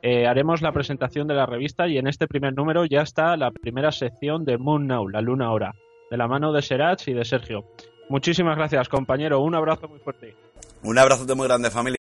[0.04, 3.52] Eh, haremos la presentación de la revista y en este primer número ya está la
[3.52, 5.74] primera sección de Moon Now, la luna ahora,
[6.10, 7.64] de la mano de Serach y de Sergio.
[8.08, 9.40] Muchísimas gracias, compañero.
[9.40, 10.34] Un abrazo muy fuerte.
[10.82, 12.01] Un abrazo muy grande, familia.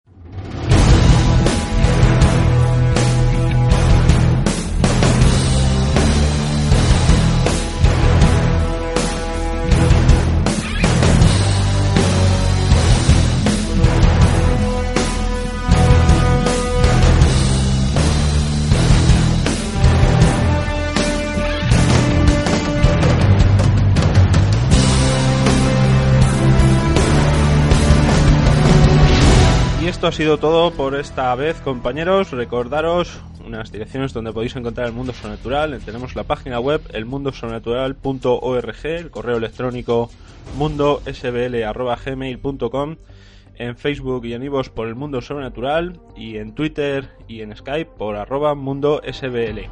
[30.09, 32.31] Ha sido todo por esta vez, compañeros.
[32.31, 35.79] Recordaros unas direcciones donde podéis encontrar el mundo sobrenatural.
[35.85, 40.09] Tenemos la página web elmundosobrenatural.org, el correo electrónico
[40.57, 42.95] mundosbl.gmail.com,
[43.55, 47.91] en Facebook y en iVoox por el mundo sobrenatural y en Twitter y en Skype
[47.95, 49.67] por arroba mundosbl.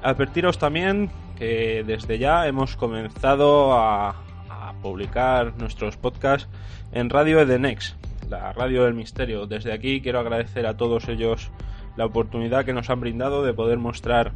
[0.00, 4.10] Advertiros también que desde ya hemos comenzado a,
[4.48, 6.48] a publicar nuestros podcasts
[6.92, 7.96] en Radio Edenex
[8.28, 9.46] la Radio del Misterio.
[9.46, 11.50] Desde aquí quiero agradecer a todos ellos
[11.96, 14.32] la oportunidad que nos han brindado de poder mostrar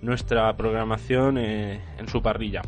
[0.00, 2.62] nuestra programación eh, en su parrilla.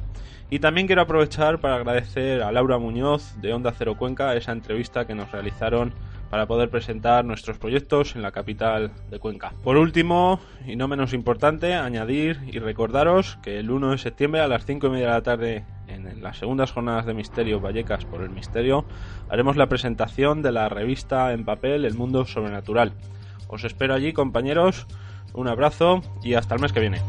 [0.50, 5.06] Y también quiero aprovechar para agradecer a Laura Muñoz de Onda Cero Cuenca esa entrevista
[5.06, 5.94] que nos realizaron
[6.32, 9.52] para poder presentar nuestros proyectos en la capital de Cuenca.
[9.62, 14.48] Por último, y no menos importante, añadir y recordaros que el 1 de septiembre a
[14.48, 18.22] las 5 y media de la tarde en las segundas jornadas de Misterio Vallecas por
[18.22, 18.86] el Misterio
[19.28, 22.94] haremos la presentación de la revista en papel El Mundo Sobrenatural.
[23.48, 24.86] Os espero allí compañeros,
[25.34, 27.02] un abrazo y hasta el mes que viene.